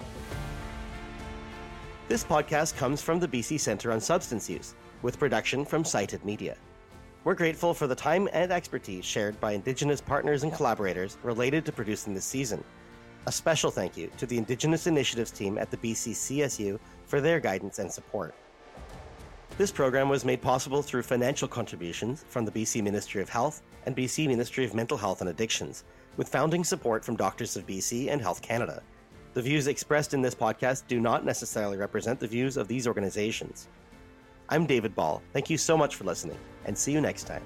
This 2.09 2.23
podcast 2.23 2.77
comes 2.77 3.03
from 3.03 3.19
the 3.19 3.29
BC 3.29 3.59
Centre 3.59 3.91
on 3.91 4.01
Substance 4.01 4.49
Use, 4.49 4.75
with 5.03 5.19
production 5.19 5.65
from 5.65 5.85
Cited 5.85 6.25
Media. 6.25 6.57
We're 7.25 7.35
grateful 7.35 7.75
for 7.75 7.89
the 7.89 7.95
time 7.97 8.29
and 8.33 8.53
expertise 8.53 9.05
shared 9.05 9.41
by 9.41 9.53
Indigenous 9.53 10.01
partners 10.01 10.45
and 10.45 10.53
collaborators 10.53 11.19
related 11.25 11.65
to 11.65 11.73
producing 11.73 12.15
this 12.15 12.25
season. 12.25 12.63
A 13.27 13.33
special 13.33 13.73
thank 13.73 13.97
you 13.97 14.09
to 14.19 14.27
the 14.27 14.39
Indigenous 14.39 14.87
Initiatives 14.87 15.33
team 15.33 15.59
at 15.59 15.73
the 15.73 15.77
BC 15.79 16.13
CSU 16.13 16.79
for 17.07 17.21
their 17.21 17.41
guidance 17.41 17.81
and 17.81 17.91
support. 17.91 18.37
This 19.59 19.73
program 19.73 20.09
was 20.09 20.25
made 20.25 20.41
possible 20.41 20.83
through 20.83 21.03
financial 21.03 21.49
contributions 21.49 22.25
from 22.29 22.45
the 22.45 22.53
BC 22.53 22.85
Ministry 22.85 23.21
of 23.21 23.29
Health 23.29 23.63
and 23.87 23.97
BC 23.97 24.29
Ministry 24.29 24.65
of 24.65 24.75
Mental 24.75 24.97
Health 24.97 25.23
and 25.23 25.31
Addictions, 25.31 25.83
with 26.17 26.29
founding 26.29 26.65
support 26.65 27.05
from 27.05 27.17
Doctors 27.17 27.57
of 27.57 27.67
BC 27.67 28.11
and 28.11 28.21
Health 28.21 28.43
Canada. 28.43 28.83
The 29.35 29.43
views 29.43 29.67
expressed 29.67 30.15
in 30.15 30.23
this 30.23 30.35
podcast 30.35 30.87
do 30.89 31.01
not 31.01 31.25
necessarily 31.25 31.77
represent 31.77 32.19
the 32.19 32.27
views 32.27 32.57
of 32.57 32.69
these 32.69 32.87
organizations. 32.87 33.69
I'm 34.49 34.65
David 34.65 34.95
Ball. 34.95 35.23
Thank 35.33 35.51
you 35.51 35.59
so 35.59 35.77
much 35.77 35.97
for 35.97 36.05
listening, 36.05 36.39
and 36.65 36.77
see 36.77 36.93
you 36.93 37.01
next 37.01 37.25
time. 37.25 37.43